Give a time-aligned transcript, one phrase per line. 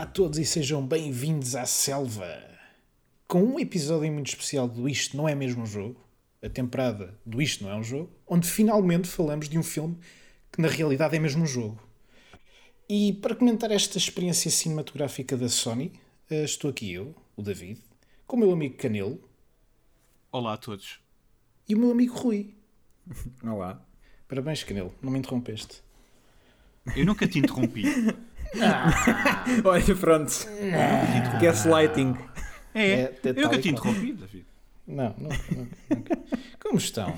[0.00, 2.42] Olá a todos e sejam bem-vindos à Selva.
[3.28, 6.00] Com um episódio muito especial do Isto Não É Mesmo um Jogo,
[6.42, 9.98] a temporada do Isto Não É um Jogo, onde finalmente falamos de um filme
[10.50, 11.78] que na realidade é mesmo um jogo.
[12.88, 15.92] E para comentar esta experiência cinematográfica da Sony,
[16.30, 17.78] eh, estou aqui eu, o David,
[18.26, 19.20] com o meu amigo Canelo
[20.32, 20.98] Olá a todos.
[21.68, 22.54] e o meu amigo Rui.
[23.44, 23.86] Olá.
[24.26, 25.82] Parabéns, Canelo, não me interrompeste.
[26.96, 27.84] Eu nunca te interrompi.
[29.64, 30.32] Olha, pronto.
[31.40, 32.16] Gaslighting.
[32.74, 34.46] É, É, eu tal nunca e te interrompi, David.
[34.86, 35.28] Não, não,
[35.88, 36.18] nunca.
[36.60, 37.16] Como estão?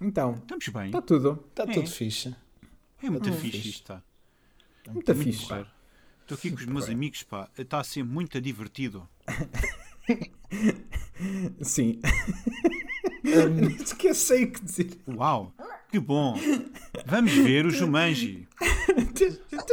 [0.00, 0.86] Então, Estamos bem.
[0.86, 1.44] está tudo.
[1.50, 1.72] Está É.
[1.74, 2.34] tudo fixe?
[3.02, 3.68] É muito muito fixe fixe.
[3.70, 4.02] isto, está.
[4.92, 5.42] Muito fixe.
[5.42, 7.48] Estou aqui com os meus amigos, pá.
[7.56, 9.08] Está a ser muito divertido.
[11.62, 12.00] Sim.
[13.24, 14.98] Nem sequer sei o que dizer.
[15.08, 15.52] Uau,
[15.90, 16.38] que bom.
[17.06, 18.46] Vamos ver o Jumanji.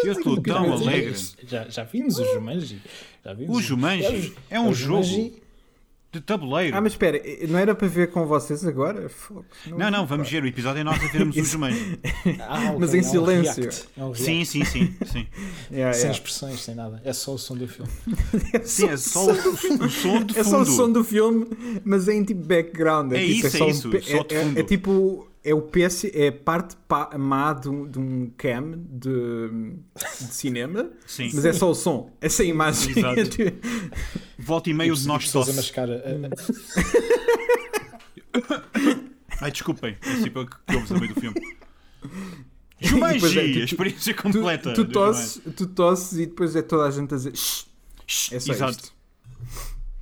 [0.03, 1.16] Eu estou tão alegre.
[1.47, 2.81] Já, já vimos o Jumanji.
[3.23, 5.33] Já vimos O Jumanji é É um o jogo Jumanji.
[6.13, 6.77] de tabuleiro.
[6.77, 9.09] Ah, mas espera, não era para ver com vocês agora?
[9.09, 11.99] Fogo, Não, não, vamos ver o episódio é nós a vermos o Jumanji.
[12.47, 13.63] Ah, ok, Mas em é um silêncio.
[13.63, 13.86] react.
[13.97, 14.16] É um.
[14.16, 14.93] Sim, sim, sim.
[15.05, 15.27] sim.
[15.71, 16.11] Yeah, Sem yeah.
[16.11, 17.02] expressões, sem nada.
[17.03, 17.91] É só o som do filme.
[18.63, 20.39] Sim, é só o, o som de fundo.
[20.39, 21.47] É só o som do filme,
[21.83, 23.11] mas é em tipo background.
[23.13, 24.59] É tipo, isso, é só um isso, pe- só de é, é- fundo.
[24.59, 25.27] é tipo.
[25.48, 29.48] É o PC, é a parte pa- má de um, de um cam de,
[30.20, 31.30] de cinema, Sim.
[31.36, 32.94] mas é só o som, é sem imagem.
[32.98, 33.38] Exato.
[34.40, 35.88] Volta e meio de nós mascar.
[35.88, 36.02] a-
[39.42, 41.36] Ai, desculpem, é tipo que ouves a meio do filme.
[42.82, 44.73] E depois é, Jumanji, tu- a experiência Tu, completa.
[44.73, 47.36] tu, do tosses, tu tosses e depois é toda a gente a dizer.
[47.36, 47.66] "Shh".
[48.08, 48.36] Jumanji.
[48.36, 48.72] É só Exato.
[48.72, 48.94] isto.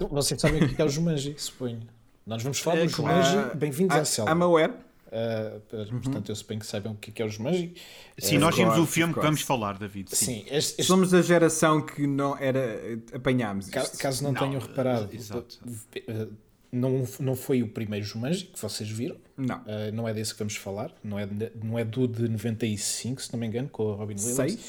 [0.09, 1.81] Vocês sabem o que é o Jumanji, suponho.
[2.25, 3.23] Nós vamos falar É, do claro.
[3.23, 3.57] Jumanji.
[3.57, 4.31] Bem-vindos à Ah, selva.
[4.31, 4.73] I'm aware.
[5.15, 7.75] Ah, portanto, eu suponho que saibam o que é o Jumanji.
[8.17, 10.09] Sim, Eh, nós vimos o filme que vamos falar, David.
[10.09, 10.25] Sim.
[10.25, 12.79] Sim, este, este- Somos da geração que não era.
[13.13, 13.97] apanhámos ca- isto.
[13.99, 15.59] caso não, Não, tenham reparado, exato.
[15.95, 16.27] eh,
[16.71, 19.17] não, não foi o primeiro Jumanji que vocês viram.
[19.37, 19.57] Não.
[19.59, 21.27] Uh, não é desse que vamos falar, não é,
[21.63, 24.35] não é do de 95, se não me engano, com a Robin Williams.
[24.35, 24.59] Seis?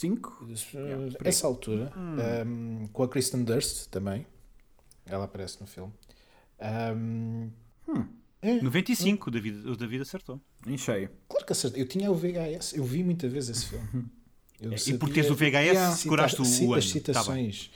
[0.00, 0.44] Cinco?
[0.44, 1.92] Uh, essa altura,
[2.44, 4.26] um, com a Kristen Durst também,
[5.06, 5.92] ela aparece no filme.
[6.60, 7.50] Um,
[8.42, 10.40] é, 95, o David, o David acertou.
[10.66, 11.08] Em cheio.
[11.28, 11.82] claro que acertei.
[11.82, 14.04] Eu tinha o VHS, eu vi muitas vezes esse filme.
[14.60, 15.92] Eu E por teres o VHS, Yeah.
[15.96, 16.78] seguraste o, Cita- o ano.
[16.78, 17.70] As Tá citações.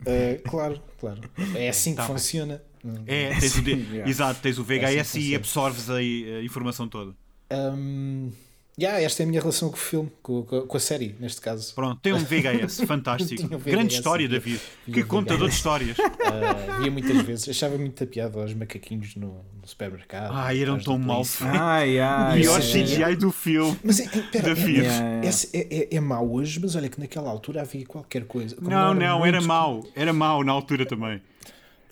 [0.00, 1.20] Uh, claro, claro.
[1.54, 2.12] É assim que Tá bem.
[2.16, 2.62] funciona.
[3.06, 4.08] É, tens o D- Yeah.
[4.10, 5.36] Exato, tens o assim VHS que e funciona.
[5.36, 7.14] absorves a, a informação toda.
[7.52, 8.30] Um,
[8.78, 11.14] yeah, esta é a minha relação com o filme, com, com a- com a série,
[11.20, 11.74] neste caso.
[11.74, 13.42] Pronto, tem um VHS fantástico.
[13.44, 14.60] Um Grande VHS, história, via- David.
[14.92, 15.96] Que contador de histórias.
[15.98, 20.32] Uh, via muitas vezes, achava muita piada aos macaquinhos no, no supermercado.
[20.34, 21.56] Ai, eram tão mal feitos.
[21.58, 22.40] Ai, ai.
[22.40, 23.78] Pior CGI do filme.
[23.84, 24.86] Mas é, é, pera, é, David.
[24.86, 25.20] é,
[25.52, 28.56] é, é, é mau hoje, mas olha que naquela altura havia qualquer coisa.
[28.56, 29.86] Como Não, não, era muito- mau.
[29.94, 31.20] Era mau na altura também.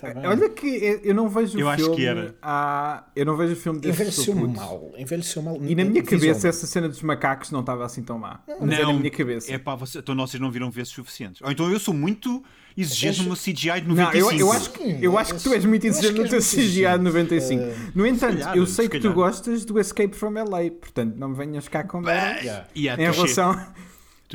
[0.02, 0.26] Tá bem.
[0.26, 1.96] Olha que eu- não vejo Eu o acho filme.
[1.96, 2.34] que era.
[2.42, 3.04] Há...
[3.14, 4.92] Eu não vejo o filme desse Envelheceu mal.
[4.98, 5.56] Envelheceu mal.
[5.62, 8.40] E na minha cabeça essa cena dos macacos não estava assim tão má.
[8.60, 9.52] Mas é na minha cabeça.
[9.52, 11.40] É pá, você, então vocês não viram vezes suficientes.
[11.40, 12.42] Ou então eu sou muito
[12.76, 14.32] exigente no meu CGI de Não, 95.
[14.32, 16.62] eu, eu, acho que, eu acho que tu és muito exigente no teu CGI de
[16.62, 16.98] exigente.
[17.04, 17.62] 95.
[17.94, 21.28] No entanto, calhar, eu sei se que tu gostas do Escape from LA, portanto não
[21.28, 22.66] me venhas cá com merda Yeah.
[22.76, 23.66] Yeah, em touché, relação,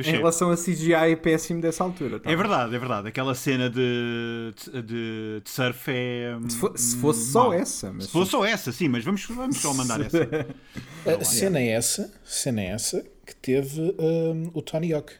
[0.04, 0.12] touché.
[0.12, 2.20] em relação a CGI péssimo dessa altura.
[2.20, 2.32] tá?
[2.32, 3.08] É verdade, é verdade.
[3.08, 6.38] Aquela cena de, de, de surf é.
[6.50, 9.58] Se, fo- se fosse só essa, mas Se fosse só essa, sim, mas vamos, vamos
[9.58, 10.18] só mandar essa.
[11.20, 15.14] A cena é essa, cena é essa que teve um, o Tony Hawk,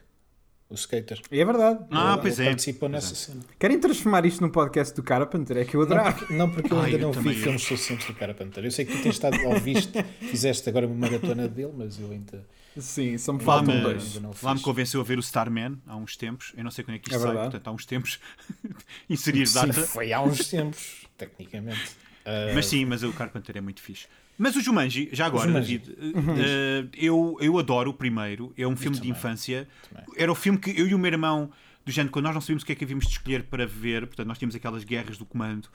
[0.70, 1.22] o skater.
[1.32, 1.80] é verdade.
[1.92, 2.46] Ah, Ele pois é.
[2.46, 3.40] Participou nessa cena.
[3.58, 5.56] Querem transformar isto num podcast do Carpenter?
[5.58, 6.18] É que eu Não adorava.
[6.18, 8.66] porque, não, porque eu Ai, ainda eu não vi filmes suficientes do Carpenter.
[8.66, 12.12] Eu sei que tu tens estado ao visto, fizeste agora uma maratona dele, mas eu
[12.12, 12.46] ainda.
[12.80, 14.22] Sim, só me Lá faltam me, dois.
[14.42, 16.54] lá me convenceu a ver o Starman há uns tempos.
[16.56, 18.20] Eu não sei quando é que isto É sai, portanto, há uns tempos.
[19.10, 19.74] Inserir Sim, data.
[19.74, 21.92] foi há uns tempos, tecnicamente.
[22.26, 24.06] Ah, Mas sim, mas o Carpenter é muito fixe.
[24.38, 25.80] Mas o Jumanji, já agora, Jumanji.
[25.80, 28.54] David, eh, eh, eu, eu adoro o primeiro.
[28.58, 29.12] É um filme de também.
[29.18, 29.68] infância.
[29.90, 30.06] Também.
[30.16, 31.50] Era o filme que eu e o meu irmão,
[31.84, 34.06] do género, quando nós não sabíamos o que é que havíamos de escolher para ver,
[34.06, 35.68] portanto, nós tínhamos aquelas guerras do comando.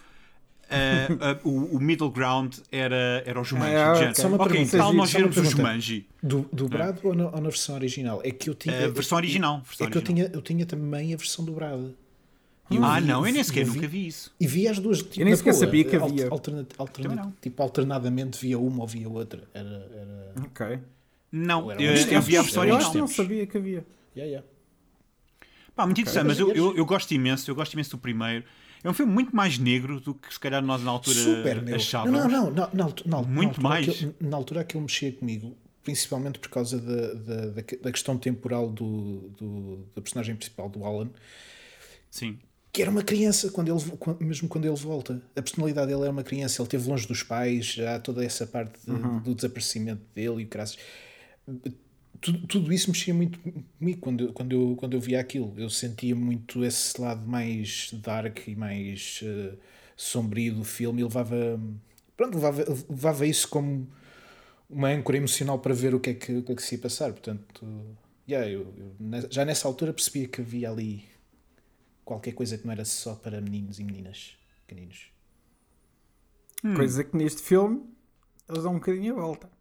[0.72, 3.74] Eh, o, o middle ground era, era o Jumanji.
[3.76, 3.98] Ah, do ok.
[4.00, 4.20] género.
[4.20, 5.44] Só uma ok, pergunta, tal nós vermos o.
[5.44, 6.06] Jumanji.
[6.22, 8.20] do, dobrado ou, na, ou na versão original?
[8.24, 8.86] É que eu tinha.
[8.86, 9.62] A versão original.
[9.64, 10.26] versão É que eu original.
[10.28, 11.94] tinha, eu tinha também a versão dobrada.
[12.80, 14.34] Ah, vi- não, eu nem sequer eu vi- nunca vi isso.
[14.40, 15.02] E via as duas.
[15.02, 16.28] Tipo, Eu nem sequer sabia que havia.
[16.30, 19.42] alterna- alterna- tipo, alternadamente via uma ou via outra.
[19.52, 19.68] Era.
[19.68, 20.32] era...
[20.46, 20.78] Ok.
[21.30, 23.06] Não, Era eu, eu vi a versão era Eu uns acho que original.
[23.08, 23.84] não sabia que havia.
[24.16, 24.46] Yeah, yeah.
[25.75, 28.44] Pá, muito interessante, mas eu, Mas- eu, eu gosto imenso, eu gosto imenso do primeiro.
[28.84, 31.76] É um filme muito mais negro do que se calhar nós na altura Super, meu.
[31.76, 32.20] achávamos.
[32.20, 32.52] Não, não, não.
[32.52, 33.88] Na, na, na, Muito na altura mais.
[33.88, 37.46] Aquilo, na altura aquilo mexia comigo principalmente por causa da, da,
[37.82, 41.11] da, questão temporal do, do, da personagem principal, do Alan,
[42.11, 42.38] Sim.
[42.73, 45.20] que era uma criança, quando ele, mesmo quando ele volta.
[45.35, 48.46] A personalidade dele era uma criança, ele esteve longe dos pais, já há toda essa
[48.46, 50.78] parte de- do desaparecimento dele e o caraças.
[52.22, 55.52] Tudo, tudo isso mexia muito comigo quando, quando, eu, quando eu via aquilo.
[55.58, 59.54] Eu sentia muito esse lado mais dark e mais eh,
[59.96, 61.60] sombrio do filme e levava,
[62.16, 63.88] pronto, levava, levava isso como
[64.70, 66.80] uma âncora emocional para ver o que é que, o que, é que se ia
[66.80, 67.12] passar.
[67.12, 67.66] Portanto,
[68.28, 71.04] yeah, eu, eu já nessa altura percebia que havia ali
[72.04, 74.36] qualquer coisa que não era só para meninos e meninas
[74.66, 75.10] pequeninos.
[76.76, 77.82] Coisa que neste filme
[78.48, 79.51] eles dão um bocadinho a volta.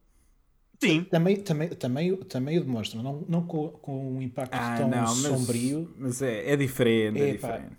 [0.81, 1.03] Sim.
[1.05, 5.15] Também, também, também, também o demonstram, não, não com, com um impacto Ah, tão não,
[5.15, 5.93] mas, sombrio.
[5.97, 7.33] mas é, é diferente, é Epá.
[7.33, 7.75] diferente.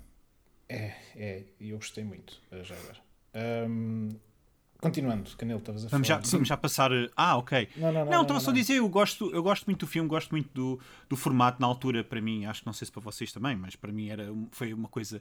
[0.69, 2.99] É, é, e eu gostei muito, eh, já agora.
[3.34, 4.08] Ahm,
[4.81, 6.31] continuando, Canelo, estavas a Vamos já, falar.
[6.31, 6.93] vamos já passar.
[6.93, 7.69] eh, Ah, ok.
[7.76, 10.08] Não, não, não, Não, estava só a dizer, eu gosto, eu gosto muito do filme,
[10.08, 13.02] gosto muito do, do formato na altura, para mim, acho que não sei se para
[13.02, 15.20] vocês também, mas para mim era, um- foi uma coisa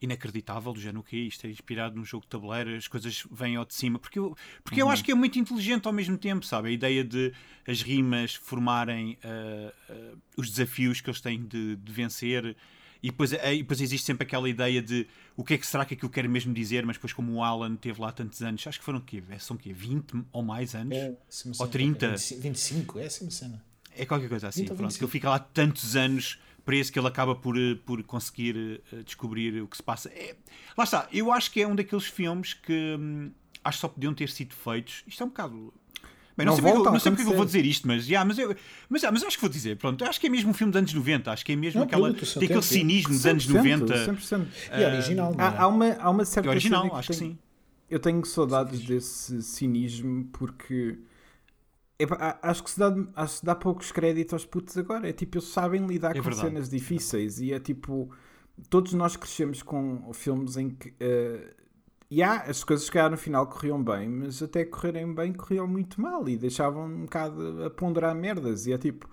[0.00, 3.56] inacreditável, do género que é isto, é inspirado num jogo de tabuleiro, as coisas vêm
[3.56, 4.88] ao de cima, porque eu, porque Uhum.
[4.88, 6.68] eu acho que é muito inteligente ao mesmo tempo, sabe?
[6.68, 7.32] A ideia de
[7.66, 9.94] as rimas formarem ah, ah,
[10.36, 12.56] os desafios que eles têm de, de vencer.
[13.00, 15.06] E depois, eh, e depois existe sempre aquela ideia de
[15.36, 17.76] o que é que será que aquilo quer mesmo dizer, mas depois como o Alan
[17.76, 19.22] teve lá tantos anos, acho que foram o quê?
[19.38, 19.72] São o quê?
[19.72, 20.96] 20 ou mais anos?
[20.96, 22.08] É, Ou cena, 30.
[22.08, 23.64] 25, 25, é assim uma cena.
[23.96, 24.88] É qualquer coisa assim, 20 ou pronto.
[24.90, 24.98] 25.
[24.98, 29.02] Que ele fica lá tantos anos preso que ele acaba por, eh, por conseguir eh,
[29.02, 30.10] descobrir o que se passa.
[30.10, 30.36] É,
[30.76, 33.30] lá está, eu acho que é um daqueles filmes que hum,
[33.64, 35.02] acho que só podiam ter sido feitos.
[35.06, 35.72] Isto é um bocado.
[36.36, 37.46] Bem, não, Não sei, porque, eu- volta a não sei porque é que eu vou
[37.46, 38.54] dizer isto, mas, yeah, mas, eu,
[38.90, 39.78] mas, yeah, mas acho que vou dizer.
[39.78, 41.32] Pronto, acho que é mesmo um filme dos anos 90.
[41.32, 42.12] Acho que é mesmo Não, aquela.
[42.12, 42.62] Tem aquele tempo, é.
[42.62, 44.12] cinismo dos anos 90.
[44.12, 44.46] 100%.
[44.78, 45.48] E original, não é?
[45.48, 47.38] Há, há uma, há uma certa É original, acho que sim.
[47.88, 50.98] Eu tenho saudades desse cinismo porque
[52.42, 55.08] acho que se dá, acho que dá poucos créditos aos putos agora.
[55.08, 56.48] É tipo, eles sabem lidar É com verdade.
[56.48, 58.10] cenas difíceis e é tipo,
[58.70, 61.54] todos nós crescemos com filmes em que eh,
[62.10, 65.66] e há, as coisas que calhar no final corriam bem, mas até correrem bem corriam
[65.66, 68.66] muito mal e deixavam um bocado a ponderar merdas.
[68.66, 69.08] E é tipo,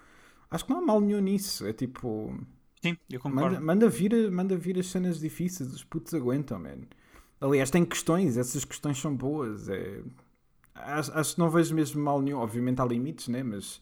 [0.50, 1.66] acho que não há mal nenhum nisso.
[1.68, 2.34] É tipo,
[2.82, 3.56] Sim, eu concordo.
[3.56, 6.84] Manda, manda, vir, manda vir as cenas difíceis, os putos aguentam, man.
[7.42, 9.68] Aliás, tem questões, essas questões são boas.
[9.68, 10.02] É...
[10.76, 12.38] Acho, acho que não vejo mesmo mal nenhum.
[12.40, 13.42] Obviamente há limites, né?
[13.44, 13.82] Mas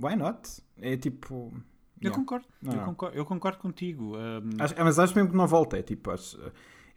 [0.00, 0.62] why not?
[0.78, 1.52] É tipo.
[2.00, 2.18] Eu yeah.
[2.18, 2.84] concordo, Não, eu não.
[2.86, 4.16] concordo, eu concordo contigo.
[4.16, 5.78] hum, Acho- mas acho mesmo que não volta.
[5.78, 6.38] É tipo, acho-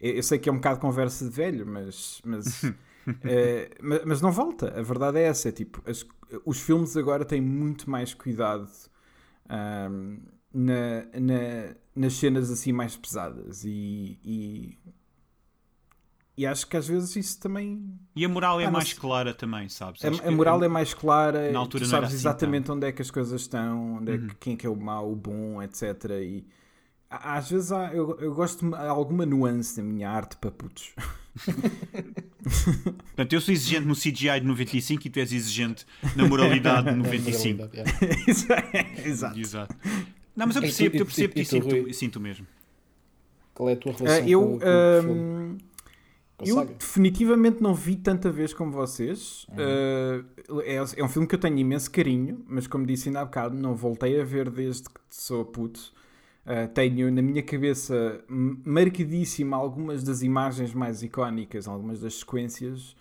[0.00, 2.20] eu, eu sei que é um bocado conversa de velho, mas.
[2.24, 2.64] Mas,
[3.24, 4.78] é, ma- mas não volta.
[4.78, 5.48] A verdade é essa.
[5.48, 6.04] É tipo, as-
[6.44, 8.68] os filmes agora têm muito mais cuidado
[9.48, 10.18] ahm,
[10.52, 13.64] na, na- nas cenas assim mais pesadas.
[13.64, 14.78] E, e,
[16.38, 17.82] e acho que às vezes isso também.
[18.16, 20.02] E a moral é Ah, mais clara também, sabes?
[20.04, 22.92] A, a que- moral é mais clara, na altura tu sabes assim exatamente onde é
[22.92, 24.26] que as coisas estão, onde é Uhum.
[24.28, 26.04] que, quem é que é o mau, o bom, etc.
[26.22, 26.46] E
[27.10, 30.94] às vezes há- eu, eu gosto de alguma nuance na minha arte para putos.
[33.04, 35.86] Portanto, eu sou exigente no CGI de 95 e tu és exigente
[36.16, 37.68] na moralidade de 95.
[37.74, 37.92] Yeah.
[39.04, 39.38] Exato.
[39.38, 39.76] Exato.
[40.36, 41.90] Não, mas eu E tu- percebo, e eu tu- percebo e e tu, sinto, Rui?
[41.90, 42.46] e sinto mesmo.
[43.54, 45.58] Qual é a tua Ah, relação eu com, com o filme?
[46.44, 49.46] Eu definitivamente não vi tanta vez como vocês.
[49.50, 49.56] Uhum.
[49.58, 53.24] Ah, é, é um filme que eu tenho imenso carinho, mas como disse ainda há
[53.24, 55.92] bocado, não voltei a ver desde que sou puto.
[56.46, 62.96] Ah, tenho na minha cabeça marcadíssima algumas das imagens mais icónicas, algumas das sequências,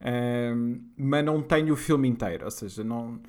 [0.00, 2.46] ahm, mas não tenho o filme inteiro.
[2.46, 3.20] Ou seja, não,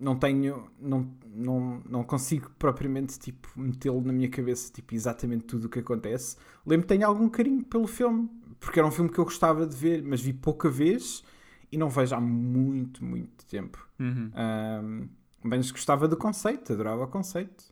[0.00, 5.66] não tenho, não, não, não consigo propriamente tipo, metê-lo na minha cabeça tipo, exatamente tudo
[5.66, 6.36] o que acontece.
[6.66, 8.28] Lembro que tenho algum carinho pelo filme,
[8.60, 11.22] porque era um filme que eu gostava de ver, mas vi pouca vez
[11.70, 13.86] e não vejo há muito, muito tempo.
[13.98, 14.30] Uhum.
[14.34, 15.08] Ahm,
[15.42, 17.64] mas gostava do conceito, adorava o conceito.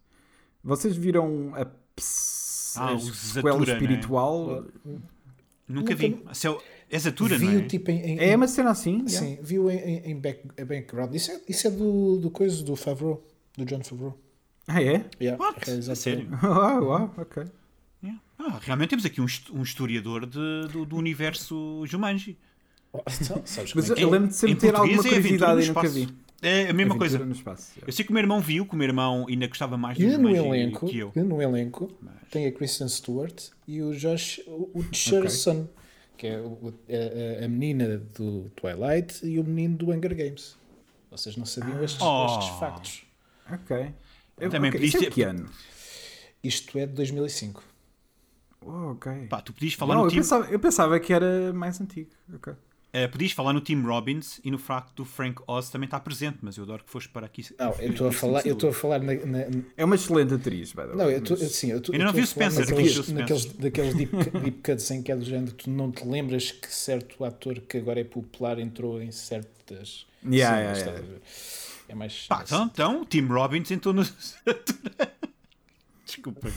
[0.63, 4.65] Vocês viram a, ps- Ah, a sequela Zatura, espiritual?
[5.69, 6.23] Nunca vi.
[6.33, 6.57] Se é
[6.91, 7.57] É Zatura, vi não é?
[7.57, 9.05] o tipo em, em- É uma cena assim?
[9.09, 9.11] yeah.
[9.27, 11.15] Sim, viu em, em, em back, background.
[11.15, 13.27] Isso é, isso é do, do coisa do Favreau,
[13.57, 14.19] do John Favreau.
[14.69, 15.05] Ah, é?
[15.21, 15.61] Yeah, What?
[15.65, 16.29] realizado A sério?
[16.43, 17.45] Uau, uau, ok.
[18.47, 22.39] Ah, realmente temos aqui um, um historiador de- do, do universo Jumanji.
[23.21, 24.11] Então, sabes Mas é eu é?
[24.13, 25.95] lembro de sempre Em ter alguma é curiosidade no e nunca Espaço.
[25.95, 26.15] vi.
[26.43, 27.19] É a mesma Aventura coisa.
[27.25, 27.73] no espaço.
[27.87, 30.05] Eu sei que o meu irmão viu, que o meu irmão ainda gostava mais do
[30.05, 31.13] no Jumanji elenco, que eu.
[31.17, 31.91] e no elenco
[32.31, 35.67] tem a Kristen Stewart e o Josh o o Cherson,
[36.19, 36.75] que é o-
[37.41, 40.55] a, a- menina do Twilight e o menino do Hunger Games.
[41.11, 42.27] Vocês não sabiam estes, Oh.
[42.27, 43.03] estes factos.
[43.51, 43.93] Ok.
[44.39, 45.49] Eu, Também ok, podias Isso é que ano?
[46.43, 47.63] Isto é de 2005.
[48.67, 49.27] Oh, ok.
[49.29, 50.23] Pá, tu podias falar Não, no eu, time.
[50.23, 52.11] pensava, eu pensava que era mais antigo.
[52.35, 52.53] Ok.
[52.53, 56.39] Uh, podias falar no Tim Robbins e no facto do Frank Oz também está presente,
[56.43, 57.45] mas eu adoro que foste para aqui.
[57.59, 59.39] Não, eu estou a falar, eu estou a falar na, na,
[59.77, 62.07] É uma excelente atriz, by the way, Não, eu mas- sim, eu tô, Ainda eu
[62.07, 64.13] não vi o Spencer, naqueles, naqueles, daqueles deep,
[64.45, 67.79] deep cuts em que é do género, tu não te lembras que certo ator que
[67.79, 71.21] agora é popular entrou em certas Yeah, cenas, yeah, yeah.
[71.89, 72.27] É mais.
[72.29, 74.05] Pá, então, então, Tim Robbins entrou no.
[76.07, 76.49] Desculpa.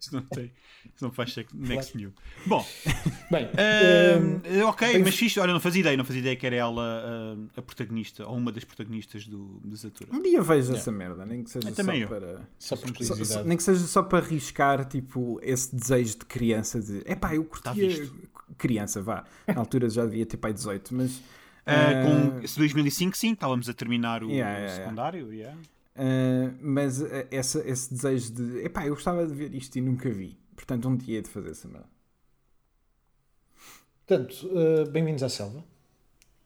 [0.00, 0.52] Isto não tem.
[0.86, 2.12] Isto não faz check- next new.
[2.46, 2.64] Bom,
[3.30, 5.38] Bem, hum, ok, bem- mas fixe.
[5.40, 8.50] Olha, não fazia ideia, não fazia ideia que era ela ahm, a protagonista ou uma
[8.52, 10.12] das protagonistas do, dos atores.
[10.14, 12.48] Um dia vejo essa merda, nem que seja Eu só para.
[12.58, 17.02] só por só- nem que seja só para arriscar tipo, esse desejo de criança de
[17.06, 18.14] epá, eu Tá curtia visto.
[18.56, 19.24] criança, vá.
[19.46, 21.20] Na altura já devia ter pai 18, mas
[21.66, 22.04] Ah, ah,
[22.38, 24.84] com esse 2005, sim, estávamos a terminar o Yeah, yeah, yeah.
[24.84, 25.32] secundário.
[25.32, 25.58] yeah.
[25.98, 30.08] Ah, mas ah, essa, esse desejo de epá, eu gostava de ver isto e nunca
[30.10, 30.38] vi.
[30.54, 31.88] Portanto, um dia é de fazer essa merda.
[34.06, 35.58] Portanto, uh, bem-vindos à selva.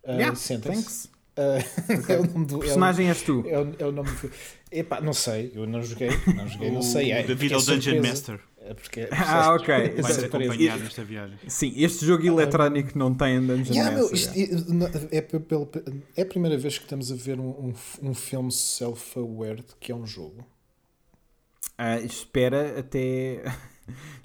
[0.05, 1.09] Uh, Yeah, Sentem-se.
[1.39, 1.63] Uh,
[2.13, 2.55] é o nome do.
[2.55, 3.45] O é o- personagem és tu.
[3.47, 4.31] É o, é o nome do.
[4.71, 7.13] Epá, não sei, eu não joguei, não joguei, não O sei.
[7.13, 8.09] É, David é é o Dungeon surpresa.
[8.09, 8.41] Master.
[8.65, 9.67] É porque Ah, ok.
[9.67, 10.15] Vai Exato.
[10.15, 11.39] ser acompanhado nesta viagem.
[11.49, 16.27] Sim, este jogo eletrónico não tem Dungeon Yeah, meu, Master, isto- é, é, é a
[16.27, 17.75] primeira vez que estamos a ver um, um,
[18.11, 20.47] um filme self-aware que é um jogo.
[21.77, 23.43] Ah, espera até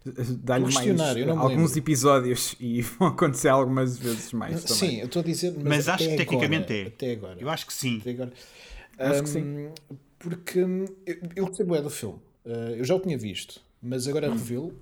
[0.44, 0.88] dar-lhe Um mais
[1.29, 1.77] alguns lembro.
[1.79, 4.89] episódios e vão acontecer algumas vezes mais também.
[4.91, 6.88] Sim, eu estou a dizer, mas, Mas acho até que tecnicamente agora, é.
[6.88, 7.38] Até agora.
[7.39, 7.98] Eu acho que sim.
[8.01, 8.34] Até agora.
[9.00, 9.72] Acho que Hum,
[10.20, 10.88] Porque eu,
[11.36, 12.20] eu gostei bué do filme.
[12.46, 14.74] Uh, eu já o tinha visto, mas agora revê-lo,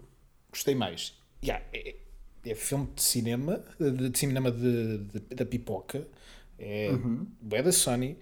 [0.50, 1.14] gostei mais.
[1.44, 1.96] Yeah, é,
[2.46, 6.08] é filme de cinema, de, de cinema de, de- da pipoca.
[6.58, 6.92] É
[7.42, 8.18] bué da Sony.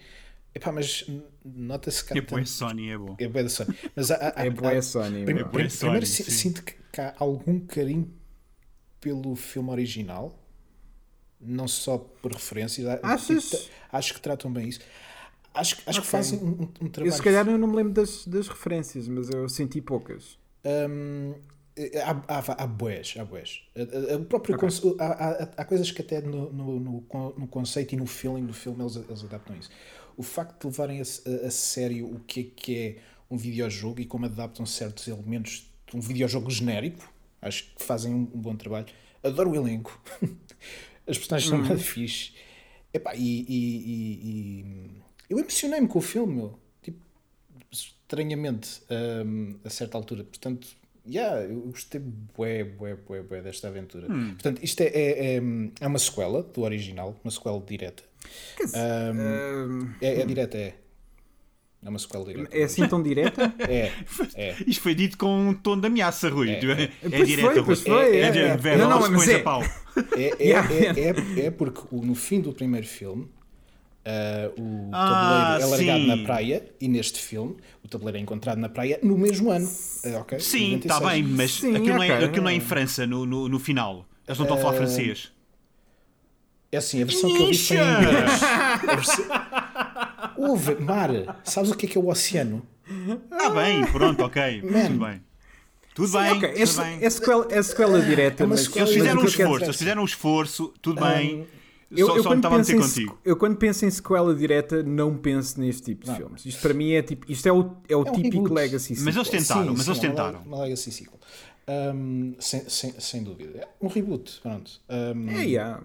[0.54, 1.04] Epá, mas
[1.44, 3.16] nota-se que há É bué tanto- Sony, é bom.
[3.18, 3.74] É bué da Sony.
[3.94, 5.24] Mas há, há- É bué Sony.
[5.24, 8.12] Prim- bué primeiro Sony, sinto que, que há algum carinho
[9.00, 10.38] pelo filme original,
[11.40, 12.86] não só por referências.
[13.02, 13.50] Achas?
[13.50, 13.62] tipo,
[13.92, 14.80] acho que tratam bem isso.
[15.52, 16.10] Acho, acho que Ok.
[16.10, 17.12] fazem um, um- um Eu trabalho.
[17.16, 20.36] se calhar eu não me lembro das, das referências, mas eu senti poucas.
[20.64, 21.34] Hum,
[22.04, 23.62] há, há, há boés, há boés.
[23.76, 27.34] A- a- O próprio conce- há, há, há coisas que até no, no, no, con-
[27.36, 29.70] no conceito e no feeling do filme eles, eles adaptam isso.
[30.16, 32.96] O facto de levarem a, a- a sério o que é que é
[33.30, 38.20] um videojogo e como adaptam certos elementos de um videojogo genérico, acho que fazem um,
[38.34, 38.86] um bom trabalho.
[39.22, 40.00] Adoro o elenco.
[41.06, 42.32] As personagens são muito fixe.
[42.92, 44.90] Epá, e, e- e- e-
[45.28, 46.58] eu emocionei-me com o filme, meu.
[48.18, 48.80] Estranhamente,
[49.26, 50.22] hum, a certa altura.
[50.22, 50.68] Portanto,
[51.06, 54.06] yeah, eu gostei bué, bué, bué, bué desta aventura.
[54.06, 55.42] Portanto, isto é, é, é,
[55.80, 58.04] é uma sequela do original, uma sequela direta.
[58.62, 60.74] Hum, É, é direta, é.
[61.84, 62.56] É uma sequela direta.
[62.56, 63.52] é assim tão direta?
[63.68, 63.90] É,
[64.36, 64.54] é.
[64.66, 66.50] Isto foi dito com um tom de ameaça, Rui.
[66.50, 66.88] É, é,
[67.40, 67.90] foi, pois Rui.
[67.90, 68.56] foi, É, é, de é.
[68.56, 69.62] veloz, Não, não, mas coisa é- pau.
[70.16, 73.28] É, é, é, é, é porque no fim do primeiro filme
[74.06, 76.06] ah, o Ah, tabuleiro é largado sim.
[76.08, 79.68] na praia e neste filme o tabuleiro é encontrado na praia no mesmo ano.
[80.04, 80.38] Ah, ok?
[80.40, 80.84] Sim, 96.
[80.84, 83.58] está bem, mas Sim, aquilo, não é, aquilo não é em França no, no, no
[83.58, 84.06] final.
[84.26, 85.32] Eles não estão a falar francês.
[86.72, 88.42] É assim, a versão que eu vi foi em inglês.
[88.88, 89.24] A versão...
[90.36, 91.10] Ouve, mar,
[91.44, 92.66] sabes o que é que é o oceano?
[93.30, 94.60] Ah, bem, pronto, ok.
[94.60, 95.22] Tudo bem.
[95.94, 96.98] Tudo bem, ok, tudo é, bem.
[97.04, 100.04] é, sequela, é sequela direta, É mas sequela Eles fizeram um esforço, eles fizeram um
[100.04, 101.46] esforço, tudo bem.
[101.90, 103.18] Eu, só eu só quando estava a penso meter em, contigo.
[103.24, 106.44] eu quando penso em sequela direta, não penso neste tipo de filmes.
[106.46, 107.30] Isto para mim é tipo.
[107.30, 108.52] Isto é o, é o É um típico reboot.
[108.54, 108.94] legacy.
[109.00, 109.40] Mas eles sequel.
[109.42, 110.40] tentaram, Sim, mas sim, eles é uma tentaram.
[110.40, 111.20] le- Uma legacy sequel.
[111.66, 113.58] Um, sem, sem, sem dúvida.
[113.60, 114.80] É um reboot, pronto.
[114.88, 115.82] Um, É, yeah.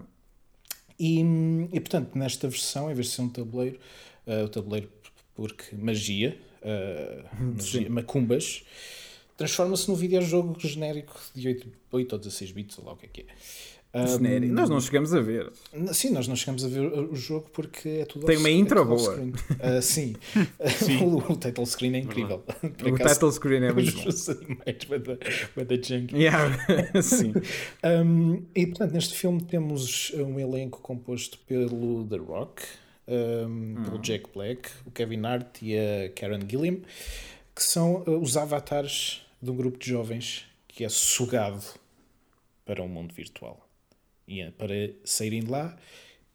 [0.99, 1.19] E,
[1.71, 3.79] e, portanto, nesta versão, em vez de ser um tabuleiro,
[4.27, 4.89] uh, o tabuleiro
[5.35, 8.63] porque magia, uh, magia macumbas,
[9.37, 13.09] transforma-se num videojogo genérico de 8, 8 ou 16 bits, ou lá o que é
[13.09, 13.25] que é.
[13.91, 14.53] Um.
[14.53, 15.51] Nós não chegamos a ver.
[15.93, 18.85] Sim, nós não chegamos a ver o jogo porque é tudo Tem uma é intro
[18.85, 19.15] tudo boa.
[19.15, 20.15] Uh, sim,
[21.01, 22.43] o, o title screen é incrível.
[22.61, 24.07] O acaso, title screen é muito bom.
[24.07, 26.15] os animais, the, junk.
[26.15, 27.01] Yeah.
[27.01, 27.33] Sim.
[27.83, 32.61] Um, e portanto, neste filme temos um elenco composto pelo The Rock,
[33.07, 36.77] um, pelo Jack Black, o Kevin Hart e a Karen Gilliam,
[37.55, 41.65] que são uh, os avatares de um grupo de jovens que é sugado
[42.63, 43.68] para um mundo virtual.
[44.29, 45.75] E uh, para saírem de lá,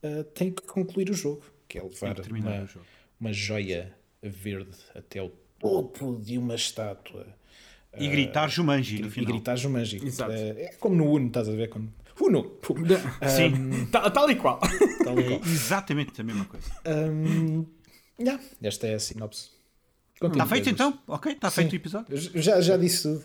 [0.02, 2.86] uh, tem que concluir o jogo, que é levar terminar uma, o jogo.
[3.20, 7.26] uma joia verde até o topo de uma estátua.
[7.96, 9.32] E gritar Jumanji no E final.
[9.32, 10.04] gritar Jumanji.
[10.04, 10.32] Exato.
[10.32, 11.68] É, é como no Uno, estás a ver?
[11.68, 11.92] Quando...
[12.20, 12.58] Uno!
[13.28, 14.58] Sim, Tal, tal e qual.
[15.04, 15.40] Tal e é qual.
[15.46, 16.68] exatamente a mesma coisa.
[16.86, 17.64] Hum,
[18.18, 19.50] yeah, esta é a sinopse.
[20.18, 20.98] Continua, Está feito então?
[21.06, 22.16] Ok, está feito o episódio.
[22.16, 23.24] Já, já disse tudo.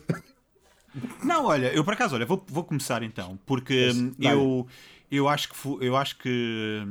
[1.23, 4.67] Não, olha, eu por acaso, olha, vou, vou começar então, porque hum, eu,
[5.11, 6.83] eu acho que eu acho que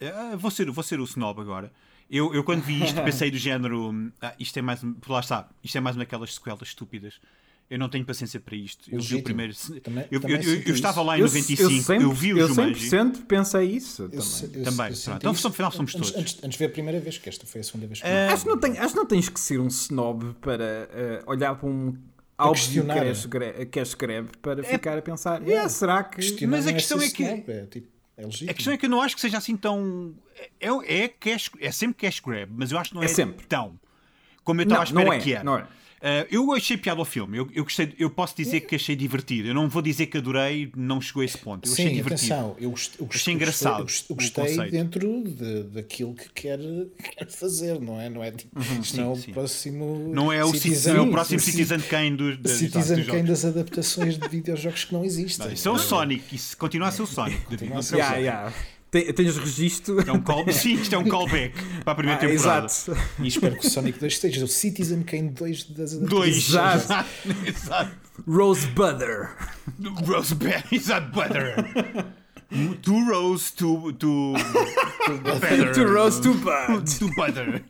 [0.00, 1.72] eh, vou ser vou ser o snob agora.
[2.10, 5.48] Eu, eu quando vi isto pensei do género, hum, ah, isto é mais, lá está,
[5.62, 7.20] isto é mais uma daquelas sequelas estúpidas.
[7.68, 8.86] Eu não tenho paciência para isto.
[8.90, 9.22] Eu vi o Legítimo.
[9.22, 9.54] primeiro.
[9.80, 12.38] Também- eu, também eu- sinto eu estava lá em Eu- 95, eu, sempre, vi o
[12.38, 12.88] eu Jumanji.
[12.90, 14.24] 100% pensei isso Eu também.
[14.58, 16.20] eu- Também, eu Então, isso afinal, somos antes, todos.
[16.20, 18.32] Antes, antes de ver a primeira vez, que esta foi a segunda vez que Ah,
[18.32, 21.54] Acho que, não tem, acho que não tens que ser um snob para eh, olhar
[21.54, 21.96] para um
[22.40, 22.94] álbum que questionar.
[22.94, 25.64] quer escreve, que escreve para ficar a pensar, Yeah.
[25.64, 26.46] "É, será que...
[26.46, 28.50] Mas a não questão é que- É, tipo, é.
[28.50, 30.14] A questão é que eu não acho que seja assim tão.
[30.60, 30.68] É,
[31.04, 33.46] é, cash, é sempre cash grab, mas eu acho que não é, É sempre.
[33.46, 33.78] tão.
[34.44, 35.44] Como eu estava à espera não é, que era.
[35.44, 35.66] não é.
[36.00, 37.36] Uh, eu achei piada ao filme.
[37.36, 39.48] Eu, eu, gostei, eu posso dizer que achei divertido.
[39.48, 41.68] Eu não vou dizer que adorei, não chegou a esse ponto.
[41.68, 42.32] Eu achei Sim, divertido.
[42.32, 46.14] atenção, eu gost- eu gost- Achei eu engraçado gostei, eu o gostei dentro de, daquilo
[46.14, 46.58] que quer,
[47.18, 48.08] quer fazer, não é?
[48.08, 49.32] Não é tipo, isto não é o sim.
[49.32, 50.10] próximo.
[50.14, 53.06] Não é o, Citizen, não é o próximo Sim, Citizen Kane dos, dos, Citizen dos
[53.06, 55.52] Kane das adaptações de videojogos que não existem.
[55.52, 56.34] Isso é o Sonic.
[56.34, 57.44] Isso continua a ser o Sonic.
[57.44, 57.96] Continua não a ser.
[57.96, 58.20] preocupes.
[58.22, 58.54] Yeah, yeah.
[58.90, 60.00] Tem- Tens registro...
[60.06, 60.50] É um call...
[60.52, 61.54] Sim, isto é um callback
[61.84, 62.66] para a primeira Ah, temporada.
[62.66, 62.96] exato.
[63.20, 65.96] E espero que o Sonic 2 esteja o Citizen Kane 2 das.
[65.98, 66.36] Dois.
[66.36, 67.06] Exato.
[67.46, 67.92] Exato.
[68.26, 69.30] Rose Butter.
[70.04, 71.54] Rose Bear, exato, butter.
[72.82, 74.34] Two rose, two, two
[75.22, 75.72] butter.
[75.72, 76.98] To Rose to Bud.
[76.98, 77.62] to butter.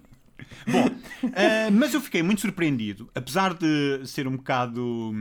[0.66, 0.88] Bom,
[1.34, 5.12] eh, mas eu fiquei muito surpreendido, apesar de ser um bocado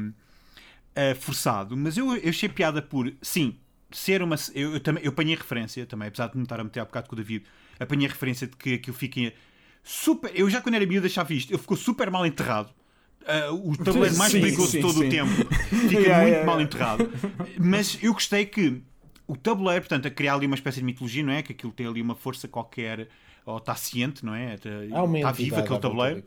[0.95, 3.55] eh, forçado, mas eu, eu achei piada por, sim,
[3.91, 4.35] ser uma.
[4.53, 7.07] Eu, eu, também, eu apanhei referência também, apesar de me estar a meter há bocado
[7.07, 7.43] com o David,
[7.79, 9.33] apanhei referência de que aquilo fica
[9.83, 10.31] super.
[10.33, 12.69] Eu já quando era miúdo achava isto, ele ficou super mal enterrado.
[13.25, 15.07] Eh, o tabuleiro mais Sim, perigoso de todo sim.
[15.07, 15.29] o tempo
[15.69, 16.63] fica Yeah, muito yeah, mal yeah.
[16.63, 17.09] enterrado.
[17.59, 18.81] Mas eu gostei que
[19.27, 21.43] o tabuleiro, portanto, a criar ali uma espécie de mitologia, não é?
[21.43, 23.07] Que aquilo tem ali uma força qualquer,
[23.45, 24.55] ou está ciente, não é?
[24.55, 24.69] Está,
[25.15, 26.23] está vivo aquele tabuleiro.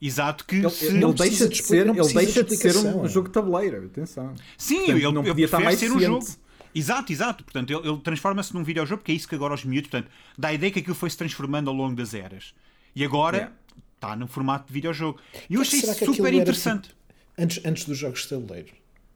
[0.00, 0.86] Exato, que Ele- se...
[0.86, 3.08] ele Ele deixa de ser, ele deixa de ser um explicação.
[3.08, 4.32] jogo de tabuleiro, atenção.
[4.56, 6.26] Sim, Portanto, ele, não ele podia estar prefere mais ser um ciente.
[6.26, 6.47] jogo.
[6.78, 7.44] Exato, exato.
[7.44, 10.48] Portanto, ele, ele transforma-se num videojogo, porque é isso que agora os miúdos, portanto, dá
[10.48, 12.54] a ideia que aquilo foi se transformando ao longo das eras.
[12.94, 13.54] E agora Yeah.
[13.96, 15.18] está no formato de videojogo.
[15.50, 16.90] E eu que achei super era, interessante.
[17.36, 18.68] Antes, antes dos jogos de tabuleiro,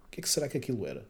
[0.06, 1.04] o que é que será que aquilo era?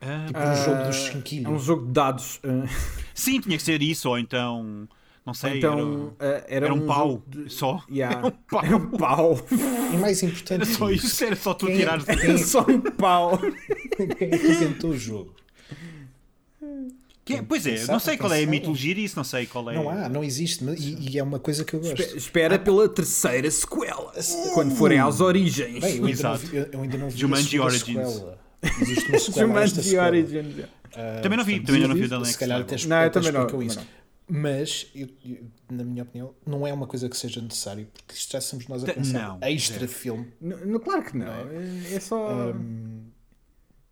[0.00, 1.46] Ah, Tipo um jogo dos Ah, cinquilhos.
[1.46, 2.40] É um jogo de dados.
[2.44, 2.66] ah,
[3.14, 4.88] sim, tinha que ser isso, ou então.
[5.26, 5.58] Não sei.
[5.58, 7.84] então, era, era, era um, pau jogo de- só.
[7.90, 8.16] Yeah.
[8.22, 8.64] Era um pau.
[8.64, 9.46] Era um pau.
[9.92, 12.04] E mais importante, Era só isso, era só tu Quem é- tirares.
[12.06, 13.38] quem Era só um pau.
[14.18, 15.34] quem é inventou o jogo?
[17.30, 19.74] É- pois é, não sei qual é a mitologia disso, não sei qual é.
[19.74, 22.00] Não há, não existe, mas- e, e é uma coisa que eu gosto.
[22.00, 24.12] Espe- Espera pela terceira sequela.
[24.54, 25.78] Quando forem às origens.
[25.78, 26.38] Bem, eu ainda, não Exato.
[26.46, 28.12] vi, eu ainda não vi Jumanji a segunda Origins.
[28.14, 28.38] sequela.
[28.80, 30.06] Existe uma sequela Jumanji sequela.
[30.06, 30.54] Origins.
[30.94, 33.02] Ah, Também não vi, portanto, também não vi se- da Next Se calhar até, Não,
[33.02, 33.80] eu também não, isso.
[34.30, 35.38] Mas, eu- eu-
[35.70, 38.84] na minha opinião, não é uma coisa que seja necessário, porque isto já somos nós
[38.84, 39.38] a pensar.
[39.38, 39.88] não, extra zero.
[39.92, 41.26] filme, N- n- claro que não.
[41.26, 42.52] É, é só.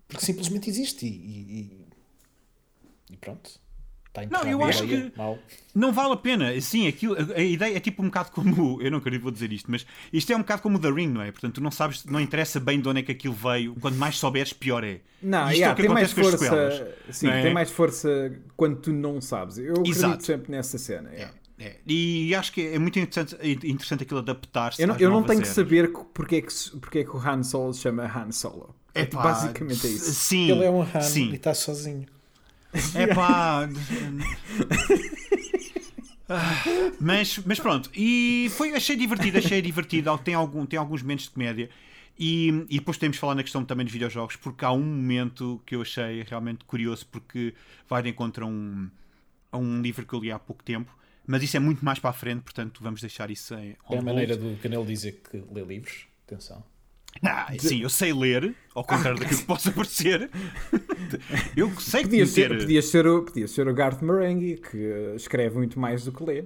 [0.08, 1.86] Porque simplesmente existe e, e-
[3.12, 3.50] e- pronto.
[4.18, 5.38] Está Não, eu acho que- Mal.
[5.74, 6.58] Não vale a pena.
[6.58, 8.80] Sim, aquilo, a, a ideia é tipo um bocado como.
[8.80, 11.08] Eu não acredito vou dizer isto, mas isto é um bocado como o The Ring,
[11.08, 11.30] não é?
[11.30, 13.74] Portanto, tu não sabes, não interessa bem de onde é que aquilo veio.
[13.74, 15.00] Quanto mais souberes, pior é.
[15.20, 16.70] Não, Isto yeah, é o que tem mais acontece com as força.
[16.70, 17.42] sequelas, Sim, é?
[17.42, 19.58] tem mais força quando tu não sabes.
[19.58, 20.24] Eu acredito Exato.
[20.24, 21.10] sempre nessa cena.
[21.12, 21.34] yeah.
[21.58, 21.76] É.
[21.86, 24.80] E acho que é muito interessante, interessante aquilo adaptar-se.
[24.80, 25.54] Eu não, às eu não tenho que eras.
[25.54, 28.74] saber co- porque é que, porque é que o Han Solo se chama Han Solo.
[28.96, 30.12] É, Epá, basicamente é isso.
[30.12, 30.50] Sim.
[30.50, 31.30] Ele é um Han Sim.
[31.30, 32.06] e está sozinho.
[32.94, 33.68] É pá.
[37.00, 40.16] Mas, mas pronto, e foi, achei divertido, achei divertido.
[40.18, 41.70] Tem, algum, tem alguns momentos de comédia.
[42.18, 45.60] E, e depois temos de falar na questão também dos videojogos, porque há um momento
[45.66, 47.54] que eu achei realmente curioso, porque
[47.88, 48.90] vai de encontro a um,
[49.52, 52.10] a um livro que eu li há pouco tempo, mas isso é muito mais para
[52.10, 55.62] a frente, portanto vamos deixar isso em É a maneira do Canelo dizer que lê
[55.62, 56.06] livros.
[56.26, 56.64] Atenção.
[57.22, 60.30] Não, sim, eu sei ler, ao contrário daquilo que possa parecer.
[61.56, 65.56] Eu sei que Podia ser, podia, ser o, podia ser o Garth Marenghi, que escreve
[65.56, 66.44] muito mais do que lê.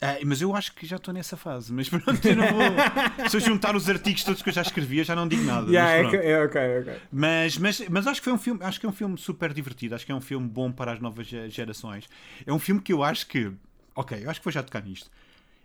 [0.00, 1.72] Ah, mas eu acho que já estou nessa fase.
[1.72, 3.28] Mas pronto, eu não vou.
[3.30, 5.66] Se eu juntar os artigos todos que eu já escrevia, já não digo nada.
[5.70, 6.24] Yeah, é, mas, pronto.
[6.26, 6.94] é ok, ok.
[7.10, 9.94] mas, mas, mas acho que foi um filme, acho que é um filme super divertido.
[9.94, 12.06] Acho que é um filme bom para as novas ge- gerações.
[12.46, 13.50] É um filme que eu acho que.
[13.94, 15.10] Ok, eu acho que vou já tocar nisto.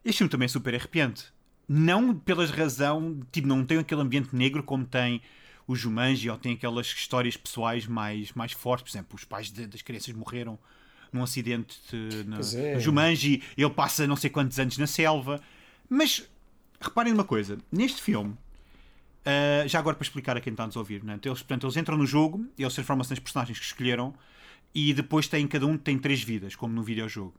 [0.06, 1.26] Este filme também é super arrepiante.
[1.72, 5.22] Não pelas razão, tipo, não tem aquele ambiente negro como tem
[5.68, 8.84] o Jumanji ou tem aquelas histórias pessoais mais, mais fortes.
[8.92, 10.58] Por exemplo, os pais de- das crianças morreram
[11.14, 12.74] num acidente de- Pois é.
[12.74, 15.40] no Jumanji, ele passa não sei quantos anos na selva.
[15.88, 16.28] Mas
[16.82, 18.36] reparem numa coisa: neste filme,
[19.20, 21.20] Uh, já agora para explicar a quem está a nos ouvir, né?
[21.24, 24.14] eles, portanto, eles entram no jogo, eles transformam-se nas personagens que escolheram
[24.74, 27.34] e depois têm, cada um tem três vidas, como no videojogo.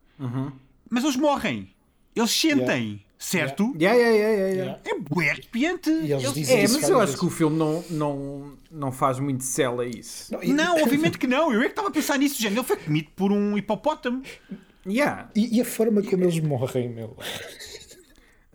[0.88, 1.70] Mas eles morrem.
[2.14, 3.72] Eles sentem, certo?
[3.80, 4.78] Yeah, yeah, yeah, yeah, yeah.
[4.78, 4.80] Yeah.
[4.84, 5.90] É bué arrepiante.
[5.90, 8.92] E eles Eles- dizem É, isso mas eu acho que o filme não, não, não
[8.92, 10.32] faz muito sell a isso.
[10.32, 11.52] Não, e- Não, obviamente que não.
[11.52, 12.54] Eu é que estava a pensar nisso, gente.
[12.56, 14.22] Ele foi comido por um hipopótamo.
[14.86, 15.30] Yeah.
[15.36, 17.16] E, e a forma como eles morrem, meu.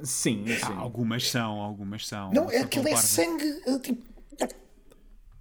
[0.04, 0.58] Sim, sim.
[0.64, 2.32] Ah, algumas são, algumas são.
[2.34, 3.46] Não, é aquele é sangue.
[3.66, 4.02] é Tipo,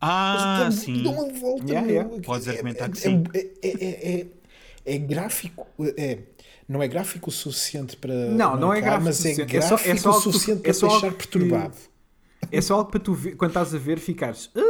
[0.01, 1.03] Ah, dão- sim.
[1.03, 1.65] dão uma volta.
[1.65, 1.95] Yeah, meu.
[1.97, 2.23] yeah.
[2.23, 3.25] Podes É- argumentar é- que sim.
[3.33, 5.67] É, é, é, é, é gráfico.
[5.97, 6.19] É,
[6.69, 8.15] não é gráfico o suficiente para.
[8.31, 9.57] Não, não é gráfico Mas o é suficiente.
[9.57, 11.75] É só- gráfico é só o que tu- suficiente é para deixar que- perturbado.
[12.53, 14.51] É só algo para tu ver, quando estás a ver, ficares.
[14.55, 14.61] "Ah",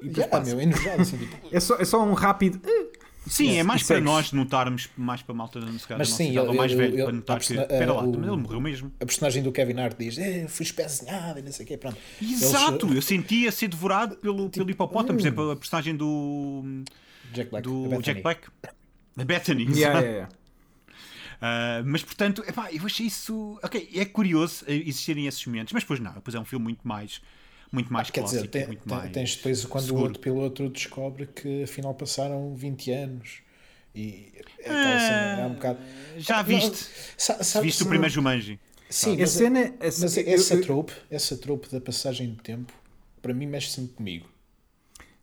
[0.00, 0.50] e Yeah, passa.
[0.50, 1.02] meu, é enojado.
[1.02, 2.60] Assim, tipo, é, só, é só um rápido.
[2.64, 2.84] "Ah".
[3.26, 6.38] Sim, é mais para nós notarmos, mais para a malta da nossa Mas sim, idade,
[6.46, 7.54] ou ele- mais velho, ele- para notar a que.
[7.54, 8.92] Espera lá, o- mas ele morreu mesmo.
[9.00, 11.76] a personagem do Kevin Hart diz: é, fui espezinhado e não sei o quê.
[11.78, 11.96] Pronto.
[12.20, 15.18] Exato, Eles- eu sentia ser devorado pelo, pelo hipopótamo.
[15.18, 16.62] Por exemplo, a personagem do.
[17.32, 17.66] Jack Black.
[17.68, 18.02] do.
[18.02, 18.42] Jack Black.
[19.16, 19.62] A Bethany.
[19.64, 20.28] Yeah, yeah, yeah.
[21.46, 23.58] Ah, mas portanto, epá, eu achei isso.
[23.62, 26.88] Ok, é curioso eh, existirem esses momentos, mas depois não, depois é um filme muito
[26.88, 27.20] mais.
[27.70, 30.02] Muito mais Quer clássico, dizer, tem- muito tem- mais tens depois quando seguro.
[30.02, 33.40] o outro piloto descobre que afinal passaram 20 anos.
[33.94, 35.78] E é aquela cena, é um bocado.
[36.16, 36.76] Já Não, viste?
[37.18, 38.58] Se sabe- viste o primeiro Jumanji.
[38.88, 39.60] Sim, A mas, cena.
[39.66, 42.72] a mas essa eu- eu- trope, essa trope da passagem de tempo,
[43.20, 44.26] para mim mexe sempre comigo.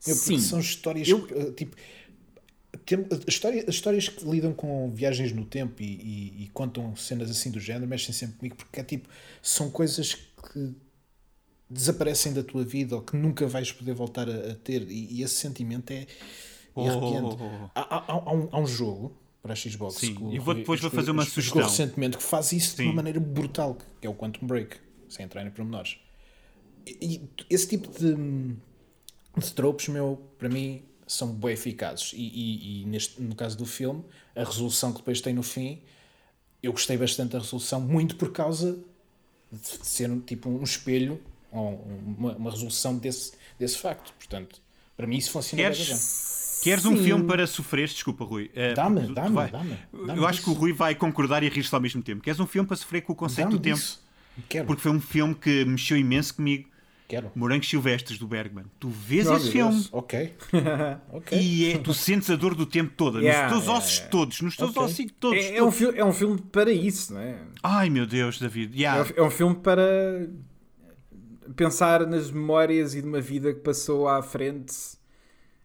[0.06, 0.40] Eu, porque Sim.
[0.40, 1.76] são histórias Eu- uh, tipo
[2.86, 7.30] tem- história- as histórias que lidam com viagens no tempo e, e- e contam cenas
[7.30, 9.10] assim do género mexem sempre comigo porque é tipo
[9.42, 10.74] são coisas que
[11.70, 15.24] desaparecem da tua vida ou que nunca vais poder voltar a, a ter e, e
[15.24, 16.08] esse sentimento é, é
[16.74, 17.36] Oh, arrepiante.
[17.42, 17.70] oh, oh.
[17.76, 20.80] Há, há- há um, há um jogo para a Xbox Sim, que e vou- depois
[20.80, 21.62] vou fazer uma sugestão.
[21.64, 22.86] recentemente que faz isso de Sim.
[22.86, 24.78] uma maneira brutal que é o Quantum Break
[25.10, 25.98] sem entrar em pormenores
[26.88, 28.16] e esse tipo de,
[29.38, 30.82] de tropes, meu, para mim,
[31.14, 32.14] são bem eficazes.
[32.14, 34.04] E, e- e neste, no caso do filme,
[34.36, 35.82] a resolução que depois tem no fim,
[36.64, 38.80] eu gostei bastante da resolução, muito por causa
[39.52, 41.20] de ser um, tipo um espelho,
[41.52, 41.84] ou
[42.18, 44.14] uma, uma resolução desse, desse facto.
[44.14, 44.62] Portanto,
[44.96, 45.72] para mim isso funciona bem.
[45.72, 45.86] bem.
[45.86, 47.04] Queres, queres um Sim.
[47.04, 47.92] filme para sofreres?
[47.92, 48.50] Desculpa, Rui.
[48.56, 50.54] Eh, Dá-me, tu- dá-me, vai- dá-me, dá-me Eu acho que o.
[50.54, 52.22] Rui vai concordar e rir-se ao mesmo tempo.
[52.24, 53.82] Queres um filme para sofrer com o conceito do tempo?
[54.48, 56.70] Quero, Porque foi um filme que mexeu imenso comigo.
[57.12, 57.32] Quero.
[57.36, 58.66] Morangos Silvestres do Bergman.
[58.80, 59.90] Tu vês Oh, esse meu filme Deus.
[59.92, 60.34] Ok.
[61.14, 61.38] ok.
[61.40, 64.12] e é, tu sentes a dor do tempo toda, Yeah, nos teus yeah, ossos yeah.
[64.12, 64.82] todos, nos teus Ok.
[64.84, 65.38] ossos todos.
[65.44, 67.38] É, é um filme, é um filme para isso, não é?
[67.64, 68.74] Ai meu Deus, David.
[68.76, 69.04] É Yeah.
[69.18, 70.28] um, é um filme para
[71.56, 74.74] pensar nas memórias e de uma vida que passou à frente.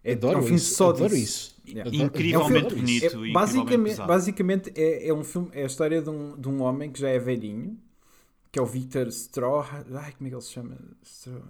[0.03, 1.55] É, Adoro é um filme isso, só adoro disso.
[1.65, 1.69] isso.
[1.75, 1.89] Yeah.
[1.89, 2.81] Adoro- Incrivelmente adoro isso.
[2.85, 3.03] bonito.
[3.03, 6.61] É, incrivelmente basicamente, basicamente é, é um filme, é a história de um, de um
[6.61, 7.77] homem que já é velhinho,
[8.57, 9.85] que é o Victor Stroheim.
[9.95, 10.77] Ai, como é que ele se chama?
[11.03, 11.43] Stro-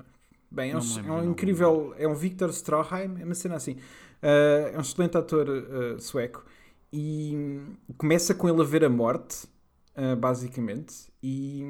[0.49, 1.93] Bem, é um, me lembro é um incrível.
[1.97, 3.77] É um Victor Stroheim, é uma cena assim.
[4.21, 6.45] Ah, é um excelente ator ah, sueco.
[6.91, 9.47] E hum, começa com ele a ver a morte,
[9.95, 11.07] ah, basicamente.
[11.21, 11.63] E,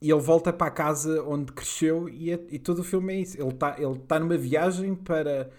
[0.00, 2.08] e ele volta para a casa onde cresceu.
[2.08, 3.40] E, é- e todo o filme é isso.
[3.40, 5.50] Ele está ele tá numa viagem para,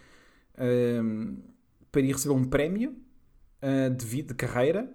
[0.58, 1.38] ahm,
[1.92, 2.96] para ir receber um prémio
[3.98, 4.90] de, vida, de carreira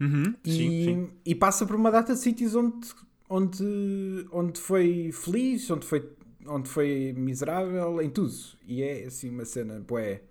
[0.00, 0.98] Uhum, e, sim, sim.
[1.24, 2.88] e passa por uma data de sítios onde,
[3.28, 6.08] onde, onde foi feliz, onde foi,
[6.46, 8.32] onde foi miserável, em tudo.
[8.66, 10.22] E é assim uma cena, bué,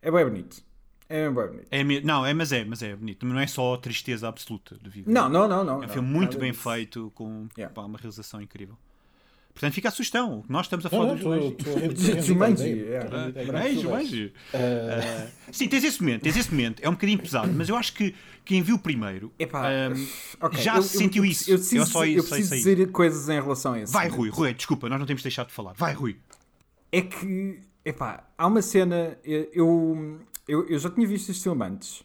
[0.00, 0.64] é bem bonito.
[1.08, 1.68] É bem bonito.
[1.70, 3.24] É não, é, mas é, mas é bonito.
[3.24, 5.10] Não é só tristeza absoluta de vida.
[5.10, 5.74] Não, não, não, não.
[5.74, 6.68] É um não, filme muito bem disso.
[6.68, 7.72] feito, com Yeah.
[7.72, 8.76] pá, uma realização incrível.
[9.56, 10.44] Portanto, fica a sugestão.
[10.50, 11.74] Nós estamos a Não, falar não, do estou- Jumanji.
[11.74, 12.84] reivindicar a Jumanji,
[13.78, 13.80] é.
[13.80, 14.32] Jumanji.
[14.52, 16.80] Ah, sim, tens esse momento, tens esse momento.
[16.82, 18.14] É um bocadinho pesado, mas eu acho que
[18.44, 20.06] quem viu primeiro Epá, ahm,
[20.42, 21.50] ok, já eu- se sentiu eu, isso.
[21.50, 23.92] Eu preciso, Eu só eu preciso sei, dizer coisas em relação a isso.
[23.94, 25.72] vai, Rui, Rui, desculpa, nós não temos deixado de falar.
[25.72, 26.16] Vai, Rui.
[26.92, 29.16] É que, epá, há uma cena.
[29.24, 32.04] Eu, eu, eu já tinha visto este filme antes.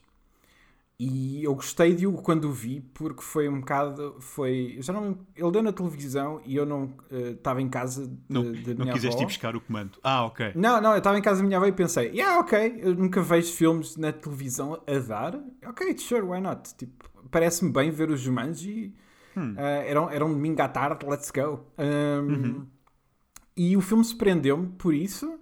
[1.04, 4.18] E eu gostei de o quando o vi, porque foi um bocado.
[4.20, 8.14] Foi, já não, ele deu na televisão e eu não eh, estava em casa de,
[8.30, 9.24] Não, de não quiseste avó.
[9.24, 9.98] ir buscar o comando.
[10.04, 10.52] Ah, ok.
[10.54, 13.20] Não, não, eu estava em casa da minha avó e pensei, yeah, ok, eu nunca
[13.20, 15.40] vejo filmes na televisão a dar.
[15.66, 16.76] Ok, sure, why not?
[16.76, 18.94] Tipo, parece-me bem ver os Jumanji.
[19.36, 19.56] Hum.
[19.58, 21.66] Ah, era, um- era um domingo à tarde, let's go.
[21.80, 22.68] Um, Uhum.
[23.58, 25.40] E o filme surpreendeu-me por isso,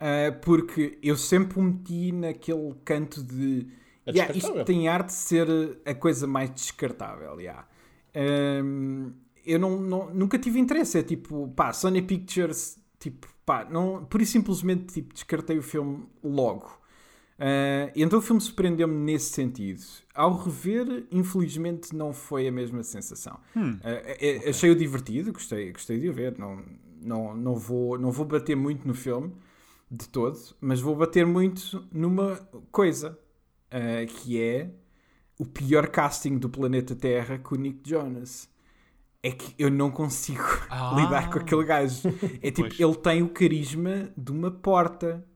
[0.00, 3.66] ah, porque eu sempre o meti naquele canto de.
[4.06, 5.48] É "Yeah, descartável." isto tem arte de ser
[5.84, 7.38] a coisa mais descartável.
[7.40, 7.66] Yeah.
[8.64, 9.12] Um,
[9.44, 10.98] eu não, não- nunca tive interesse.
[10.98, 16.04] É tipo, pá, Sony Pictures, tipo, pá, não, por isso simplesmente tipo, descartei o filme
[16.24, 16.66] logo.
[17.38, 19.82] Uh, então o filme surpreendeu-me nesse sentido.
[20.14, 23.38] Ao rever, infelizmente, não foi a mesma sensação.
[23.54, 26.38] Uh, é- é- Achei-o divertido, gostei, gostei de o ver.
[26.38, 26.62] Não,
[27.02, 29.32] não, não, vou, não vou bater muito no filme
[29.90, 32.36] de todo, mas vou bater muito numa
[32.72, 33.16] coisa
[33.72, 34.70] uh, que é
[35.38, 38.48] o pior casting do planeta Terra com o Nick Jonas.
[39.22, 40.94] É que eu não consigo Ah.
[40.96, 42.08] lidar com aquele gajo.
[42.42, 42.80] É tipo, Pois.
[42.80, 45.26] ele tem o carisma de uma porta.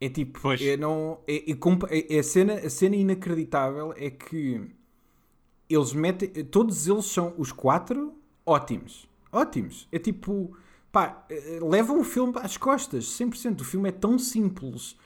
[0.00, 0.60] É tipo, Pois.
[0.60, 1.56] é não, é, é
[1.90, 4.68] é- é a, cena, a cena inacreditável é que
[5.70, 8.14] eles metem, todos eles são os quatro
[8.44, 9.08] ótimos.
[9.32, 9.88] Ótimos.
[9.90, 10.56] É tipo,
[10.92, 13.60] pá, eh, levam o filme às costas, 100%.
[13.62, 14.96] O filme é tão simples.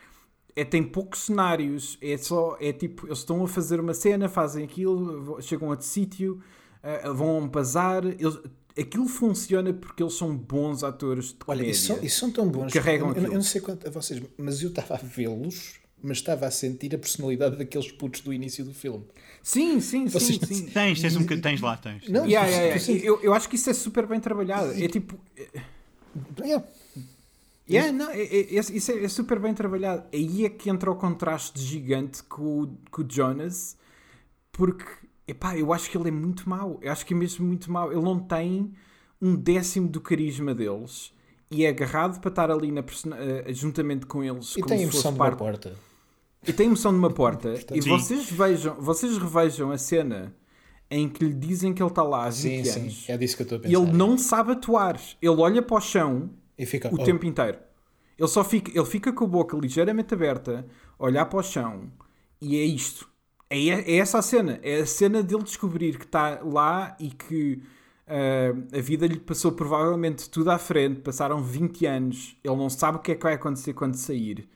[0.58, 4.64] É, tem poucos cenários, é só, é tipo, eles estão a fazer uma cena, fazem
[4.64, 6.40] aquilo, chegam a outro sítio,
[6.82, 8.36] eh, vão a um bazar, eles,
[8.76, 11.70] aquilo funciona porque eles são bons atores de Olha, comédia.
[11.70, 12.72] e são, e são tão bons.
[12.72, 16.16] Carregam eu, eu, eu não sei quanto a vocês, mas eu estava a vê-los, mas
[16.16, 19.04] estava a sentir a personalidade daqueles putos do início do filme.
[19.42, 20.66] Sim, sim, sim, sim.
[20.74, 22.08] Tens, tens um bocadinho, tens lá, tens.
[22.08, 23.06] Não, Yeah, yeah, yeah.
[23.06, 24.72] Eu, eu acho que isso é super bem trabalhado.
[24.72, 25.18] É tipo.
[26.40, 26.66] Yeah.
[27.70, 30.04] Yeah, não, é, é- é- isso é, é super bem trabalhado.
[30.12, 33.76] Aí é que entra o contraste gigante com, o- com o Jonas,
[34.52, 34.85] porque
[35.26, 36.78] epá, eu acho que ele é muito mau.
[36.83, 37.92] Eu acho que é mesmo muito mau.
[37.92, 38.72] Ele não tem
[39.20, 41.12] um décimo do carisma deles
[41.50, 42.83] e é agarrado para estar ali na
[43.16, 44.52] eh, juntamente com eles.
[44.57, 45.72] E como tem a emoção de uma parte- porta.
[46.46, 47.54] e tem emoção de uma porta.
[47.74, 47.90] e Sim.
[47.90, 50.35] vocês vejam, vocês revejam a cena
[50.90, 53.04] em que lhe dizem que ele está lá há 20 Sim, anos.
[53.04, 53.12] sim.
[53.12, 53.83] É disso que eu estou a E pensar.
[53.83, 54.98] ele não sabe atuar.
[55.20, 56.88] Ele olha para o chão E fica.
[56.88, 57.58] o oh, tempo inteiro.
[58.18, 60.66] Ele só fica, ele fica com a boca ligeiramente aberta,
[60.98, 61.90] olhar para o chão,
[62.40, 63.08] e é isto.
[63.48, 64.58] É, é essa a cena.
[64.62, 67.62] É a cena dele descobrir que está lá e que
[68.06, 71.00] ah, a vida lhe passou provavelmente tudo à frente.
[71.00, 72.36] Passaram 20 anos.
[72.42, 74.48] Ele não sabe o que é que vai acontecer quando sair.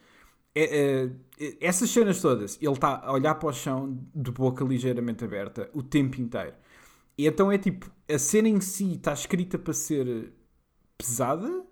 [0.55, 1.09] É,
[1.41, 5.71] é, essas cenas todas, ele está a olhar para o chão de boca ligeiramente aberta
[5.73, 6.55] o tempo inteiro.
[7.17, 10.33] E então é tipo, a cena em si está escrita para ser
[10.99, 11.65] pesada,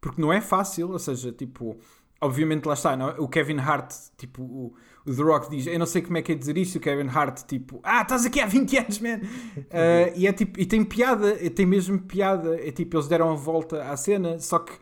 [0.00, 1.78] porque não é fácil, ou seja, tipo,
[2.20, 3.14] obviamente lá está, não é?
[3.18, 4.74] o Kevin Hart, tipo, o,
[5.06, 7.08] o The Rock diz, eu não sei como é que é dizer isto, o Kevin
[7.08, 9.18] Hart, tipo, ah, estás aqui há 20 anos, man!
[9.18, 13.30] Uh, e é tipo, e tem piada, e tem mesmo piada, é tipo, eles deram
[13.30, 14.72] a volta à cena, só que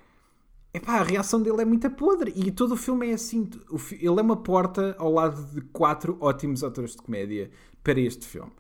[0.73, 3.49] Epá, a reação dele é muito podre e todo o filme é assim.
[3.93, 7.51] Ele é uma porta ao lado de quatro ótimos atores de comédia
[7.83, 8.53] para este filme.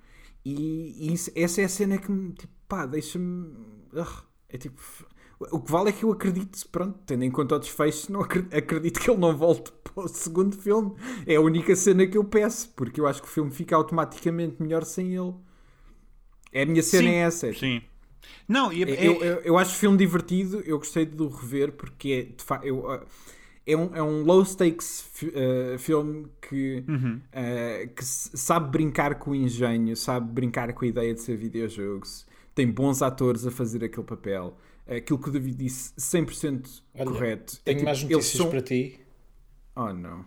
[0.44, 3.52] E, e isso- essa é a cena que me, tipo, pá, deixa-me.
[3.92, 4.80] Ugh, é tipo.
[5.38, 8.46] O que vale é que eu acredito, pronto, tendo em conta o desfecho, não acre-
[8.56, 10.94] acredito que ele não volte para o segundo filme.
[11.26, 14.62] É a única cena que eu peço, porque eu acho que o filme fica automaticamente
[14.62, 15.34] melhor sem ele.
[16.52, 17.48] É a minha cena Sim, é essa.
[17.48, 17.82] é tipo, Sim.
[18.48, 21.72] Não, e é, eu, eu, eu acho o filme divertido, eu gostei de o rever
[21.72, 23.00] porque é, de fa- eu, uh,
[23.66, 27.22] é, um, é um low stakes fi- uh, filme que, Uhum.
[27.32, 32.26] uh, que sabe brincar com o engenho, sabe brincar com a ideia de ser videojogos,
[32.54, 34.56] tem bons atores a fazer aquele papel.
[34.86, 37.54] Aquilo que o David disse, 100% Olha, correto.
[37.54, 39.00] É Tenho tipo, mais eles notícias são- para ti.
[39.74, 40.24] Oh não.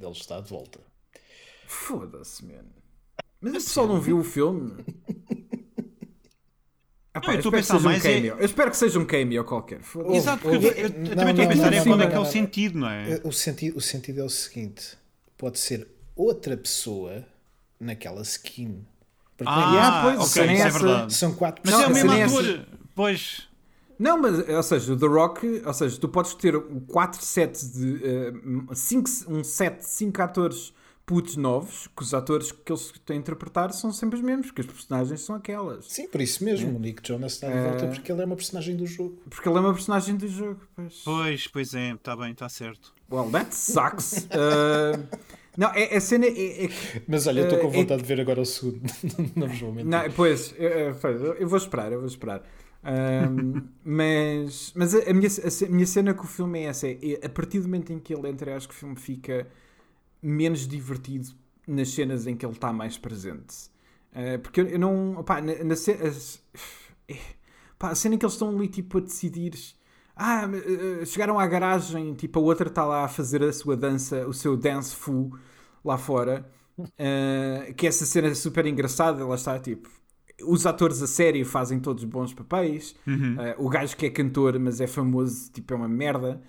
[0.00, 0.80] Ele está de volta.
[1.66, 2.64] Foda-se, man.
[3.40, 4.72] Mas o pessoal não viu o filme?
[7.12, 8.36] Ah, pá, eu estou a espero que pensar seja um mais é- cameo.
[8.40, 9.80] Eu espero que seja um cameo qualquer.
[9.82, 10.16] Foda-se.
[10.16, 12.02] Exato, porque eu, eu- eu não, também estou a não, pensar não, em qual é
[12.02, 12.32] não, que é o não, não.
[12.32, 13.20] sentido, não é?
[13.22, 14.96] O sentido, o sentido é o seguinte:
[15.38, 17.24] pode ser outra pessoa
[17.78, 18.84] naquela skin.
[19.36, 21.14] Porque Ah, Yeah, pois, ok, cena é isso é verdade.
[21.14, 22.66] são quatro Mas Não, é o mesmo é ator.
[22.94, 23.48] Pois.
[23.98, 28.00] Não, mas, ou seja, o The Rock, ou seja, tu podes ter 4 sets de.
[28.04, 28.32] eh,
[28.74, 30.74] cinco, um set de 5 atores
[31.06, 34.62] putos novos, que os atores que eles têm a interpretar são sempre os mesmos, porque
[34.62, 35.84] as personagens são aquelas.
[35.86, 36.74] Sim, por isso mesmo.
[36.76, 37.88] O Nick Jonas está de volta É.
[37.88, 39.18] porque ele é uma personagem do jogo.
[39.28, 40.60] Porque ele é uma personagem do jogo.
[40.74, 41.02] Pois.
[41.04, 42.92] Pois, pois é, está bem, está certo.
[43.12, 44.26] Well, that sucks.
[44.32, 45.06] Uh,
[45.58, 47.02] não, é, a cena é, é que.
[47.06, 48.80] Mas olha, eu estou com Eh, é vontade de ver agora o segundo.
[49.36, 49.90] não vos vou mentir.
[49.90, 52.42] Não, pois, eh, eh, pois, eu vou esperar, eu vou esperar.
[52.84, 57.20] Ahm, mas mas a, a minha, a minha cena com o filme é essa: é,
[57.24, 59.46] a partir do momento em que ele entra, acho que o filme fica
[60.22, 61.28] menos divertido
[61.66, 63.56] nas cenas em que ele está mais presente.
[64.14, 65.18] Ah, porque eu, eu não.
[65.18, 66.42] Opá, na, na as-
[67.78, 69.54] pá, a cena em que eles estão ali tipo a decidir.
[70.16, 70.44] Ah,
[71.02, 74.32] eh, chegaram à garagem, tipo a outra está lá a fazer a sua dança, o
[74.32, 75.36] seu dance fu
[75.84, 76.48] lá fora.
[76.98, 79.88] Ah, que essa cena é super engraçada, ela está tipo.
[80.42, 82.94] Os atores a sério fazem todos bons papéis.
[83.38, 86.42] Ah, o gajo que é cantor, mas é famoso, tipo, é uma merda.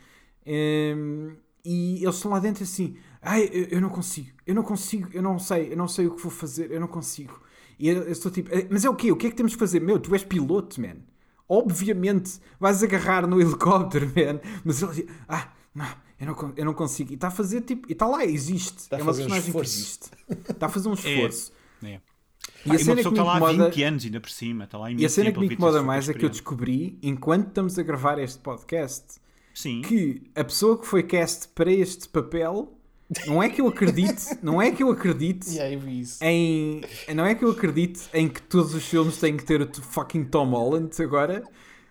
[0.45, 5.10] Ehm, e eles estão lá dentro assim: Ai, eu, eu não consigo, eu não consigo,
[5.13, 7.39] eu não sei, eu não sei o que vou fazer, eu não consigo.
[7.80, 9.12] E eu, eu estou tipo: "Eh, Mas é o quê?
[9.12, 9.80] O que é que temos que fazer?
[9.80, 10.98] Meu, tu és piloto, man.
[11.48, 14.39] Obviamente vais agarrar no helicóptero, man.
[14.63, 15.88] Mas ele diz: Ah, não,
[16.19, 17.12] eu não, eu não consigo.
[17.12, 17.88] E está a fazer tipo.
[17.89, 18.88] E está lá, existe.
[18.93, 20.10] A é uma fazer um personagem que existe.
[20.50, 21.52] Está a fazer um esforço.
[21.84, 22.00] É.
[22.65, 23.69] E Ah, a e uma cena pessoa que está me lá há incomoda.
[23.69, 24.63] 20 anos ainda por cima.
[24.65, 27.47] Está lá E a cena que me ele incomoda mais é que eu descobri, enquanto
[27.47, 29.04] estamos a gravar este podcast,
[29.54, 29.82] Sim.
[29.82, 32.71] que a pessoa que foi cast para este papel
[33.28, 36.17] Não é que eu acredite, não é que eu acredite Yeah, eu vi isso.
[36.23, 36.82] em.
[37.13, 40.23] Não é que eu acredite em que todos os filmes têm que ter o fucking
[40.25, 41.43] Tom Holland agora.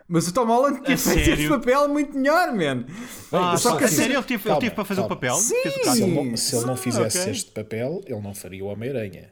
[0.07, 1.49] Mas o Tom Holland tinha feito este sério?
[1.51, 2.85] papel muito melhor, man.
[3.33, 5.15] Ah, Só que a sério, ele teve, ele calma, teve para fazer calma.
[5.15, 5.35] o papel?
[5.37, 5.63] Sim.
[5.63, 7.33] Fez o Se ele não, se ele não Ah, fizesse ok.
[7.33, 9.31] este papel, ele não faria o Homem-Aranha.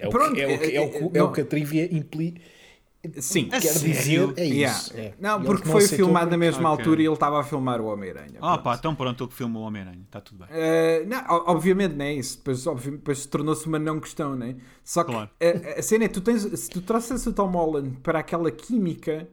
[0.00, 1.32] É, o Pronto, que, é, o que, é, o é- é o não.
[1.32, 2.40] que a trivia implica.
[3.18, 3.46] Sim.
[3.48, 3.94] Quer sério?
[3.94, 4.78] dizer, é Yeah.
[4.78, 4.92] isso.
[4.94, 5.14] é.
[5.18, 6.84] Não, porque que foi filmado na mesma Ok.
[6.84, 8.34] altura e ele estava a filmar o Homem-Aranha.
[8.42, 8.62] Ah, pronto.
[8.62, 10.02] pá, então pronto, ele que filmou o Homem-Aranha.
[10.04, 10.48] Está tudo bem.
[10.48, 12.36] Uh, não, obviamente, não é isso.
[12.36, 14.56] Depois, depois tornou-se uma não questão, né?
[14.84, 15.30] Só que Claro.
[15.40, 19.26] a, a cena é: tu tens, se tu trouxesse o Tom Holland para aquela química,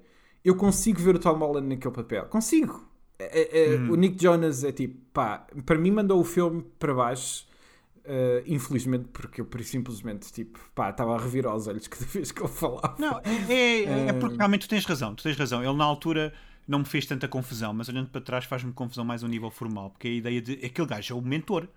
[0.46, 2.24] eu consigo ver o Tom Holland naquele papel.
[2.28, 2.88] Consigo.
[3.20, 3.92] A- a- Hum.
[3.92, 7.46] O Nick Jonas é tipo, pá, para mim mandou o filme para baixo.
[8.08, 12.32] Uh, infelizmente, porque eu por simplesmente tipo, pá, estava a revirar os olhos cada vez
[12.32, 12.96] que ele falava.
[12.98, 15.14] Não, é, é, é porque realmente tu tens razão.
[15.16, 15.64] Tu tens razão.
[15.64, 16.34] Ele na altura
[16.68, 19.50] não me fez tanta confusão, mas olhando para trás faz-me confusão mais a um nível
[19.50, 21.68] formal, porque a ideia de aquele gajo é o mentor.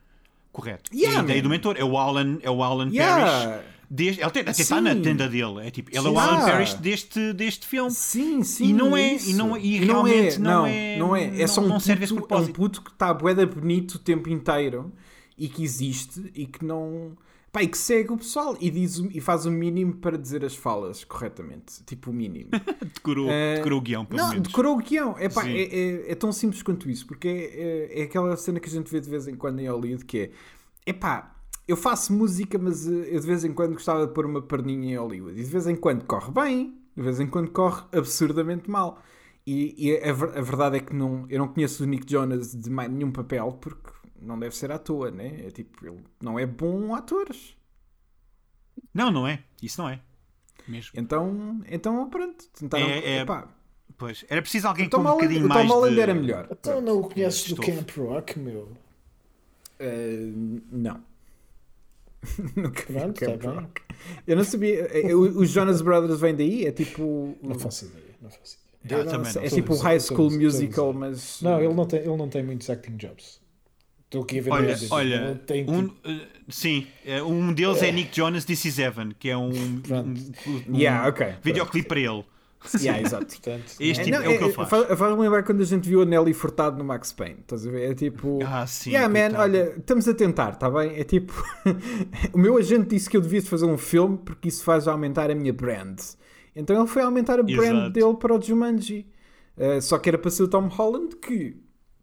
[0.52, 0.90] Correto.
[0.92, 1.42] Yeah, é a ideia man.
[1.44, 1.76] do mentor.
[1.78, 3.24] É o Alan, é o Alan Yeah.
[3.50, 3.64] Parrish.
[3.92, 5.66] Desde, ele até está na tenda dele.
[5.66, 6.18] É tipo, ele é o.
[6.18, 6.44] Alan Ah.
[6.46, 7.90] Parrish deste, deste filme.
[7.92, 8.66] Sim, sim.
[8.70, 9.30] E não é- isso.
[9.30, 11.78] e não- e não realmente é, não não é- Não é, é só um, não
[11.78, 14.92] serve esse puto, é um puto que está bué da bonito o tempo inteiro
[15.40, 17.16] e que existe e que não.
[17.50, 20.54] Pá, e que segue o pessoal e, diz, e faz o mínimo para dizer as
[20.54, 21.82] falas corretamente.
[21.84, 22.50] Tipo o mínimo.
[22.94, 24.46] Decorou, Eh, decorou o guião, pelo não, menos.
[24.46, 25.16] decorou o guião.
[25.18, 28.60] É, pá, é, é, é tão simples quanto isso, porque é, é, é aquela cena
[28.60, 30.30] que a gente vê de vez em quando em Hollywood que é.
[30.86, 31.34] É pá,
[31.66, 34.92] eu faço música, mas eh, eu de vez em quando gostava de pôr uma perninha
[34.94, 35.40] em Hollywood.
[35.40, 39.02] E de vez em quando corre bem, de vez em quando corre absurdamente mal.
[39.44, 42.70] E, e a, a verdade é que não, eu não conheço o Nick Jonas de
[42.70, 43.89] mais nenhum papel, porque
[44.20, 45.46] não deve ser à toa, né?
[45.46, 47.28] É tipo, ele não é bom ator.
[48.94, 49.42] Não, não é.
[49.62, 50.00] Isso não é.
[50.68, 50.90] Mesmo.
[50.94, 52.44] Então, então pronto.
[52.52, 53.48] Tentaram, É- é- epá,
[53.96, 54.24] Pois.
[54.28, 56.00] Era preciso alguém o com um Holland, bocadinho o mais Tom Holland de...
[56.00, 56.48] era melhor.
[56.50, 57.60] Então não o conheces do.
[57.62, 58.72] Camp Rock, meu.
[59.78, 60.30] Eh,
[60.70, 61.02] não.
[62.56, 63.60] Nunca Pronto, Camp tá bem.
[63.60, 63.82] Rock.
[64.26, 64.86] Eu não sabia.
[64.92, 66.66] eh, o- Os Jonas Brothers vêm daí?
[66.66, 67.36] É tipo.
[67.42, 68.14] Não faço ideia.
[68.22, 68.98] Não faço ideia.
[68.98, 69.24] eu Ah, não não.
[69.26, 71.42] é Estou tipo o High School Musical, mas.
[71.42, 73.40] Não, ele não tem, ele não tem muitos acting jobs.
[74.10, 78.16] Estou aqui a ver Olha, olha, tem, um, eh, sim, eh, um deles é Nick
[78.16, 79.50] Jonas This Is Evan, que é um,
[79.88, 80.14] um,
[80.68, 81.34] um Yeah, ok.
[81.44, 82.24] videoclipe para ele.
[82.80, 83.26] Yeah, exato.
[83.26, 84.68] portanto, Este É, tipo não, é o que ele é- faz.
[84.68, 87.36] faz- Faz-me lembrar quando a gente viu a Nelly Furtado no Max Payne.
[87.40, 87.92] Estás a ver?
[87.92, 88.40] É tipo.
[88.44, 88.90] Ah, sim.
[88.90, 90.98] yeah, man, olha, estamos a tentar, está bem?
[90.98, 91.32] É tipo.
[92.34, 95.34] o meu agente disse que eu devia fazer um filme porque isso faz aumentar a
[95.36, 96.00] minha brand.
[96.56, 97.90] Então ele foi aumentar a brand Exato.
[97.90, 99.06] dele para o Jumanji.
[99.56, 101.56] Uh, só que era para ser o Tom Holland, que,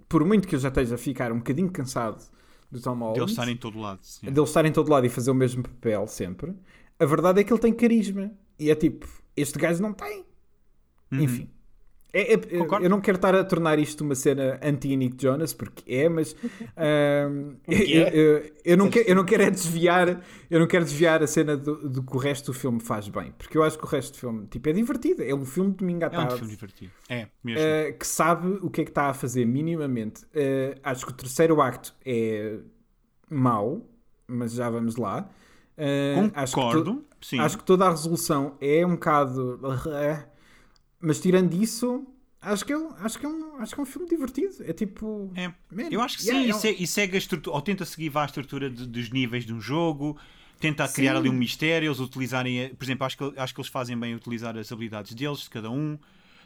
[0.08, 2.24] por muito que eu já esteja a ficar um bocadinho cansado
[2.72, 4.00] do Tom Holland, De ele estar em todo lado.
[4.02, 4.26] sim.
[4.28, 6.54] dele estar em todo lado e fazer o mesmo papel sempre,
[7.00, 8.32] a verdade é que ele tem carisma.
[8.60, 10.26] E é tipo, este gajo não tem.
[11.12, 11.22] Uhum.
[11.22, 11.50] Enfim.
[12.20, 12.40] É- é-
[12.84, 16.36] eu não quero estar a tornar isto uma cena anti-Nick Jonas, porque é, mas
[17.68, 18.12] eu, é.
[18.14, 21.56] eu- eu não quero, eu não quero é desviar eu não quero desviar a cena
[21.58, 24.14] do, do que o resto do filme faz bem, porque eu acho que o resto
[24.14, 26.50] do filme tipo, é divertido, é um filme de domingo à É um tarde filme
[26.50, 26.92] divertido.
[27.10, 27.62] É, mesmo.
[27.62, 30.24] Uh, que sabe o que é que está a fazer minimamente.
[30.26, 32.60] Uh, acho que o terceiro acto é
[33.30, 33.86] mau,
[34.28, 35.30] mas já vamos lá.
[35.78, 37.06] Uh, acho que to- Concordo.
[37.22, 37.40] sim.
[37.40, 39.60] Acho que toda a resolução é um bocado.
[41.00, 42.06] Mas tirando isso,
[42.42, 44.56] acho que é, um- acho que é, um, acho que é um filme divertido.
[44.62, 45.32] É tipo.
[45.36, 45.48] É.
[45.72, 47.86] Man, Eu acho que yeah, sim, é e, se- e segue a estrutura, ou tenta
[47.86, 50.18] seguir a estrutura de- dos níveis de um jogo,
[50.60, 53.98] tenta criar ali um mistério, eles utilizarem, por exemplo, acho que, acho que eles fazem
[53.98, 55.98] bem utilizar as habilidades deles, de cada um.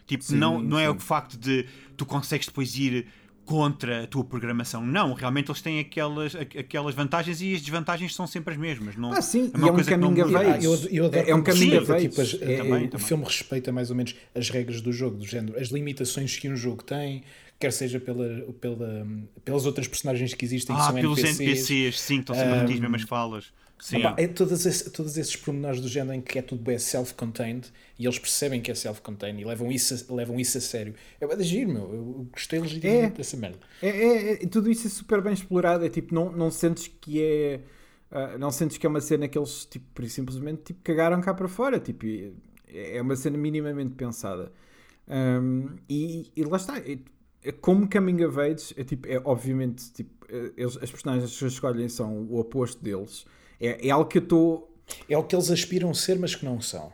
[0.06, 0.96] Tipo, Sim, não, não é sim.
[0.96, 1.64] o facto de
[1.96, 3.06] tu consegues depois ir
[3.44, 4.84] contra a tua programação.
[4.86, 8.96] Não, realmente eles têm aquelas, aqu- aquelas vantagens e as desvantagens são sempre as mesmas.
[8.96, 10.54] Não, Ah, sim, é e uma é um coisa que não caminho a vez.
[10.54, 12.02] Ah, eu, eu adoro É- é um caminho a vez.
[12.02, 13.06] tipo, as- É- Também, o também.
[13.06, 16.56] filme respeita mais ou menos as regras do jogo, do género, as limitações que um
[16.56, 17.24] jogo tem,
[17.58, 18.26] quer seja pela,
[18.60, 19.06] pela,
[19.44, 21.40] pelas outras personagens que existem, que Ah, são pelos NPCs.
[21.40, 23.52] NPCs, sim, estão sempre a dizer as mesmas falas.
[23.84, 24.00] Sim.
[24.16, 27.66] É todos, esses, todos esses pormenores do género em que é tudo bem self-contained
[27.98, 30.94] e eles percebem que é self-contained e levam isso, a- levam isso a sério.
[31.20, 31.92] É bem giro, meu.
[31.92, 33.16] Eu gostei legitimamente É.
[33.16, 33.58] dessa merda.
[33.82, 35.84] É, é- é- tudo isso é super bem explorado.
[35.84, 37.60] É tipo, não, não sentes que é.
[38.12, 41.48] ah, não sentes que é uma cena que eles tipo, simplesmente tipo, cagaram cá para
[41.48, 41.80] fora.
[41.80, 42.32] Tipo, e-
[42.68, 44.52] é uma cena minimamente pensada.
[45.08, 46.78] Um, e, e lá está.
[46.78, 46.98] É,
[47.42, 51.44] é como coming of age, é, tipo, é obviamente tipo, é, eles- as personagens que
[51.46, 53.26] escolhem são o oposto deles.
[53.62, 54.68] É, é algo que eu estou.
[55.08, 56.92] É o que eles aspiram a ser, mas que não são.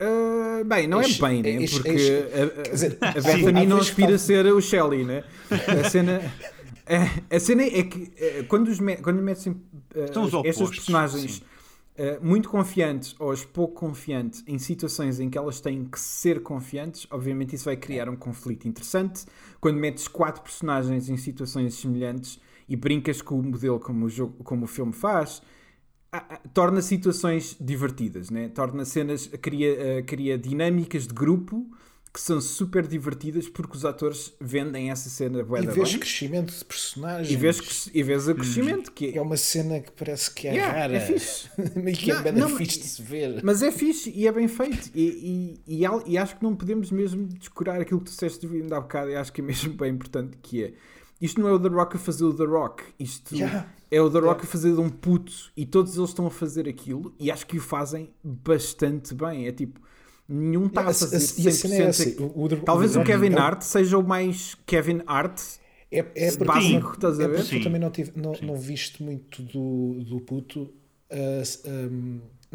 [0.00, 1.50] ah, bem, não é bem, né?
[1.62, 5.04] ex- Porque ex- a, a, quer dizer, a Bethany não aspira a ser o Shelley,
[5.04, 5.24] né?
[5.50, 6.20] A cena,
[7.30, 9.56] a, a cena é que eh, quando, os me- quando metem
[9.94, 11.42] os estas personagens
[11.96, 16.42] eh, muito confiantes ou as pouco confiantes em situações em que elas têm que ser
[16.42, 19.24] confiantes, obviamente isso vai criar um conflito interessante.
[19.60, 22.38] Quando metes quatro personagens em situações semelhantes
[22.68, 25.40] e brincas com o modelo como o, jogo, como o filme faz,
[26.52, 28.48] torna situações divertidas, né?
[28.48, 31.70] torna cenas, cria, cria dinâmicas de grupo
[32.12, 36.64] que são super divertidas porque os atores vendem essa cena bué E vês crescimento de
[36.64, 37.30] personagens.
[37.30, 38.90] E vês, e vês o crescimento.
[38.90, 39.16] Que...
[39.16, 40.96] É uma cena que parece que é yeah, rara.
[40.96, 41.48] É fixe.
[41.86, 43.40] e que é bem fixe de se ver.
[43.44, 44.90] Mas é fixe e é bem feito.
[44.92, 48.76] E, e, e, e, acho que não podemos mesmo descurar aquilo que tu disseste ainda
[48.76, 49.10] há bocado.
[49.10, 50.72] E acho que é mesmo bem importante que é.
[51.20, 52.82] Isto não é o The Rock a fazer o The Rock.
[52.98, 53.68] Isto yeah.
[53.90, 54.44] É o The Rock yeah.
[54.44, 55.32] a fazer de um puto.
[55.56, 57.14] E todos eles estão a fazer aquilo.
[57.18, 59.46] E acho que o fazem bastante bem.
[59.46, 59.80] É tipo
[60.32, 63.62] Nenhum está a fazer 100% é assim, o, o, Talvez o, o Kevin é, Hart
[63.62, 65.40] seja o mais Kevin Hart
[65.90, 67.40] é, é básico, estás a é ver?
[67.40, 70.72] É também não, tive, não, não viste muito do, do puto
[71.10, 71.42] a,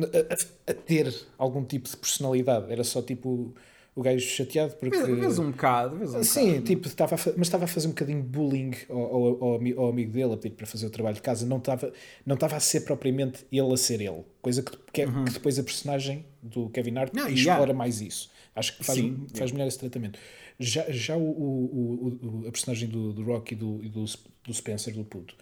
[0.02, 2.72] a, a, ter algum tipo de personalidade.
[2.72, 3.54] Era só tipo
[3.96, 4.98] o gajo chateado porque.
[4.98, 6.66] Vês um bocado, vês um Sim, bocado.
[6.66, 10.12] tipo, estava mas estava a fazer um bocadinho de bullying ao, ao, ao, ao, amigo
[10.12, 11.46] dele, a pedir para fazer o trabalho de casa.
[11.46, 11.94] Não estava,
[12.26, 14.24] não estava a ser propriamente ele a ser ele.
[14.42, 15.24] Coisa que, que, é, uhum.
[15.24, 17.74] que depois a personagem do Kevin Hart não, explora yeah.
[17.74, 18.30] mais isso.
[18.54, 19.54] Acho que faz, Sim, faz yeah.
[19.54, 20.20] melhor esse tratamento.
[20.60, 24.06] Já, já o, o, o, a personagem do, do Rock e do, do,
[24.44, 25.36] do Spencer, do puto,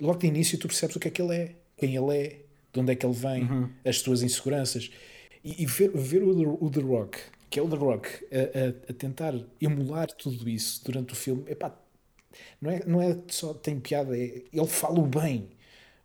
[0.00, 2.40] logo de início tu percebes o que é que ele é, quem ele é,
[2.72, 3.68] de onde é que ele vem, uhum.
[3.84, 4.90] as suas inseguranças.
[5.44, 7.18] E, e ver, ver o, o The Rock
[7.48, 11.44] que é o The Rock, a, a, a, tentar emular tudo isso durante o filme,
[11.46, 11.74] epá,
[12.60, 15.50] não é, não é só tem piada, é, ele fala o bem.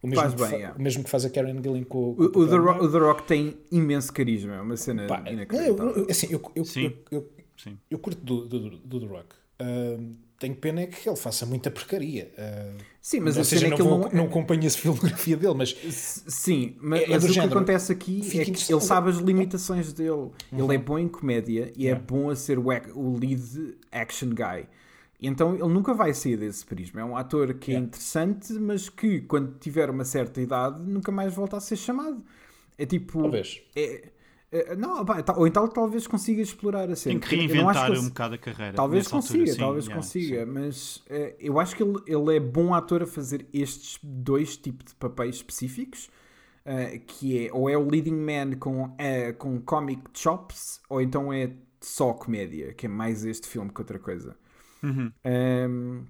[0.02, 2.24] O mesmo, faz bem, que, fa, o mesmo que faz a Karen Gillan com, com
[2.24, 5.96] o, o, The Rock, o The Rock tem imenso carisma, é uma cena Pá, inacreditável.
[5.96, 6.86] Eu, assim, eu, eu, Sim.
[6.86, 7.78] eu, eu, Sim.
[7.90, 9.28] eu curto do, do, do The Rock.
[9.62, 12.32] Uh, tenho pena é que ele faça muita porcaria.
[12.36, 14.10] Uh, sim, mas ou seja, não, vou, não...
[14.12, 15.70] não acompanho a filmografia dele, mas.
[15.70, 17.52] Sim, mas, é, é mas o género.
[17.52, 20.10] que acontece aqui é que ele sabe as limitações dele.
[20.10, 20.34] Uhum.
[20.52, 22.66] Ele é bom em comédia e é bom a ser o,
[22.96, 24.68] o lead action guy.
[25.22, 27.02] Então ele nunca vai sair desse prisma.
[27.02, 31.36] É um ator que é interessante, mas que quando tiver uma certa idade nunca mais
[31.36, 32.26] volta a ser chamado.
[32.80, 33.22] É tipo.
[33.22, 33.62] Talvez.
[33.76, 34.10] É,
[34.52, 35.06] eh, não,
[35.38, 37.20] ou então talvez consiga explorar a cena.
[37.20, 38.74] Tem que reinventar um bocado a carreira.
[38.74, 40.52] Talvez consiga, altura, talvez yeah, consiga, sim.
[40.52, 44.92] mas uh, eu acho que ele, ele é bom ator a fazer estes dois tipos
[44.92, 46.10] de papéis específicos,
[46.66, 51.32] uh, que é ou é o leading man com, uh, com comic chops, ou então
[51.32, 54.36] é só comédia, que é mais este filme que outra coisa.
[54.84, 55.06] Uhum.
[55.06, 56.04] Um, ehm,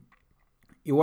[0.83, 0.97] eu,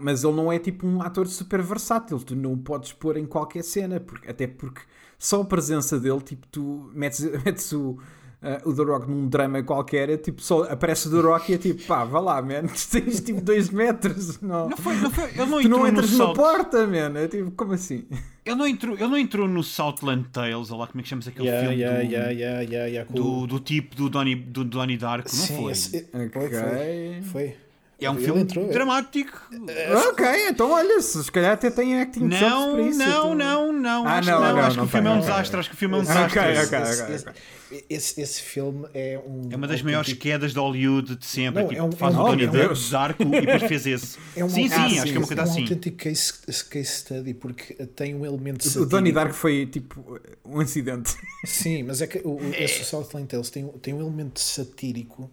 [0.00, 3.24] mas ele não é tipo um ator super versátil, tu não o podes pôr em
[3.24, 4.80] qualquer cena, porque, até porque
[5.18, 7.98] só a presença dele, tipo, tu metes, metes o,
[8.42, 11.54] Uh, o The Rock num drama qualquer, é tipo, só aparece o The Rock e
[11.54, 14.40] é tipo, pá, vá lá, man, tu tens tipo 2 metros.
[14.42, 17.18] Não, não foi, não foi, ele não tu não entras numa porta, man.
[17.18, 18.04] É tipo, como assim?
[18.44, 21.26] Ele não entrou, ele não entrou no Southland Tales, ou lá como é que chamas
[21.26, 24.64] aquele yeah, filme yeah, do, yeah, yeah, yeah, yeah, do, do, tipo do Donnie, do
[24.64, 25.72] Donnie Darko, não Sim, foi?
[25.72, 26.50] Esse, okay.
[26.50, 27.22] foi?
[27.32, 27.56] Foi.
[27.98, 29.40] É um filme entrou, dramático.
[29.68, 32.98] É, ok, então olha, se calhar até tem acting não, para isso.
[32.98, 34.06] Não, não, não.
[34.06, 35.60] Ah, acho não, não, não, acho não, que o filme é um desastre.
[35.60, 36.38] Acho que o filme é um desastre.
[36.38, 39.48] Okay, okay, esse, esse, esse, esse, filme é um.
[39.50, 41.62] É uma das maiores quedas de Hollywood de sempre.
[41.62, 43.86] Não, tipo, é um, faz é um, um Tony é um, Darko e depois fez
[43.86, 44.18] esse.
[44.36, 45.52] É um, sim, sim, ah, acho que é uma coisa assim.
[45.52, 46.32] É um autêntico case,
[46.68, 48.84] case study porque tem um elemento satírico.
[48.84, 51.16] O Donnie Darko foi tipo um acidente.
[51.46, 52.64] Sim, mas é que o, é.
[52.64, 55.30] esse Southland Tales tem, tem um elemento satírico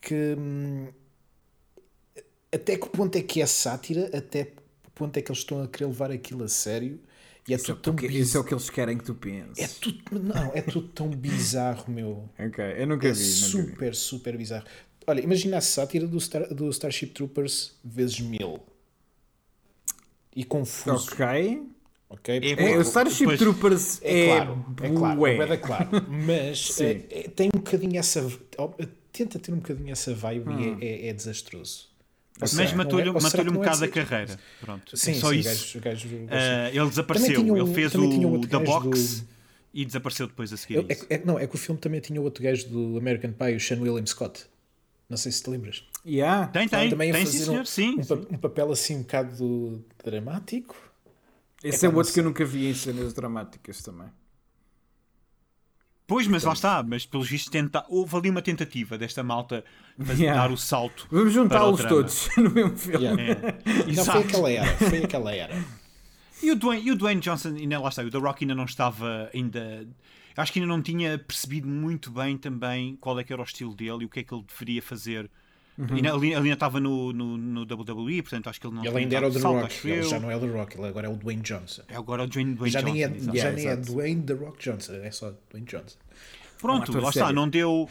[0.00, 0.88] que hum,
[2.52, 4.56] até que ponto é que é sátira, até que
[4.94, 7.00] ponto é que eles estão a querer levar aquilo a sério.
[7.46, 9.14] E é isso, tudo é tão que, isso é o que eles querem que tu
[9.14, 9.58] penses.
[9.58, 12.28] É tudo, não, é tudo tão bizarro, meu.
[12.38, 13.24] Ok, eu nunca é vi.
[13.24, 13.96] super, vi.
[13.96, 14.66] super bizarro.
[15.06, 18.60] Olha, imagina a sátira do, Star, do Starship Troopers vezes mil.
[20.36, 21.12] E confuso.
[21.12, 21.62] Ok.
[22.10, 22.38] Okay?
[22.38, 27.04] É, é, o Starship depois, Troopers é, é claro, é claro, é claro, mas é,
[27.10, 28.26] é, tem um bocadinho essa
[29.12, 30.78] tenta ter um bocadinho essa vibe hum.
[30.80, 31.88] e é, é, é desastroso.
[32.40, 34.38] Mas matou-lhe é, matou um bocado a carreira.
[34.60, 34.96] Pronto.
[34.96, 35.80] Sim, é só sim, isso.
[35.80, 37.56] Gajo, gajo, uh, ele desapareceu.
[37.56, 39.28] ele fez o The Box do...
[39.74, 40.86] e desapareceu depois a seguir.
[40.88, 43.60] É, é, não, é que o filme também tinha outro gajo do American Pie, o
[43.60, 44.46] Sean William Scott.
[45.08, 45.84] Não sei se te lembras.
[46.06, 46.48] Yeah.
[46.48, 46.90] Tem, tem.
[46.90, 47.62] Também tem, sim, senhor.
[47.62, 48.26] Um, sim, um, sim.
[48.30, 50.76] um, papel assim um bocado dramático.
[51.64, 54.08] Esse é, é outro que eu nunca vi em cenas dramáticas também.
[56.08, 57.84] Pois, mas lá está, mas pelos vistos tenta...
[57.86, 59.62] houve ali uma tentativa desta malta
[59.98, 60.40] de yeah.
[60.40, 61.06] dar o salto.
[61.10, 63.04] Vamos juntá-los todos no mesmo filme.
[63.04, 63.32] Yeah.
[63.32, 63.92] É.
[63.92, 65.54] Não, foi aquela era, foi aquela era.
[66.40, 68.64] E o Dwayne, e o Dwayne Johnson, ainda, lá está, o The Rock ainda não
[68.64, 69.88] estava ainda.
[70.36, 73.74] Acho que ainda não tinha percebido muito bem também qual é que era o estilo
[73.74, 75.28] dele e o que é que ele deveria fazer
[75.78, 75.96] Uhum.
[75.96, 79.16] Ele, ele ainda estava no, no, no, WWE, portanto acho que ele não Ele ainda
[79.16, 81.10] era o The salto, Rock, ele já não é o The Rock, ele agora é
[81.10, 81.82] o Dwayne Johnson.
[81.86, 82.94] É agora o Dwayne, Dwayne já Johnson.
[82.94, 85.96] Nem é, já nem é Dwayne The Rock Johnson, é só Dwayne Johnson.
[86.58, 87.88] Pronto, um lá está, não deu.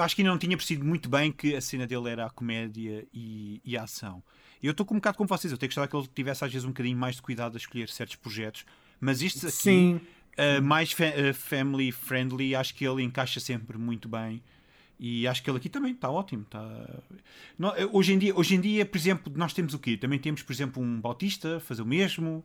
[0.00, 3.06] Acho que ainda não tinha percebido muito bem que a cena dele era a comédia
[3.12, 4.22] e, e a ação.
[4.62, 6.50] E eu estou com um bocado como vocês, eu tenho gostado que ele tivesse às
[6.50, 8.64] vezes um bocadinho mais de cuidado a escolher certos projetos,
[8.98, 10.00] mas estes aqui,
[10.38, 14.42] uh, mais fa uh, family friendly, acho que ele encaixa sempre muito bem.
[14.98, 16.42] E acho que ele aqui também está ótimo.
[16.42, 16.64] Está...
[17.58, 19.96] Não, hoje, em dia, hoje em dia, por exemplo, nós temos o quê?
[19.96, 22.42] Também temos, por exemplo, um Bautista fazer o mesmo.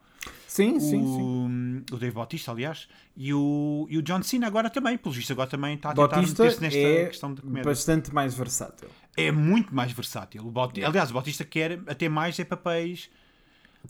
[0.47, 1.83] Sim, o, sim, sim.
[1.95, 2.89] O Dave Bautista, aliás.
[3.15, 4.97] E o, e o John Cena agora também.
[4.97, 7.63] Pelo visto, agora também está a tentar meter-se nesta é questão de comédia.
[7.63, 8.89] bastante mais versátil.
[9.15, 10.45] É muito mais versátil.
[10.45, 13.09] O Bautista, aliás, o Bautista quer até mais é papéis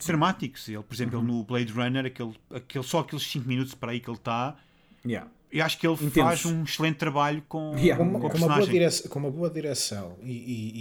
[0.05, 0.70] dramáticos.
[0.70, 1.26] Ele, por exemplo, Uhum.
[1.26, 4.55] ele no Blade Runner, aquele, aquele, só aqueles 5 minutos para aí que ele está,
[5.03, 5.28] Yeah.
[5.51, 8.03] Eu acho que ele faz um excelente trabalho com, Yeah.
[8.03, 10.71] Com com com uma boa direção, com uma boa direção e, e-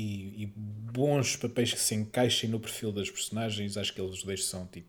[0.40, 4.44] e- e bons papéis que se encaixem no perfil das personagens, acho que eles dois
[4.44, 4.88] são tipo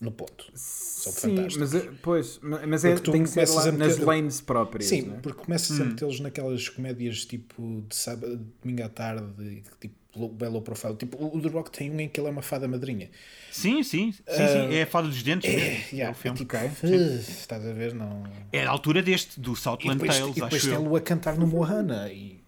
[0.00, 0.46] no ponto.
[0.54, 1.56] São Sim, fantásticos.
[1.72, 4.88] mas, é- pois, mas é, tem que ser lá meter- nas lanes próprias.
[4.88, 5.18] Sim, né?
[5.22, 5.82] porque começas Hum.
[5.82, 10.96] a metê-los naquelas comédias tipo de sábado, de domingo à tarde, tipo low profile.
[10.96, 13.10] Tipo, o The Rock tem um em que ele é uma fada madrinha.
[13.50, 14.74] Sim, sim, sim, sim.
[14.74, 15.68] É a fada dos dentes mesmo.
[15.68, 16.38] Ah, Yeah, é o filme.
[16.38, 16.68] tipo, Ok.
[16.84, 17.94] "Ugh", estás a ver?
[17.94, 18.24] Não.
[18.52, 20.76] É a altura deste, do Southland depois, Tales, e depois acho eu.
[20.78, 22.40] tem-lo a cantar no Mohana e.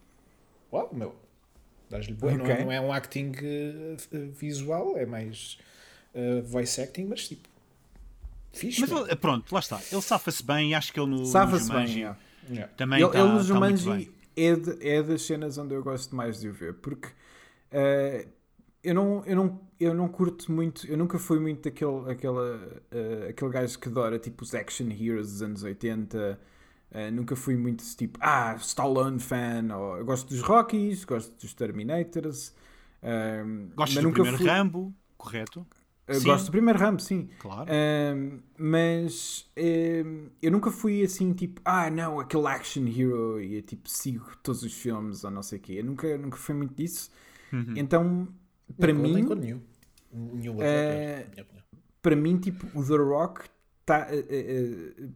[0.72, 1.14] Uau, meu.
[1.90, 2.34] Dás-lhe bué.
[2.34, 3.96] Não, é, não é um acting eh,
[4.32, 5.58] visual, é mais
[6.14, 7.48] eh, voice acting, mas tipo.
[8.52, 8.80] Fixe.
[8.80, 9.80] Mas ele- pronto, lá está.
[9.90, 11.86] Ele safa-se bem e acho que ele no, Safa-se bem.
[11.98, 12.18] Yeah.
[12.50, 12.72] Yeah.
[12.76, 16.14] também Ele, está ele no tá Jumanji é, de- é das cenas onde eu gosto
[16.16, 17.08] mais de o ver, porque
[17.72, 18.28] eh,
[18.82, 23.28] eu, não, eu, não, eu não curto muito, eu nunca fui muito daquele aquela, eh,
[23.30, 26.40] aquele gajo que adora tipo os action heroes dos anos 80.
[26.92, 29.74] eh, nunca fui muito tipo, ah, Stallone fan.
[29.76, 32.54] Ou, eu gosto dos Rockies, gosto dos Terminators.
[33.02, 33.44] eh,
[33.76, 35.66] Gostas mas do primeiro fui- Rambo, correto?
[36.06, 36.22] eu Sim.
[36.22, 37.28] gosto do primeiro Rambo, sim.
[37.38, 37.76] Claro.
[38.14, 43.62] Um, mas um, eu nunca fui assim, tipo, ah, não, aquele action hero e eu,
[43.62, 45.72] tipo, sigo todos os filmes ou não sei o quê.
[45.78, 47.10] Eu nunca, nunca fui muito disso.
[47.52, 47.74] Uhum.
[47.76, 48.28] Então,
[48.78, 49.60] para mim, nenhum.
[50.12, 51.46] Nenhum Eh, opinião.
[52.00, 53.42] para mim, tipo, o The Rock
[53.80, 54.08] está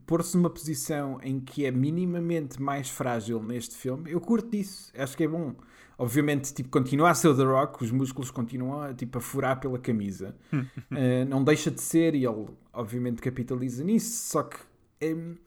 [0.05, 4.11] pôr-se numa posição em que é minimamente mais frágil neste filme.
[4.11, 5.55] Eu curto disso, acho que é bom.
[5.99, 9.59] Obviamente, tipo, continua a ser o The Rock, os músculos continuam a, tipo, a furar
[9.59, 10.35] pela camisa.
[10.91, 14.29] Eh, não deixa de ser e ele, obviamente, capitaliza nisso.
[14.31, 14.57] Só que
[15.01, 15.37] em,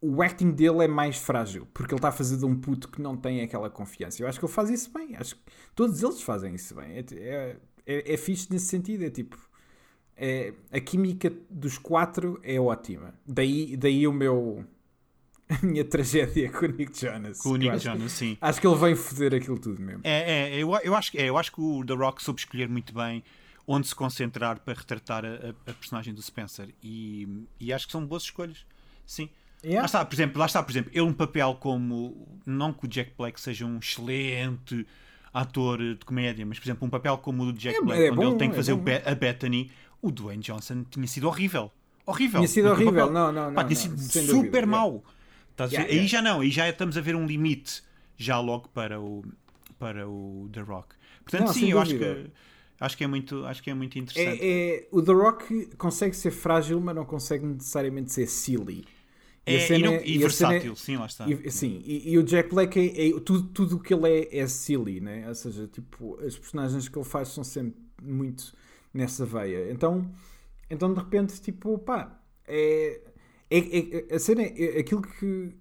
[0.00, 3.00] o acting dele é mais frágil porque ele está a fazer de um puto que
[3.02, 4.22] não tem aquela confiança.
[4.22, 5.16] Eu acho que ele faz isso bem.
[5.16, 5.42] Acho que
[5.74, 6.98] todos eles fazem isso bem.
[6.98, 9.04] É, é, é, é fixe nesse sentido.
[9.04, 9.36] É tipo,
[10.16, 13.14] é, a química dos quatro é ótima.
[13.26, 14.64] Daí, daí o meu.
[15.50, 17.38] A minha tragédia com o Nick Jonas.
[17.40, 18.36] Com o Nick Jonas, sim.
[18.38, 20.02] acho que ele vem foder aquilo tudo mesmo.
[20.04, 22.68] É, é, eu, eu, acho, que- é, eu acho que o The Rock soube escolher
[22.68, 23.24] muito bem
[23.66, 26.68] onde se concentrar para retratar a, a- a personagem do Spencer.
[26.82, 28.66] E, e acho que são boas escolhas.
[29.06, 29.30] Sim.
[29.64, 29.80] Yeah.
[29.80, 32.26] Lá está, por exemplo, lá está, por exemplo, ele um papel como.
[32.46, 34.86] Não que o Jack Black seja um excelente
[35.34, 38.06] ator de comédia, mas por exemplo, um papel como o do Jack É- Black, é
[38.10, 38.74] onde bom, ele tem que é fazer.
[38.76, 41.70] Be- a Bethany, o Dwayne Johnson tinha sido horrível.
[42.06, 42.40] Horrível.
[42.40, 42.92] Tinha sido horrível.
[42.94, 43.10] papel.
[43.12, 44.66] Não, não, Pá, não, tinha sido super dúvida, yeah.
[44.66, 45.04] mau.
[45.58, 45.64] Ver?
[45.66, 46.08] Yeah, Aí yeah.
[46.08, 47.82] já não, aí já estamos a ver um limite
[48.16, 49.24] já logo para o,
[49.78, 50.94] para o The Rock.
[51.24, 52.26] Portanto, Não, sim, eu acho que,
[52.80, 54.40] acho que é muito, acho que é muito interessante.
[54.40, 58.86] É, é- o The Rock consegue ser frágil, mas não consegue necessariamente ser silly.
[59.54, 61.26] É, cena- e, não- e a cena- versátil, sim, lá está.
[61.28, 64.38] E, sim, e, e o Jack Black é, é- tudo, tudo o que ele é
[64.40, 65.26] é silly, né?
[65.28, 68.52] Ou seja, tipo, as personagens que ele faz são sempre muito
[68.92, 69.70] nessa veia.
[69.72, 70.10] Então,
[70.70, 73.00] então de repente, tipo, pá, é,
[73.50, 73.58] é,
[74.10, 75.54] é- a cena é, é aquilo que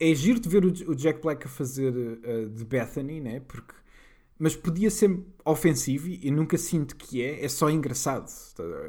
[0.00, 3.40] é giro de ver o, o Jack Black a fazer uh, de Bethany, né?
[3.40, 3.74] Porque,
[4.38, 8.24] mas podia ser ofensivo e nunca sinto que é, é só engraçado.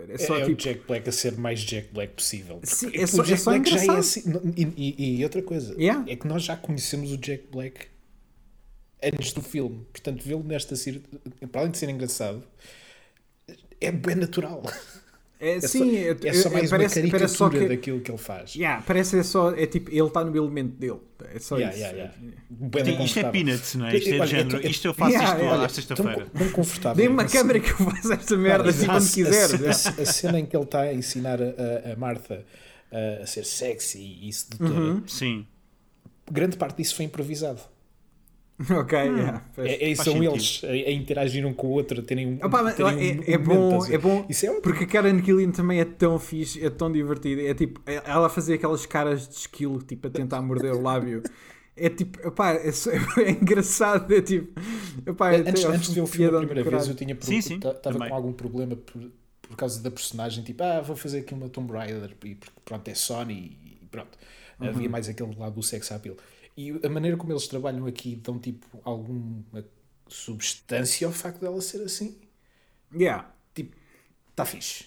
[0.10, 0.54] É só é, é tipo.
[0.54, 2.60] o Jack Black a ser mais Jack Black possível.
[2.64, 4.00] Sim, Porque é só- o Jack é só Black já é engraçado.
[4.00, 4.54] assim.
[4.58, 6.04] E, e- e outra coisa, Yeah.
[6.12, 7.88] é que nós já conhecemos o Jack Black
[9.04, 9.86] antes do filme.
[9.92, 10.76] Portanto, vê-lo nesta
[11.52, 12.44] para além de ser engraçado,
[13.80, 14.64] é bem natural.
[15.38, 17.76] É, É sim, só, é, é só é- mais parece, uma parece só caricatura que,
[17.76, 18.56] daquilo que ele faz.
[18.56, 21.00] Yeah, parece é só, é tipo, ele está no elemento dele.
[21.34, 21.84] É só Yeah, isso.
[21.86, 22.14] yeah, yeah.
[22.18, 23.32] Sim, isto é confortável.
[23.32, 23.96] peanuts, não é?
[23.98, 24.68] Isto é de Olha, género.
[24.68, 25.56] Isto eu faço Yeah, isto yeah.
[25.58, 26.28] à Olha, sexta-feira.
[26.38, 26.96] Tão confortável.
[27.04, 29.86] Dê-me uma Assim, câmera que eu faço esta merda assim a, quando quiseres.
[29.88, 31.46] a- a- cena em que ele está a ensinar a,
[31.90, 32.46] a- a Martha
[32.92, 35.04] a, a ser sexy e sedutora, Uhum.
[35.08, 35.46] Sim.
[36.32, 37.60] grande parte disso foi improvisado.
[38.72, 40.32] ok, yeah, faz- É, é, Faz são sentido.
[40.34, 43.34] eles a, a interagir um com o outro, a terem um, Opa, terem um é,
[43.34, 44.62] é momento, bom, é bom Isso é ótimo.
[44.62, 47.42] porque a Karen Gillian também é tão fixe, é tão divertida.
[47.42, 50.82] É tipo, é- ela a fazer aquelas caras de esquilo, tipo, a tentar morder o
[50.82, 51.22] lábio.
[51.76, 52.70] É tipo, opá, é,
[53.26, 54.14] é engraçado.
[54.14, 54.58] É tipo,
[55.10, 58.08] opá, é Antes, antes de ver o filme a dando primeira vez, eu tinha estava
[58.08, 61.74] com algum problema por, por causa da personagem, tipo, ah, vou fazer aqui uma Tomb
[61.74, 64.18] Raider, e porque pronto, é Sony e pronto.
[64.62, 64.70] Uhum.
[64.70, 66.16] Havia mais aquele lado do sex appeal.
[66.58, 69.44] E a maneira como eles trabalham aqui dão tipo alguma
[70.08, 72.18] substância ao facto dela ser assim.
[72.94, 73.30] Yeah.
[73.54, 73.76] Tipo,
[74.30, 74.86] está fixe.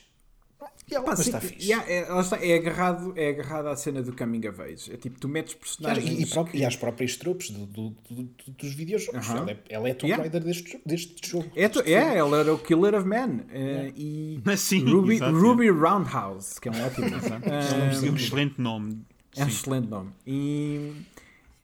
[0.91, 1.67] Yeah, Pá, mas está fixe.
[1.71, 4.91] yeah, é, está, é, agarrado, é agarrado à cena do coming of age.
[4.91, 6.19] É tipo, tu metes E, personagens.
[6.21, 9.29] e, pró- e às próprias tropes do, do- do- do- dos videojogos.
[9.29, 9.37] Aham.
[9.41, 10.23] Ela é, ela é a Tomb Yeah.
[10.23, 11.51] Raider deste, deste jogo.
[11.55, 13.43] É, Deste é, ela era o Killer of Men.
[13.51, 17.23] eh, e Mas sim, Ruby, Ruby Roundhouse, que é um ótimo nome.
[18.07, 19.03] É um excelente nome.
[19.37, 20.11] É um excelente nome.
[20.27, 20.93] E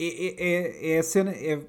[0.08, 1.30] é, é, é- é a cena.
[1.32, 1.60] É,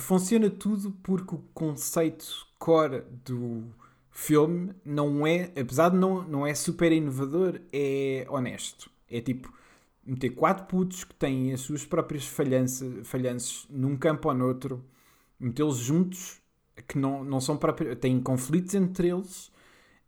[0.00, 3.64] funciona tudo porque o conceito core do
[4.10, 8.90] filme não é, apesar de não, não é super inovador, é honesto.
[9.10, 9.52] É tipo
[10.06, 14.84] meter quatro putos que têm as suas próprias falhanças, falhanças num campo ou noutro,
[15.38, 16.40] metê-los juntos,
[16.88, 19.52] que não, não são próprios, têm conflitos entre eles.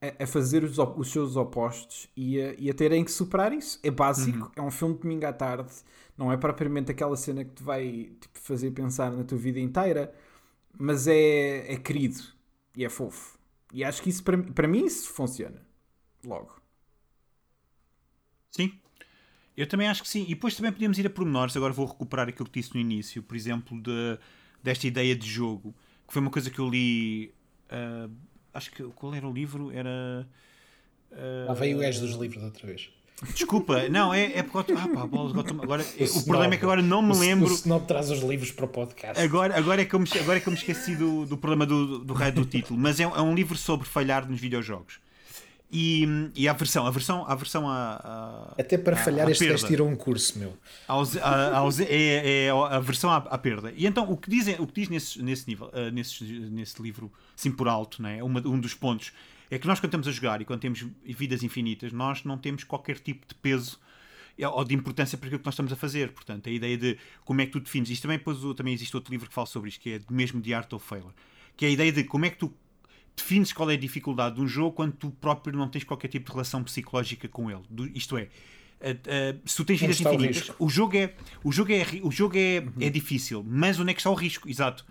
[0.00, 3.80] A, a fazer os, os seus opostos e a, e a terem que superar isso.
[3.82, 5.72] É básico, é um filme de domingo à tarde,
[6.16, 10.14] não é propriamente aquela cena que te vai tipo, fazer pensar na tua vida inteira,
[10.78, 12.20] mas é, é querido
[12.76, 13.38] e é fofo.
[13.72, 15.62] E acho que isso, para, mim- para mim, isso funciona.
[16.24, 16.56] Logo.
[18.50, 18.72] Sim.
[19.56, 20.24] Eu também acho que sim.
[20.24, 21.56] E depois também podemos ir a pormenores.
[21.56, 24.18] Agora vou recuperar aquilo que disse no início, por exemplo, de,
[24.62, 25.74] desta ideia de jogo,
[26.06, 27.34] que foi uma coisa que eu li.
[27.70, 28.08] ah,
[28.54, 29.70] acho que qual era o livro?
[29.72, 30.28] Era.
[31.12, 32.90] ah, Lá veio o gajo dos livros outra vez.
[33.34, 34.72] Desculpa, não, é, é porque.
[34.72, 36.26] Ah, pá, bolas, agora, agora- o snob.
[36.26, 37.48] problema é que agora não me O- lembro.
[37.50, 39.18] O Snob traz os livros para o podcast.
[39.22, 41.64] Agora, agora, é que eu me, agora é que eu me esqueci do, do problema
[41.64, 44.98] do, do raio do título, mas é, é um livro sobre falhar nos videojogos.
[45.72, 46.06] E,
[46.36, 47.94] e a versão, a versão, a versão a,
[48.56, 49.66] a- Até para a- falhar, a este perda.
[49.66, 50.52] tirou um curso, meu.
[50.86, 50.94] A
[51.88, 53.72] é, é a versão à, à perda.
[53.76, 57.10] E então o que, dizem, o que diz nesse, nesse nível, eh, nesse, nesse livro,
[57.36, 58.22] assim por alto, né?
[58.22, 59.10] Uma, um dos pontos,
[59.50, 62.64] é que nós quando estamos a jogar e quando temos vidas infinitas, nós não temos
[62.64, 63.78] qualquer tipo de peso
[64.38, 66.10] eh, ou de importância para aquilo que nós estamos a fazer.
[66.12, 67.88] Portanto, a ideia de como é que tu defines.
[67.90, 70.40] Isto também, depois, o- também existe outro livro que fala sobre isto, que é mesmo
[70.40, 71.14] de Art of Failure.
[71.56, 72.52] Que é a ideia de como é que tu
[73.16, 76.26] defines qual é a dificuldade de um jogo quando tu próprio não tens qualquer tipo
[76.26, 77.62] de relação psicológica com ele.
[77.70, 78.28] Do- isto é,
[79.46, 80.56] se tu tens vidas o infinitas, risco?
[80.64, 82.72] o jogo é o jogo é o jogo é, Uhum.
[82.80, 84.48] é difícil, mas onde é que está o risco?
[84.50, 84.84] Exato.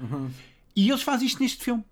[0.76, 1.84] E eles fazem isto neste filme.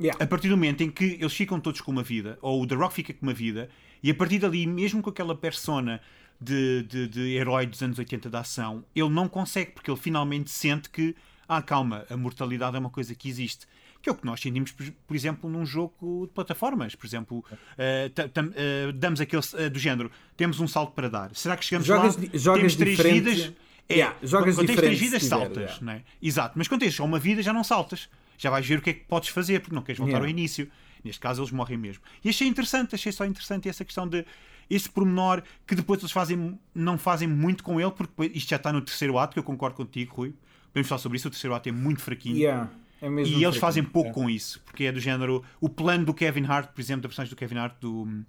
[0.00, 0.22] Yeah.
[0.22, 2.74] A partir do momento em que eles ficam todos com uma vida, ou o The
[2.74, 3.68] Rock fica com uma vida,
[4.02, 6.00] e a partir dali, mesmo com aquela persona
[6.40, 10.50] de, de, de herói dos anos 80 da ação, ele não consegue, porque ele finalmente
[10.50, 11.14] sente que,
[11.48, 13.66] ah, calma, a mortalidade é uma coisa que existe.
[14.00, 16.96] Que é o que nós sentimos, por, exemplo, num jogo de plataformas.
[16.96, 17.44] Por exemplo,
[17.78, 21.30] eh, tam- eh, damos aquele eh, do género, temos um salto para dar.
[21.36, 22.24] Será que chegamos Jogas lá?
[22.34, 23.52] jogas temos três vidas.
[23.88, 25.56] É, Yeah, jogas quando tens três vidas, tiver, saltas.
[25.56, 25.78] yeah.
[25.84, 26.02] não é?
[26.20, 28.08] Exato, mas quando tens só uma vida já não saltas.
[28.42, 30.26] Já vais ver o que é que podes fazer, porque não queres voltar Yeah.
[30.26, 30.68] ao início.
[31.04, 32.02] Neste caso eles morrem mesmo.
[32.24, 34.24] E achei interessante, achei só interessante essa questão de
[34.70, 38.72] esse pormenor que depois eles fazem, não fazem muito com ele, porque isto já está
[38.72, 40.34] no terceiro ato, que eu concordo contigo, Rui.
[40.72, 42.36] Podemos falar sobre isso, o terceiro ato é muito fraquinho.
[42.36, 42.70] Yeah.
[43.00, 43.54] É E eles fraquinho.
[43.60, 45.44] fazem pouco com isso, porque é do género.
[45.60, 48.24] O plano do Kevin Hart, por exemplo, da personagem do Kevin Hart do.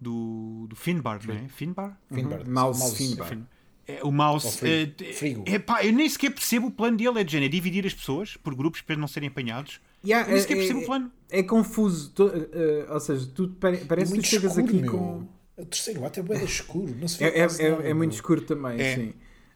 [0.00, 1.48] do, do Finbar, não é?
[1.48, 1.96] Finbar?
[2.12, 2.48] Finbar.
[2.48, 3.28] Mouse Finbar.
[3.28, 3.61] Fin- é,
[4.02, 4.58] o mouse.
[4.58, 5.44] Frigo.
[5.46, 7.20] é, é, pá, eu nem sequer percebo o plano dele.
[7.20, 9.80] É de género, é dividir as pessoas por grupos para não serem apanhados.
[10.04, 11.12] Yeah, eu nem sequer é- percebo é- o plano.
[11.30, 12.10] É confuso.
[12.10, 14.90] Tu- eh, ou seja, tu pare- parece que muito tu chegas escuro, aqui meu.
[14.92, 15.28] com.
[15.62, 16.94] O terceiro ato é de escuro.
[16.98, 18.94] Não se vê É, é, é- é muito escuro também, É.
[18.96, 19.14] sim.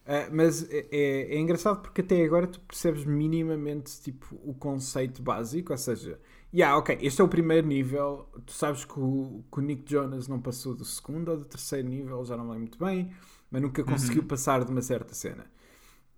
[0.08, 5.20] Ah, mas é, é- é engraçado porque até agora tu percebes minimamente tipo, o conceito
[5.20, 6.20] básico, ou seja,
[6.54, 10.28] yeah, ok, este é o primeiro nível, tu sabes que o, que o Nick Jonas
[10.28, 13.10] não passou do segundo ou do terceiro nível, já não me lembro muito bem,
[13.50, 15.46] mas nunca conseguiu passar de uma certa cena.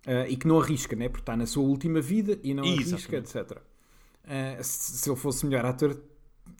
[0.05, 1.09] Ah, e que não arrisca, né?
[1.09, 3.37] porque está na sua última vida e não arrisca, Exatamente.
[3.37, 3.57] etc.
[4.25, 5.99] Ah, se, se ele fosse melhor ator,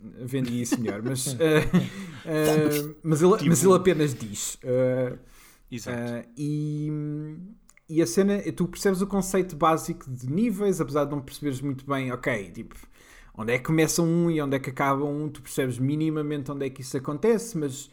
[0.01, 4.57] vendia isso melhor, mas, ah, mas, ele, mas ele apenas diz.
[5.71, 6.27] Exato.
[6.35, 6.91] e,
[7.87, 11.85] e a cena, tu percebes o conceito básico de níveis, apesar de não perceberes muito
[11.85, 12.75] bem, ok, tipo,
[13.35, 16.65] onde é que começa um e onde é que acaba um, tu percebes minimamente onde
[16.65, 17.89] é que isso acontece, mas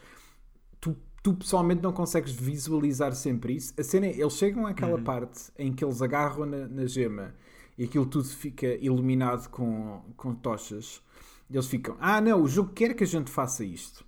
[1.27, 3.75] tu, pessoalmente não consegues visualizar sempre isso.
[3.77, 7.35] A cena é, eles chegam àquela parte em que eles agarram na, na gema
[7.77, 11.03] e aquilo tudo fica iluminado com, com tochas.
[11.51, 14.07] Eles ficam, ah não, o jogo quer que a gente faça isto.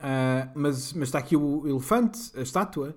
[0.00, 2.96] Ah, mas, mas está aqui o elefante, a estátua,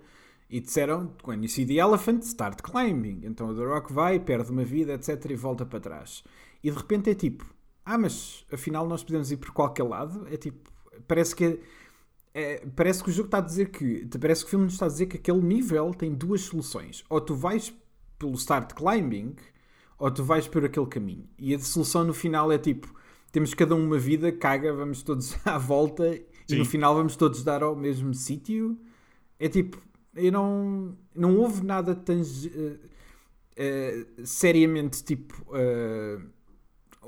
[0.50, 3.22] e disseram: When you see the elephant, start climbing.
[3.26, 5.24] Então o The Rock vai, perde uma vida, etc.
[5.30, 6.24] e volta para trás.
[6.64, 7.46] E de repente é tipo:
[7.86, 10.28] Ah, mas afinal nós podemos ir por qualquer lado.
[10.32, 10.72] É tipo:
[11.08, 11.60] Parece que.
[12.40, 14.08] É- parece que o jogo está a dizer que.
[14.20, 17.04] Parece que o filme nos está a dizer que aquele nível tem duas soluções.
[17.10, 17.74] Ou tu vais
[18.20, 19.36] pelo start climbing,
[19.98, 21.28] ou tu vais por aquele caminho.
[21.38, 22.94] E a solução no final é tipo:
[23.32, 26.58] temos cada um uma vida, caga, vamos todos à volta e Sim.
[26.60, 28.80] no final vamos todos dar ao mesmo sítio.
[29.40, 29.82] É tipo,
[30.16, 32.22] eu não, não houve nada tão
[34.24, 35.44] seriamente tipo.
[35.54, 36.20] eh,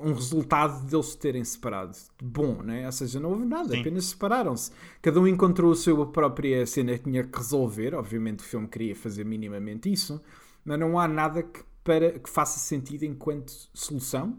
[0.02, 1.96] um resultado deles se terem separado.
[2.22, 2.86] Bom, né?
[2.86, 3.82] Ou seja, não houve nada, Sim.
[3.82, 4.72] apenas separaram-se.
[5.02, 7.94] Cada um encontrou a sua própria cena que tinha que resolver.
[7.96, 10.22] Obviamente o filme queria fazer minimamente isso,
[10.64, 14.38] mas não há nada que, para, que faça sentido enquanto solução.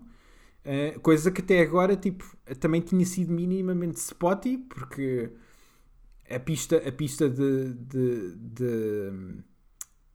[0.64, 2.24] Uh, coisa que até agora tipo,
[2.58, 5.30] também tinha sido minimamente spotty, porque
[6.30, 9.10] a pista, a pista de, de, de,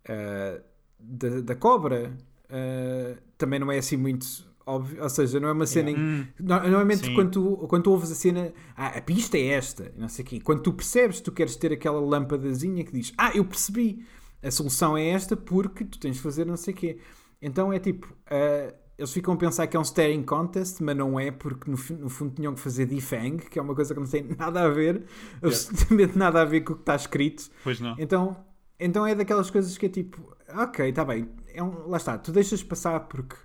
[0.08, 0.64] uh,
[1.00, 2.16] de- da cobra
[2.46, 4.26] uh, também não é assim muito
[4.66, 5.92] óbvio, ou seja, não é uma cena.
[5.92, 7.14] em- Hum, no- Normalmente, Sim.
[7.14, 10.24] quando tu, quando tu ouves a cena, ah, a pista é esta, e não sei
[10.24, 10.40] o quê.
[10.40, 14.06] Quando tu percebes, tu queres ter aquela lâmpadazinha que diz, ah, eu percebi,
[14.44, 16.98] a solução é esta porque tu tens de fazer não sei o quê.
[17.42, 21.20] Então é tipo, ah, eles ficam a pensar que é um staring contest, mas não
[21.20, 24.08] é, porque no, no fundo tinham que fazer defang, que é uma coisa que não
[24.08, 25.04] tem nada a ver,
[25.44, 27.50] absolutamente nada a ver com o que está escrito.
[27.64, 27.96] pois não.
[28.00, 28.38] Então,
[28.80, 32.32] então é daquelas coisas que é tipo, ok, está bem, é um, lá está, tu
[32.32, 33.36] deixas passar porque,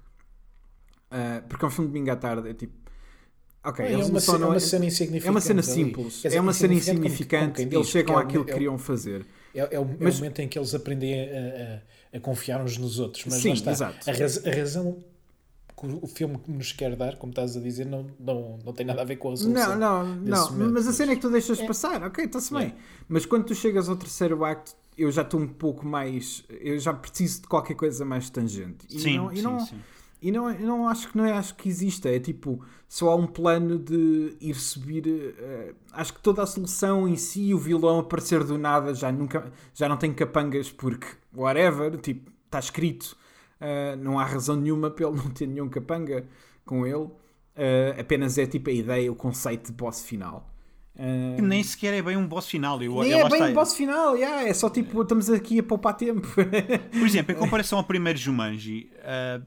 [1.11, 2.75] ah, porque é um filme de domingo à tarde, é tipo,
[3.65, 5.29] ok, É eles uma, só ce- é não- uma cena insignificante.
[5.29, 5.69] é uma cena ali.
[5.73, 8.55] simples, dizer, é uma cena insignificante como- como eles chegam porque é àquilo que é
[8.55, 9.27] o- queriam fazer.
[9.55, 11.25] É, é o, é Mas- o momento em que eles aprendem a,
[12.15, 13.25] a- a confiar uns nos outros.
[13.27, 13.71] Mas Sim, está.
[13.73, 14.09] exato.
[14.09, 15.05] A, raz- a razão
[15.77, 19.01] que o filme nos quer dar, como estás a dizer, não, não, não tem nada
[19.01, 19.79] a ver com a resolução.
[19.79, 22.67] Não, não, não, momento, mas a cena é que tu deixas passar, ok, está-se bem.
[22.67, 22.73] É.
[23.09, 26.93] Mas quando tu chegas ao terceiro acto, eu já estou um pouco mais, eu já
[26.93, 28.85] preciso de qualquer coisa mais tangente.
[28.91, 29.81] E Sim, não, e sim, não, sim.
[30.23, 32.09] E não, não acho que não é, acho que exista.
[32.09, 35.05] É tipo, só há um plano de ir subir.
[35.39, 39.51] eh, acho que toda a solução em si, o vilão aparecer do nada, já nunca
[39.75, 43.17] já não tem capangas porque whatever, tipo, está escrito.
[43.61, 46.27] eh, não há razão nenhuma para ele não ter nenhum capanga
[46.65, 47.09] com ele.
[47.57, 50.49] Eh, apenas é tipo a ideia, o conceito de boss final.
[51.03, 52.83] Eh, Que nem sequer é bem um boss final.
[52.83, 55.63] Eu, nem eu é bem o boss final, yeah, é só tipo, estamos aqui a
[55.63, 56.27] poupar tempo.
[56.93, 59.41] Por exemplo, em comparação ao primeiro Jumanji, ah,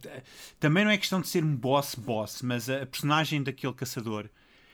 [0.60, 4.26] também não é questão de ser um boss-boss, mas a personagem daquele caçador,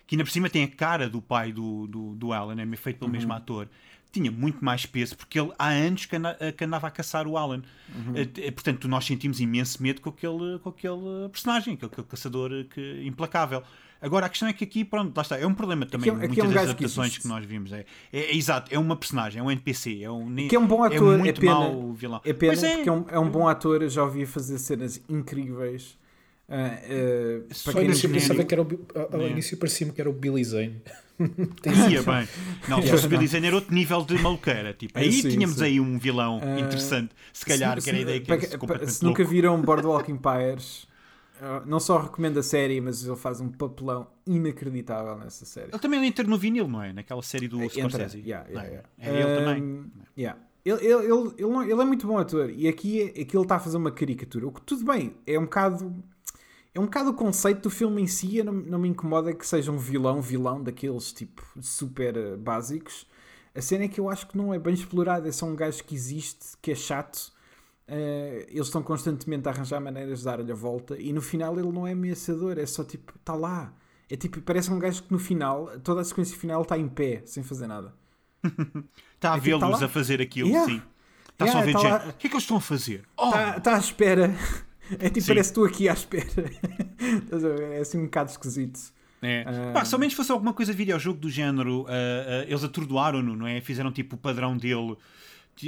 [0.08, 2.98] que ainda por cima tem a cara do pai do, do, do Alan, é feito
[3.00, 3.68] pelo mesmo ator,
[4.12, 7.38] tinha muito mais peso, porque ele há anos que, anda- que andava a caçar o
[7.38, 7.62] Alan.
[8.16, 12.50] Eh, eh, portanto, nós sentimos imenso medo com aquele, com aquele personagem, com aquele caçador
[12.74, 13.62] que, implacável.
[14.02, 16.26] Agora, a questão é que aqui, pronto, lá está, é um problema também, Aqui é-
[16.26, 17.22] aqui é muitas um das gajo que adaptações existe.
[17.22, 17.72] que, nós vimos.
[17.74, 20.66] É, é, é exato, é uma personagem, é um NPC, é um, Que é um
[20.68, 21.54] bom ator, é, muito pena.
[21.54, 22.22] mau vilão.
[22.24, 22.76] É pena é.
[22.76, 25.98] porque é um, é um bom ator, eu já ouvi fazer cenas incríveis.
[26.52, 29.30] Ah, ah, Só início, pensava que era o, ao- ao É.
[29.30, 30.82] início parecia-me que era o Billy Zane.
[31.92, 32.28] Ia bem.
[32.68, 34.74] Não, se fosse Billy Zane era outro nível de maluqueira.
[34.74, 35.66] Tipo, aí Sim, tínhamos sim.
[35.66, 37.12] aí um vilão Ah, interessante.
[37.34, 39.32] Se calhar, se, que era a ideia que para- era completamente se nunca louco.
[39.34, 40.88] viram Boardwalk Empires,
[41.66, 45.70] não só recomendo a série, mas ele faz um papelão inacreditável nessa série.
[45.72, 46.92] Ele também entra no vinil, não é?
[46.94, 48.20] Naquela série do Entra, Scorsese.
[48.20, 48.72] yeah, yeah, é?
[48.72, 48.90] yeah.
[48.98, 49.92] É ele Um, também.
[50.18, 50.40] yeah.
[50.66, 53.44] Ele, ele, ele, ele, não- ele é muito bom ator e aqui, é- aqui ele
[53.44, 54.48] está a fazer uma caricatura.
[54.48, 55.96] O que tudo bem, é um bocado.
[56.76, 58.38] É um bocado o conceito do filme em si.
[58.38, 63.08] eu Não, não me incomoda que seja um vilão, vilão daqueles tipo super eh, básicos.
[63.56, 65.28] A cena é que eu acho que não é bem explorado.
[65.28, 67.32] É só um gajo que existe, que é chato.
[67.92, 71.72] Eh, eles estão constantemente a arranjar maneiras de dar-lhe a volta e no final ele
[71.72, 73.74] não é ameaçador, é só tipo, está lá.
[74.10, 77.24] É tipo, parece um gajo que no final, toda a sequência final está em pé,
[77.26, 77.94] sem fazer nada.
[79.16, 79.86] Está a É tipo, tá vê-los lá.
[79.86, 80.72] a fazer aquilo, Yeah.
[80.72, 80.82] sim.
[81.32, 82.10] Está só a ver Yeah, tá lá.
[82.12, 83.04] O que é que eles estão a fazer?
[83.18, 83.28] Oh!
[83.30, 84.34] Está tá à espera.
[84.92, 85.28] É tipo, Sim.
[85.28, 86.26] parece estou aqui à espera.
[87.76, 88.80] É assim um bocado esquisito.
[89.22, 89.44] É.
[89.48, 89.72] Ah.
[89.74, 93.46] Pá, se ao menos fosse alguma coisa de videojogo do género, ah, eles atordoaram-no, não
[93.46, 93.62] é?
[93.62, 94.96] Fizeram tipo o padrão dele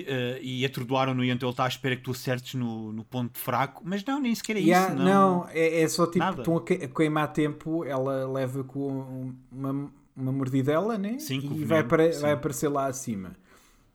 [0.07, 3.37] ah, e atordoaram-no e então ele está à espera que tu acertes no, no ponto
[3.37, 5.03] fraco, mas não, nem sequer é Yeah, isso.
[5.03, 6.41] não, é, é só tipo, Nada.
[6.41, 11.19] estão a, que- a queimar tempo, ela leva com uma, uma mordidela, né?
[11.19, 12.21] Sim, e veneno, vai, apare- sim.
[12.21, 13.35] vai aparecer lá acima.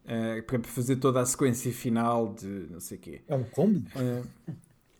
[0.05, 3.23] Uh, para fazer toda a sequência final de não sei o quê.
[3.27, 3.89] É um combo?
[3.97, 4.25] Uh,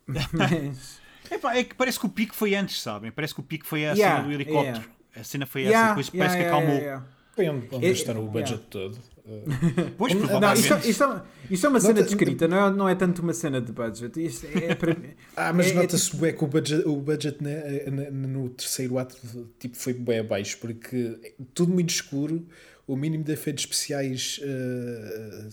[0.33, 0.99] mas,
[1.31, 3.11] Epá, é que parece que o pico foi antes, sabem?
[3.11, 4.89] Parece que o pico foi a Yeah, cena do helicóptero.
[5.15, 7.16] A cena foi essa, Yeah, depois yeah, parece que yeah, acalmou.
[7.43, 7.61] Yeah.
[7.67, 8.97] Foi onde, É- gastaram o budget todo.
[9.97, 11.21] Pois, Não, isto, isto é,
[11.51, 14.25] isto é uma cena Nota- descrita, não é, não é tanto uma cena de budget.
[14.25, 17.37] Isto é para mim- Ah, mas É- é nota-se bué que o budget, o budget
[17.43, 19.17] na- no terceiro ato
[19.59, 22.47] tipo, foi bem abaixo, porque é tudo muito escuro,
[22.87, 25.49] o mínimo de efeitos especiais uh,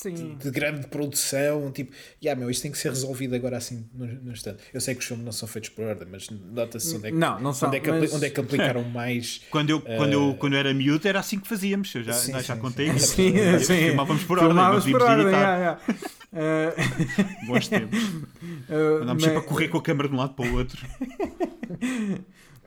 [0.00, 0.36] Sim.
[0.40, 1.92] de grande produção, tipo,
[2.22, 4.62] yeah, meu, isto tem que ser resolvido agora assim no, no instante.
[4.72, 7.16] Eu sei que os filmes não são feitos por ordem, mas nota-se onde é que,
[7.16, 7.66] Não, não são.
[7.68, 9.40] onde é que, mas- onde é que aplicaram mais.
[9.50, 11.92] Quando eu, quando, eu, quando eu era miúdo era assim que fazíamos.
[11.92, 13.16] Eu já, Sim, já sim, contei isso.
[13.16, 13.76] Sim, sim.
[13.86, 15.80] Filmávamos por ordem, Filmávamos mas por íamos ordem, yeah, yeah.
[16.30, 18.02] Uh, Bons tempos.
[18.04, 20.78] uh, Andámos mas- sempre a correr com a câmera de um lado para o outro.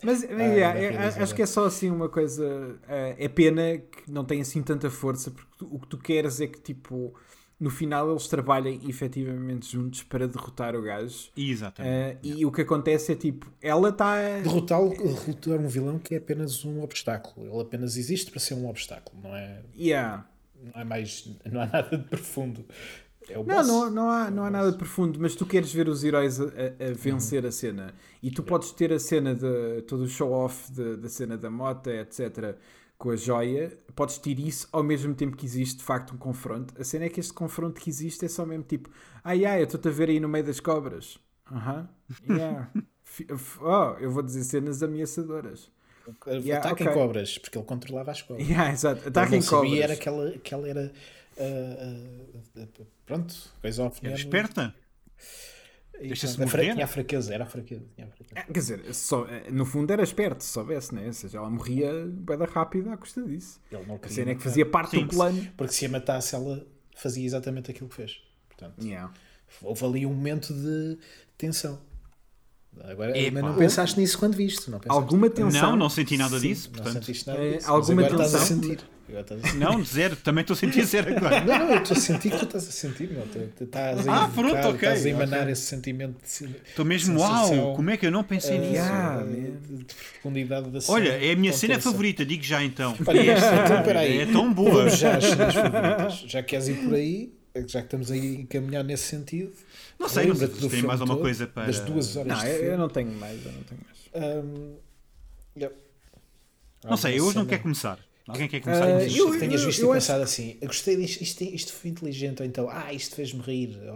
[0.04, 2.80] Mas Ah, yeah, não é- realizei acho que é só assim uma coisa.
[2.88, 6.40] eh, é pena que não tem assim tanta força, porque tu- o que tu queres
[6.42, 7.14] é que tipo
[7.60, 11.30] no final eles trabalhem efetivamente juntos para derrotar o gajo.
[11.38, 12.16] Exatamente.
[12.16, 14.16] Uh, e o que acontece é tipo, ela está.
[14.42, 17.46] Derrotar, derrotar um vilão que é apenas um obstáculo.
[17.46, 19.62] Ele apenas existe para ser um obstáculo, não é?
[19.78, 20.26] Yeah.
[20.60, 21.30] Não há mais.
[21.52, 22.66] Não há nada de profundo.
[23.28, 23.68] É o Não, boss.
[23.68, 26.46] não, não há, não há É nada profundo, mas tu queres ver os heróis a,
[26.46, 27.94] a- a vencer a cena.
[28.22, 32.56] E tu podes ter a cena de todo o show-off da cena da moto, etc.,
[32.98, 36.74] com a joia, podes ter isso ao mesmo tempo que existe de facto um confronto.
[36.80, 38.90] A cena é que este confronto que existe é só mesmo tipo,
[39.24, 41.18] ai ai, eu estou-te a ver aí no meio das cobras.
[41.52, 41.90] Aham,
[42.24, 42.70] yeah.
[43.04, 45.70] Fi- f- oh, eu vou dizer cenas ameaçadoras.
[46.28, 46.88] Yeah, Ataque ok.
[46.88, 48.48] em cobras, porque ele controlava as cobras.
[48.48, 49.82] Yeah, exato, Ele ataque não em sabia cobras.
[49.84, 50.92] era que ela, que ela era.
[53.06, 54.76] Pronto, coisa Era esperta.
[56.00, 56.74] Deixa-se morrer.
[56.74, 57.84] Tinha a fraqueza, era a fraqueza.
[57.96, 58.40] Tinha a fraqueza.
[58.40, 61.06] Ah, Quer dizer, só, no fundo era esperto, se soubesse, né?
[61.06, 63.60] Ou seja, ela morria bem rápido à custa disso.
[63.72, 65.48] Ele não A cena é que fazia parte Sim, do plano.
[65.56, 66.66] Porque se a matasse, ela
[66.96, 68.20] fazia exatamente aquilo que fez.
[68.50, 69.14] Portanto, Yeah.
[69.62, 70.98] houve ali um momento de
[71.38, 71.80] tensão.
[72.84, 75.04] Agora, mas não pensaste nisso quando viste, não pensaste?
[75.04, 75.72] Alguma tensão?
[75.72, 76.70] Não, não senti nada disso.
[76.70, 77.70] Não Portanto, sentiste nada É, disso.
[77.70, 78.78] alguma mas agora estás a tensão?
[79.18, 80.16] A não, zero.
[80.16, 81.42] Também estou a sentir zero agora.
[81.42, 83.24] Não, não, eu estou a sentir que tu estás a sentir, meu.
[83.60, 85.52] Estás a Ah, invocar, pronto, ok, estás a emanar ok.
[85.54, 88.74] esse sentimento de Estou mesmo, sensação, uau, como é que eu não pensei eh, nisso?
[88.74, 89.86] Yeah, de,
[90.22, 90.94] profundidade da cena.
[90.98, 92.96] Olha, é a minha cena favorita, digo já então.
[93.06, 94.20] Olha, esta, então, peraí.
[94.20, 94.72] É tão boa.
[94.86, 96.14] Vamos já às cenas favoritas.
[96.28, 97.34] Já queres ir por aí,
[97.68, 99.52] já que estamos aí a encaminhar nesse sentido.
[100.00, 102.28] Não sei, não sei lembra-te se do tem mais alguma coisa para- Das duas horas
[102.28, 104.00] Não, de eu, eu não tenho mais, eu não tenho mais.
[104.46, 104.74] Ahm,
[105.56, 105.76] yeah.
[106.84, 108.00] Não sei, eu hoje não cena- quero começar.
[108.28, 108.86] Alguém quer começar?
[108.86, 109.18] Ah, a dizer?
[109.20, 111.92] eu- que tenhas visto eu e acho- pensado assim, eu gostei disto, isto, isto foi
[111.92, 113.78] inteligente, ou então, ah, isto fez-me rir.
[113.90, 113.94] ou,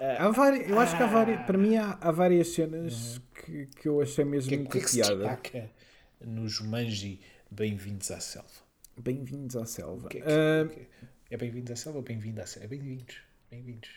[0.00, 3.66] ah, Há várias, eu acho que há várias, para mim há, há várias cenas que,
[3.66, 5.16] que eu achei mesmo que, é- o muita que é que se piada.
[5.16, 5.70] destaca
[6.24, 7.20] no Jumanji
[7.50, 8.48] Bem-vindos à Selva?
[8.96, 10.08] Bem-vindos à selva.
[10.08, 10.68] Que é, que- Ah,
[11.30, 11.34] é?
[11.34, 12.66] É bem-vindos à selva ou bem-vindo à selva?
[12.66, 13.16] É bem-vindos.
[13.50, 13.88] Bem-vindos.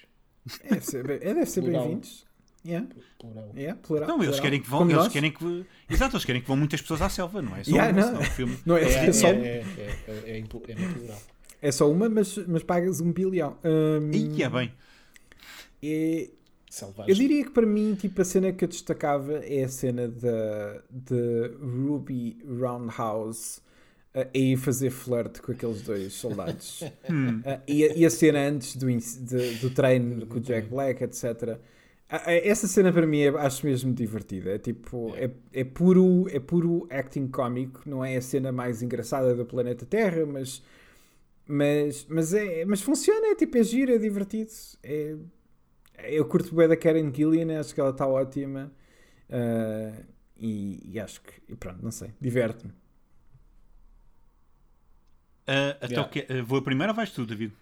[0.64, 2.26] é, deve ser, bem- é, deve ser bem-vindos.
[2.66, 2.88] Yeah,
[3.20, 3.51] Plural.
[3.55, 4.41] yeah, plural, Não, eles plural.
[4.41, 5.11] querem que vão, Como eles nós.
[5.14, 5.66] querem que.
[5.89, 7.64] Exato, eles querem que vão muitas pessoas à selva, não é?
[7.64, 8.07] Só Yeah, uma, não.
[8.20, 8.57] senão filme.
[8.66, 9.66] Não, é, É, é só, é, é,
[10.07, 10.43] é, é, é
[10.93, 11.22] plural.
[11.61, 13.57] é só uma, mas, mas pagas um bilhão.
[13.66, 14.72] Ahm, Ih, é bem.
[15.84, 16.30] é-
[16.70, 17.11] Selvagem.
[17.14, 20.82] Eu diria que para mim, tipo, a cena que eu destacava é a cena da
[20.89, 23.59] de Ruby Roundhouse
[24.16, 26.82] uh, a ir fazer flirt com aqueles dois soldados.
[27.07, 27.41] Hum.
[27.41, 31.03] Uh, e, a, e a cena antes do, de- do treino com o Jack Black,
[31.03, 31.59] etc.
[32.16, 34.51] Ah, ah, Essa cena para mim é, acho mesmo divertida.
[34.51, 39.34] É tipo, é, é, puro, é puro acting cómico, não é a cena mais engraçada
[39.36, 40.61] do planeta Terra, mas,
[41.47, 44.51] mas, mas, é, mas funciona, é tipo, é giro, é divertido.
[44.84, 45.16] É,
[46.05, 48.72] eu curto bem da Karen Gillian, acho que ela está ótima.
[49.30, 49.93] Ah,
[50.38, 52.74] e, e acho que, e pronto, não sei, diverte-me.
[55.82, 56.09] Então, Yeah.
[56.09, 57.53] que- ah, vou a primeira ou vais tu, David?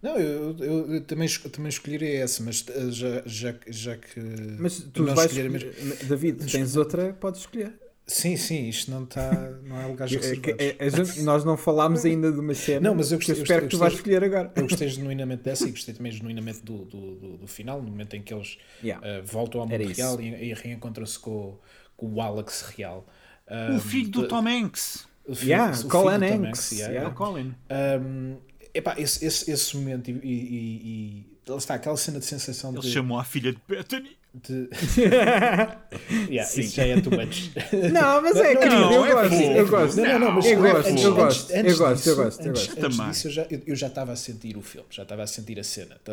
[0.00, 4.20] Não, eu, eu, eu também, também escolheria essa, mas uh, já, já, que- já que.
[4.58, 7.72] Mas tu não vais escolher a escolher, David, tens outra, podes escolher.
[8.06, 9.30] Sim, sim, isto não está.
[9.64, 10.56] Não é lugares É reservados.
[10.60, 13.34] é- a gente- nós não falámos ainda de uma cena Não, mas eu que eu
[13.36, 14.52] gostei- eu espero que tu vais gostei- escolher agora.
[14.56, 18.14] Eu gostei genuinamente dessa e gostei também genuinamente do, do, do, do final, no momento
[18.14, 19.04] em que eles Yeah.
[19.20, 21.60] uh, voltam ao mundo Era real e, e reencontram-se com, o-
[21.96, 23.04] com o Alex real.
[23.50, 25.06] O Um, filho do de- Tom Hanks.
[25.26, 27.10] o filho- Yeah, o filho Colin Tom Hanks, yeah, É yeah.
[27.10, 27.54] o Colin.
[27.70, 28.36] Um,
[28.74, 32.72] epá, esse, esse, esse momento e, e, e- e- lá está aquela cena de sensação
[32.72, 34.16] Ele de, chamou a filha de Bethany.
[34.34, 34.68] de...
[36.30, 37.50] yeah, isso já é too much.
[37.92, 39.96] Não, mas é Não, querido, não, eu é gosto, eu gosto.
[39.96, 42.16] Não, não, não, mas eu gosto, antes- eu antes- gosto, eu antes gosto, disso- eu
[42.16, 42.84] gosto, eu antes- gosto.
[42.84, 43.10] antes Também.
[43.10, 45.58] disso eu já, eu, eu já estava a sentir o filme, já estava a sentir
[45.58, 45.96] a cena.
[46.04, 46.12] tá?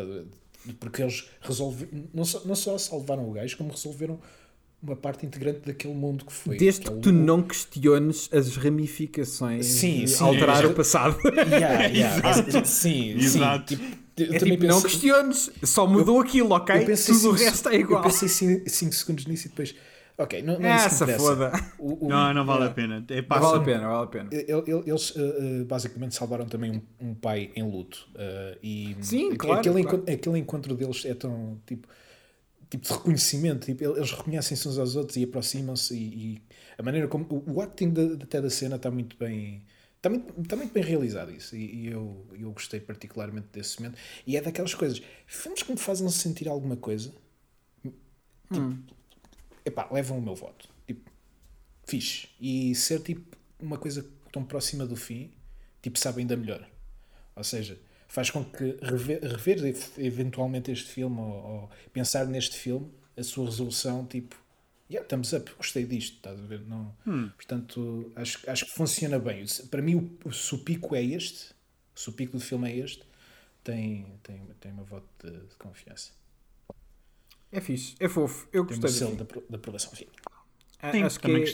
[0.80, 4.18] Porque eles resolveram, não só, não só salvaram o gajo, como resolveram
[4.82, 6.56] uma parte integrante daquele mundo que foi.
[6.56, 10.66] Desde que é o- tu não questiones as ramificações Sim, de sim, alterar é.
[10.66, 11.16] o passado.
[11.24, 12.16] Yeah, yeah,
[12.46, 12.66] Exato.
[12.68, 13.74] Sim, Exato.
[13.76, 13.80] sim.
[13.80, 16.74] Tipo, eu É também tipo, não pensei- questiones, só mudou aquilo, ok?
[16.82, 18.00] eu pensei Tudo o cinco- resto é igual.
[18.04, 18.28] Eu pensei
[18.66, 19.74] 5 segundos nisso e depois.
[20.18, 21.52] Ok, não, não é Essa foda.
[21.78, 23.04] O- o- Não, não vale é, a pena.
[23.10, 24.28] É, Não passa- vale a pena, vale a pena.
[24.32, 28.08] Ele- ele- Eles uh, uh, basicamente salvaram também um, um pai em luto.
[28.14, 29.96] uh, e Sim, claro, Aquele, claro.
[29.98, 31.86] encontro, aquele encontro deles é tão tipo,
[32.78, 33.66] tipo de reconhecimento.
[33.66, 35.94] Tipo, eles reconhecem-se uns aos outros e aproximam-se.
[35.94, 35.98] E,
[36.34, 36.42] e
[36.78, 37.24] a maneira como.
[37.30, 39.64] O, o acting da- até da cena está muito bem.
[39.96, 41.56] Está muito, está muito bem realizado isso.
[41.56, 43.98] E, e eu, eu gostei particularmente desse momento.
[44.26, 45.02] E é daquelas coisas.
[45.26, 47.12] Filmes que me fazem sentir alguma coisa.
[47.82, 48.76] Tipo,
[49.64, 50.68] epá, levam o meu voto.
[50.86, 51.10] Tipo,
[51.84, 52.28] fixe.
[52.40, 55.32] E ser tipo uma coisa tão próxima do fim,
[55.82, 56.68] tipo, sabe ainda melhor.
[57.34, 57.78] Ou seja,
[58.16, 63.22] faz com que rever, rever ev- eventualmente este filme ou, ou pensar neste filme, a
[63.22, 64.34] sua resolução, tipo,
[64.90, 66.60] yeah, thumbs up, gostei disto, estás a ver?
[66.66, 66.94] Não,
[67.36, 69.44] Portanto, acho, acho que funciona bem.
[69.70, 71.54] Para mim, o, o, se o pico é este,
[71.94, 73.02] se o pico do filme é este,
[73.62, 76.10] tem, tem, tem uma voto de, de confiança.
[77.52, 78.48] É fixe, é fofo.
[78.52, 79.94] Eu Tem gostei um do selo da, da aprovação.
[79.94, 80.06] Sim,
[80.80, 81.44] A- Sim, acho que é,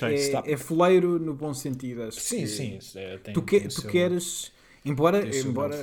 [0.49, 2.03] é, é foleiro no bom sentido.
[2.05, 4.53] Acho sim, que sim, é, tem, Tu, que- tem tu seu- queres,
[4.85, 5.77] embora, tem embora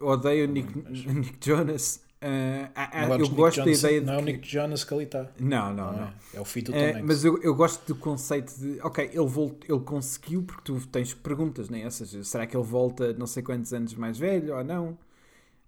[0.00, 4.00] odeio o Nick, Mas- Nick Jonas, ah, ah, ah, Não eu gosto gosto da ideia
[4.00, 5.28] de Não é o que- Nick Jonas que ali está.
[5.38, 6.06] Não, não, Não não.
[6.08, 6.12] é?
[6.34, 7.02] É o Fito É, também.
[7.04, 11.12] mas eu, eu gosto do conceito de, ok, ele, volt, ele conseguiu, porque tu tens
[11.14, 11.84] perguntas, né?
[11.84, 14.98] Ou seja, será que ele volta não sei quantos anos mais velho ou não?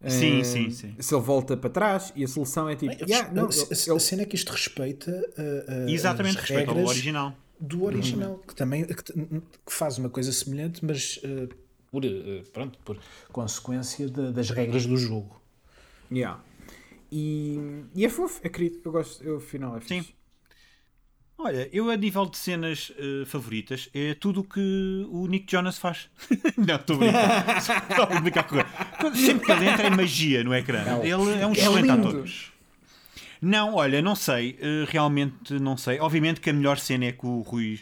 [0.06, 0.94] Sim, Eh, sim, sim.
[1.00, 3.98] Se ele volta para trás e a solução é tipo, Bem, yeah, não, ele- a
[3.98, 7.34] cena é que isto respeita uh, uh, Exatamente, ao regras original.
[7.58, 11.48] do original, que também que, que faz uma coisa semelhante, mas uh,
[11.90, 12.98] por, uh, pronto, por
[13.32, 15.40] consequência da- das regras do jogo.
[16.10, 16.40] Yeah.
[17.10, 17.58] E,
[17.94, 20.04] e é fofo, é querido, eu gosto, eu afinal é Sim.
[21.40, 25.78] Olha, eu a nível de cenas eh, favoritas é tudo o que o Nick Jonas
[25.78, 26.10] faz.
[26.58, 27.58] não, estou a brincar.
[27.58, 28.68] Estou a brincar com ele.
[29.00, 30.82] Quando- Sempre que ele entra é magia no ecrã.
[30.84, 31.00] Não.
[31.04, 32.08] Ele é um É excelente lindo.
[32.08, 32.28] ator.
[33.40, 34.58] Não, olha, não sei.
[34.60, 36.00] eh, realmente não sei.
[36.00, 37.78] Obviamente que a melhor cena é que o Rui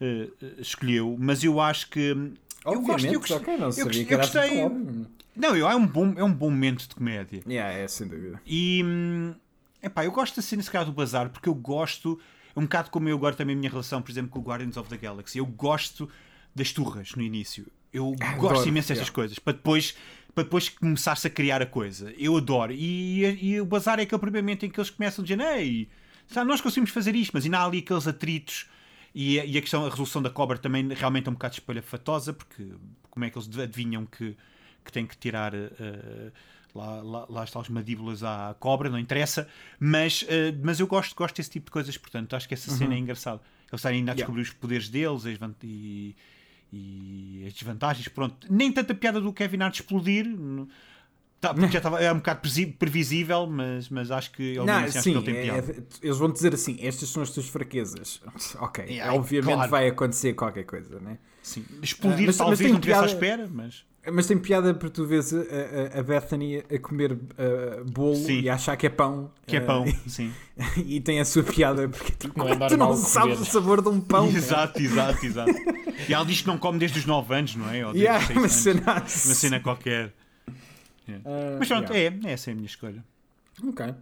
[0.00, 2.32] eh, eh, escolheu, mas eu acho que.
[2.64, 5.06] Eu gosto, eu ok, não eu sabia que era assim gostei-.
[5.36, 7.42] Não, eu, é, um bom, é um bom momento de comédia.
[7.46, 8.40] Yeah, é, sem dúvida.
[8.46, 9.34] E hum,
[9.82, 12.18] epá, eu gosto da cena se calhar do bazar porque eu gosto,
[12.56, 14.88] um bocado como eu agora também a minha relação, por exemplo, com o Guardians of
[14.88, 15.38] the Galaxy.
[15.38, 16.08] Eu gosto
[16.54, 17.66] das turras no início.
[17.92, 19.12] Eu Ah, gosto adoro, imenso destas yeah.
[19.14, 19.94] coisas para depois,
[20.34, 22.12] para depois começar-se a criar a coisa.
[22.16, 22.72] Eu adoro.
[22.72, 25.88] E, e o bazar é aquele primeiro momento em que eles começam a dizer: Ei,
[26.28, 28.66] sabe, nós conseguimos fazer isto, mas ainda há ali aqueles atritos.
[29.14, 32.32] E, a- e a questão, a resolução da cobra também realmente é um bocado espalhafatosa,
[32.32, 32.66] porque
[33.10, 34.36] como é que eles adivinham que,
[34.84, 36.32] que têm que tirar eh,
[36.74, 39.48] lá, lá, lá está as mandíbulas à cobra, não interessa,
[39.78, 42.94] mas, eh, mas eu gosto, gosto desse tipo de coisas, portanto acho que essa cena
[42.94, 43.40] é engraçada.
[43.70, 44.18] Eles estarem ainda a Uhum.
[44.18, 44.32] Yeah.
[44.34, 46.16] descobrir os poderes deles as e,
[46.72, 48.46] e as desvantagens, pronto.
[48.52, 50.26] Nem tanta piada do Kevin Hart explodir,
[51.48, 52.40] tá, porque já estava, é um bocado
[52.78, 55.72] previsível, mas, mas acho que ele, Não, sim, que ele tem é- piada.
[55.72, 58.20] é- eles vão dizer assim: estas são as tuas fraquezas.
[58.60, 59.70] Ok, Yeah, obviamente claro.
[59.70, 61.18] vai acontecer qualquer coisa, né?
[61.42, 61.64] Sim.
[61.82, 63.84] Explodir Ah, mas- mas talvez tem não estivesse à piada- espera, mas.
[64.12, 68.40] Mas tem piada para tu veres a, a- a Bethany a comer uh, bolo Sim.
[68.40, 69.30] e a achar que é pão.
[69.46, 70.30] Que é Uh, pão, sim.
[70.84, 73.48] e tem a sua piada porque tipo, Não é tu não sabes comer.
[73.48, 74.28] o sabor de um pão.
[74.34, 75.52] Exato, exato, exato.
[76.06, 77.86] E ela diz que não come desde os 9 anos, não é?
[77.86, 78.52] Ou desde Yeah, os 6 uma anos.
[78.52, 79.34] cena Uma assim.
[79.34, 80.12] cena qualquer.
[81.08, 81.28] Yeah.
[81.28, 82.28] Uh, Mas pronto, yeah.
[82.28, 83.04] é, essa é a minha escolha.
[83.62, 83.94] Ok.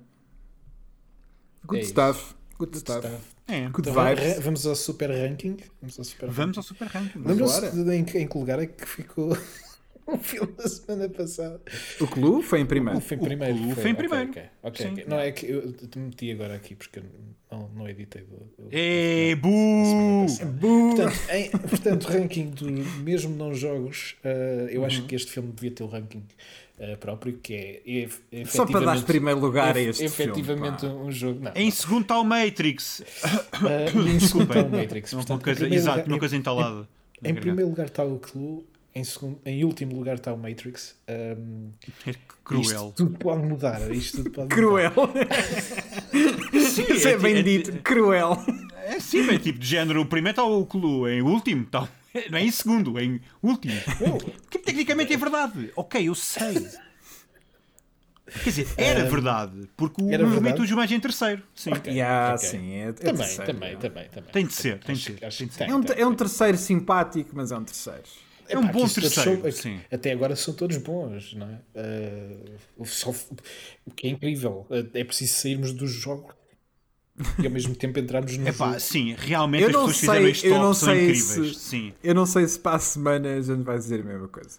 [1.67, 2.35] Good É stuff.
[2.59, 3.07] Good Good stuff.
[3.07, 3.23] stuff.
[3.49, 3.69] É.
[3.69, 4.39] Good Então, vibes.
[4.45, 5.57] vamos ao super ranking.
[5.81, 7.19] Vamos ao super Vamos ao Super Ranking.
[7.19, 9.37] Lembram-se em, em que lugar é que ficou
[10.07, 11.61] o filme da semana passada?
[12.01, 13.01] O Clue foi em primeiro.
[13.01, 13.59] Foi em O primeiro.
[13.59, 14.31] Clue foi em primeiro.
[14.31, 14.93] ok, ok, Sim.
[14.93, 15.05] ok.
[15.09, 17.03] Não, é que eu te meti agora aqui porque
[17.51, 18.23] não, não editei.
[18.23, 20.25] Do, do- É, bu!
[20.29, 20.51] passada.
[20.53, 20.95] Boo!
[20.97, 22.71] Portanto, em, portanto, ranking do
[23.03, 24.87] mesmo não jogos, eh, eu Uhum.
[24.87, 26.23] acho que este filme devia ter o ranking
[26.79, 30.95] eh, próprio, que é ef- Só para dar efetivamente- primeiro lugar a este efetivamente filme.
[30.97, 31.41] um, um jogo.
[31.41, 33.03] Não, Em segundo está o Matrix.
[34.07, 35.13] E em segundo está o Matrix.
[35.13, 36.89] Uma Portanto, em coisa, primeiro exato, lugar- uma coisa entalada.
[37.23, 38.65] Em, em primeiro lugar está o Clue,
[38.95, 40.97] em, segundo, em último lugar está o Matrix.
[41.09, 41.71] Um,
[42.07, 42.15] É
[42.45, 42.63] cruel.
[42.63, 43.91] Isto tudo pode mudar.
[43.93, 44.93] Isto tudo pode Cruel.
[46.73, 47.73] Sim, Isso é é- bem é- dito.
[47.83, 48.37] Cruel.
[48.85, 50.01] É sim, é tipo de género.
[50.01, 51.89] O primeiro está o Clue, em último está.
[52.31, 53.75] Não é em segundo, é em último.
[54.51, 55.73] Que tecnicamente é verdade.
[55.77, 56.67] Ok, eu sei.
[58.45, 59.69] Quer dizer, era verdade.
[59.77, 60.35] Porque o era verdade?
[60.35, 61.43] movimento do mais em terceiro.
[61.55, 61.73] Sim.
[61.73, 62.49] Ok, Yeah, ok.
[62.49, 64.31] sim, é, é Também, terceiro, também, também, também.
[64.33, 65.71] Tem de ser, tem de ser, que- acho tem que de ser.
[65.71, 66.17] É um, tem, é um tem.
[66.19, 68.03] terceiro simpático, mas é um terceiro.
[68.49, 69.81] É um Epá, bom terceiro, são-.
[69.91, 71.59] Até agora são todos bons, não é?
[72.81, 73.11] Uh, só-
[73.87, 74.67] o que é incrível.
[74.71, 76.35] uh, É preciso sairmos dos jogos
[77.39, 78.81] e ao mesmo tempo entrarmos no Epá, jogo.
[78.81, 81.57] sim, realmente Eu as não pessoas fizeram sei- este eu top, não são sei incríveis.
[81.57, 81.93] se- Sim.
[82.03, 84.59] Eu não sei se para a semana a gente vai dizer a mesma coisa.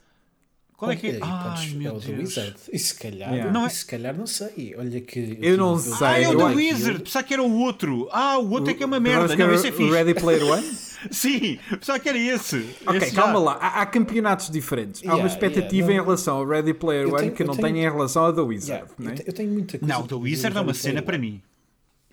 [0.76, 1.12] Qual é que é?
[1.12, 2.20] Aí, Ai, podes- é meu o do Deus.
[2.20, 2.56] Wizard.
[2.74, 3.52] E se calhar, Yeah.
[3.54, 4.76] Não é- e se calhar não sei.
[4.78, 5.38] Olha que.
[5.42, 6.08] Eu não tive- sei.
[6.08, 7.04] Ah, é o eu do acho- Wizard.
[7.04, 8.10] Pensava que era o outro.
[8.12, 9.34] Ah, o outro é que é uma merda.
[9.36, 9.90] Não, esse é o fixe.
[9.92, 10.64] Ready Player One?
[11.12, 12.66] Sim, pensava que era esse.
[12.86, 13.40] Ok, Esse calma já.
[13.40, 13.54] lá.
[13.62, 15.02] Há, há campeonatos diferentes.
[15.04, 17.44] Há uma Yeah, expectativa yeah, em não- relação ao Ready Player Eu One tenho- que
[17.44, 18.72] eu não tenho- tem em relação ao The Wizard.
[18.72, 19.14] Yeah, não é?
[19.14, 19.94] eu, te- eu tenho muita coisa.
[19.94, 21.42] Não, o The Wizard é uma cena para mim.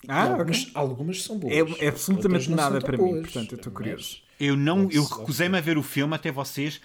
[0.09, 1.53] Ah, algumas, algumas são boas.
[1.53, 4.17] É, é absolutamente nada para mim, boas, portanto eu estou curioso.
[4.39, 6.81] Eu não, eu recusei-me a ver o filme até vocês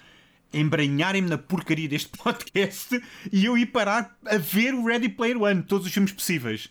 [0.52, 3.00] embranharem-me na porcaria deste podcast
[3.32, 6.70] e eu ir parar a ver o Ready Player One, todos os filmes possíveis.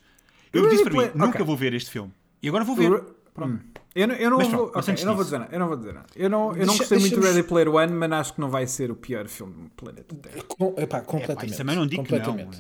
[0.54, 1.46] Eu O disse Ready para mim, Player- nunca ok.
[1.46, 2.12] vou ver este filme.
[2.42, 2.92] E agora vou ver.
[3.38, 3.60] Hum.
[3.94, 5.54] Eu não, eu não vou, pronto, mas ok, antes eu não vou dizer nada.
[5.56, 6.06] Eu não vou dizer nada.
[6.16, 8.68] Eu não, eu não gostei muito do Ready Player One, mas acho que não vai
[8.68, 10.44] ser o pior filme do planeta Terra.
[10.48, 11.48] Com, epá, completamente.
[11.50, 12.52] isso também não digo que não.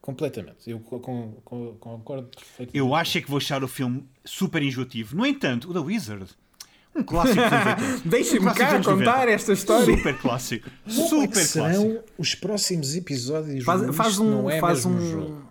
[0.00, 0.70] Completamente.
[0.70, 2.76] Eu co- com- com- concordo perfeitamente.
[2.78, 5.16] Eu acho é que vou achar o filme super enjoativo.
[5.16, 6.26] No entanto, o The Wizard.
[6.94, 8.00] Um clássico dos anos 80.
[8.08, 9.30] Deixem-me cá contar 90.
[9.30, 9.96] esta história.
[9.96, 10.68] Super clássico.
[10.84, 12.04] Como é que Super serão clássico.
[12.18, 13.64] os próximos episódios?
[13.64, 15.42] Faz, do faz um, não é faz mesmo um, jogo?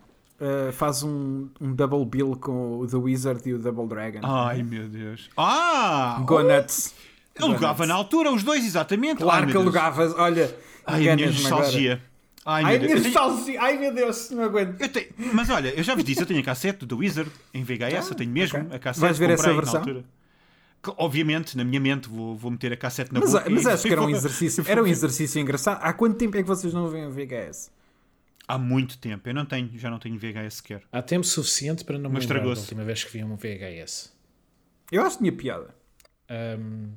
[0.42, 4.20] uh, faz um, um double bill com o The Wizard e o Double Dragon.
[4.24, 5.30] Ai meu Deus.
[5.38, 6.22] Ah!
[6.26, 6.94] Go nuts.
[7.40, 9.22] Alugava na altura, os dois, exatamente.
[9.22, 10.14] Claro Ai, que alugavas.
[10.18, 10.54] Olha,
[10.86, 12.02] Ai, a minha enganas-me agora.
[12.50, 12.68] Nostalgia.
[12.68, 13.58] Ai, meu Ai, Deus.
[13.60, 14.82] Ai, meu Deus, não aguento.
[14.82, 17.64] eu tenho- Mas olha, eu já vos disse, eu tenho a cassete do Wizard em
[17.64, 18.76] VHS, eu tenho mesmo ok.
[18.76, 19.02] a cassete.
[19.02, 19.80] Vais ver essa comprei na versão?
[19.82, 20.06] altura.
[20.82, 23.50] Que, Obviamente, na minha mente, vou, vou meter a cassete na Mas, boca.
[23.50, 25.80] mas acho que era um exercício, era um exercício engraçado.
[25.84, 27.70] Há quanto tempo é que vocês não veem o VHS?
[28.48, 29.28] Há muito tempo.
[29.30, 30.82] Eu não tenho, já não tenho VHS sequer.
[30.92, 34.12] Há tempo suficiente para não me Mas lembrar da última vez que vi um VHS.
[34.92, 35.76] Eu acho que tinha piada.
[36.58, 36.94] Um,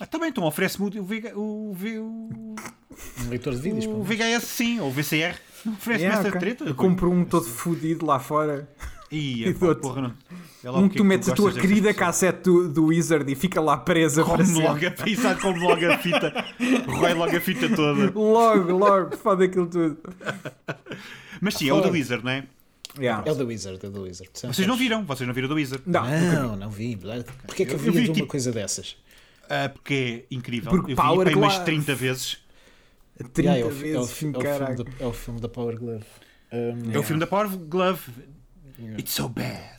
[0.00, 2.54] Ah, também, então oferece-me o, VH o, V- o,
[3.20, 3.86] um leitor de vídeos.
[3.86, 4.02] o.
[4.02, 5.36] VHS, sim, ou VCR.
[5.66, 6.40] Oferece-me Yeah, essa ok.
[6.40, 6.64] treta.
[6.64, 8.68] Eu compro um todo fodido lá fora.
[9.10, 9.80] Ia, e dou-te.
[9.80, 10.14] porra, não.
[10.72, 13.34] Lá Um o que é tu metes a tua querida cassete do, do Wizard e
[13.36, 14.62] fica lá presa para Come sempre.
[14.62, 16.44] logo a pizza, come logo a fita.
[16.88, 18.10] Rói logo a fita toda.
[18.18, 19.98] Logo, logo, foda aquilo tudo.
[21.40, 22.44] Mas sim, é o da Wizard, não é?
[22.98, 23.22] Yeah.
[23.26, 24.30] É o The Wizard, é o The Wizard.
[24.34, 25.82] Vocês não viram, vocês não viram do Wizard.
[25.86, 26.96] Não, Não, não vi.
[27.46, 28.96] Porquê é que Eu havia vi, de uma tipo- coisa dessas?
[29.48, 30.70] Ah, porque é incrível.
[30.70, 31.64] Porque eu vi Power umas Glove.
[31.64, 32.38] 30 vezes.
[33.32, 35.48] 30 Yeah, é, o, fi- é, o, vezes, é, o da, é o filme da
[35.48, 36.04] Power Glove.
[36.52, 38.02] Um, É o filme da Power Glove.
[38.98, 39.74] It's so bad.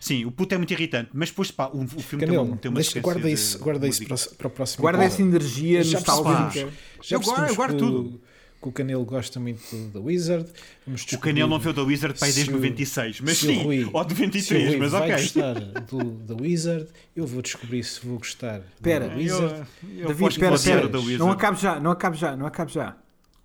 [0.00, 2.56] Sim, o puto é muito irritante, mas depois pá, o, o filme tem uma, Canelo,
[2.56, 5.22] tem uma deixa- guarda de isso, guarda isso para, o- para o próximo Guarda essa
[5.22, 6.72] energia Já nostálgica.
[7.02, 8.20] já Eu guardo- eu guardo tudo.
[8.62, 9.60] Que o Canelo gosta muito
[9.92, 10.50] The Wizard.
[10.86, 13.62] Vamos O descobrir Canelo não viu da Wizard pai desde se o- 96, mas sim,
[13.62, 15.22] Rui- ou de se o 23, Rui mas vai ok.
[15.22, 19.68] gostar do The Wizard, eu vou descobrir se vou gostar Espera, do The Eu, Wizard.
[19.82, 20.88] eu David, que espera, espera.
[20.88, 21.18] da Wizard.
[21.18, 22.96] Não acabe já, não acabe já, não acabe já.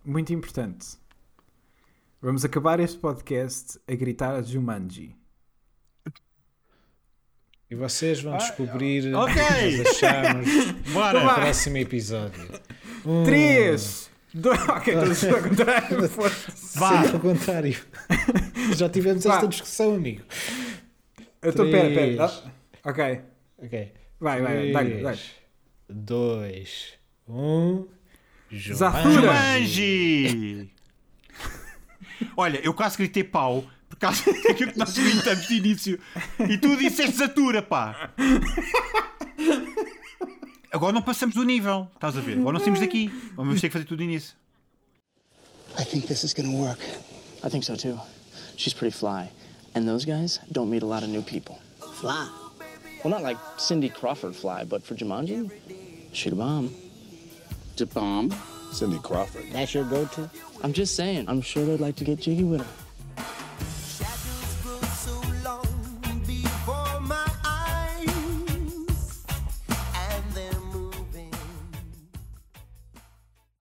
[0.05, 0.87] Muito importante.
[2.21, 5.15] Vamos acabar este podcast a gritar a Jumanji.
[7.69, 9.33] E vocês vão descobrir ok.
[9.33, 10.47] o que nós achamos
[10.93, 11.19] Bora!
[11.23, 12.47] no próximo episódio.
[13.05, 14.09] Um, 3, 2,
[14.69, 15.97] ok, todos ao contrário.
[16.75, 17.01] Vá.
[17.03, 17.77] Sempre ao contrário.
[18.75, 19.35] Já tivemos Vá.
[19.35, 20.23] esta discussão, amigo.
[21.41, 22.25] Eu estou, pera, pera.
[22.25, 22.51] Ah,
[22.89, 23.21] Ok,
[23.57, 23.91] Ok.
[24.19, 25.19] vai, vai, dá-lhe, dá-lhe.
[25.89, 26.93] 2,
[27.29, 27.87] 1.
[28.73, 29.11] Zathura.
[29.13, 30.69] Jumanji!
[32.35, 35.99] Olha, eu quase gritei pau por causa daquilo que nós gritamos de início.
[36.49, 38.11] E tu disseste Zatura, pá!
[40.71, 42.37] Agora não passamos do nível, estás a ver?
[42.37, 43.09] Agora não saímos daqui.
[43.35, 44.35] Vamos ter que fazer tudo início.
[45.77, 46.79] I think this is gonna work.
[47.43, 47.99] I think so too.
[48.57, 49.29] She's pretty fly.
[49.75, 51.59] And those guys don't meet a lot of new people.
[52.01, 52.27] Fly.
[53.03, 55.51] Well, not like Cindy Crawford fly, but for Jumanji,
[56.13, 56.73] shoot a bomb.
[57.77, 58.33] To bomb.
[58.71, 59.45] Cindy Crawford.
[59.53, 60.29] That's your go-to.
[60.63, 62.86] I'm just saying, I'm sure they'd like to get jiggy with her.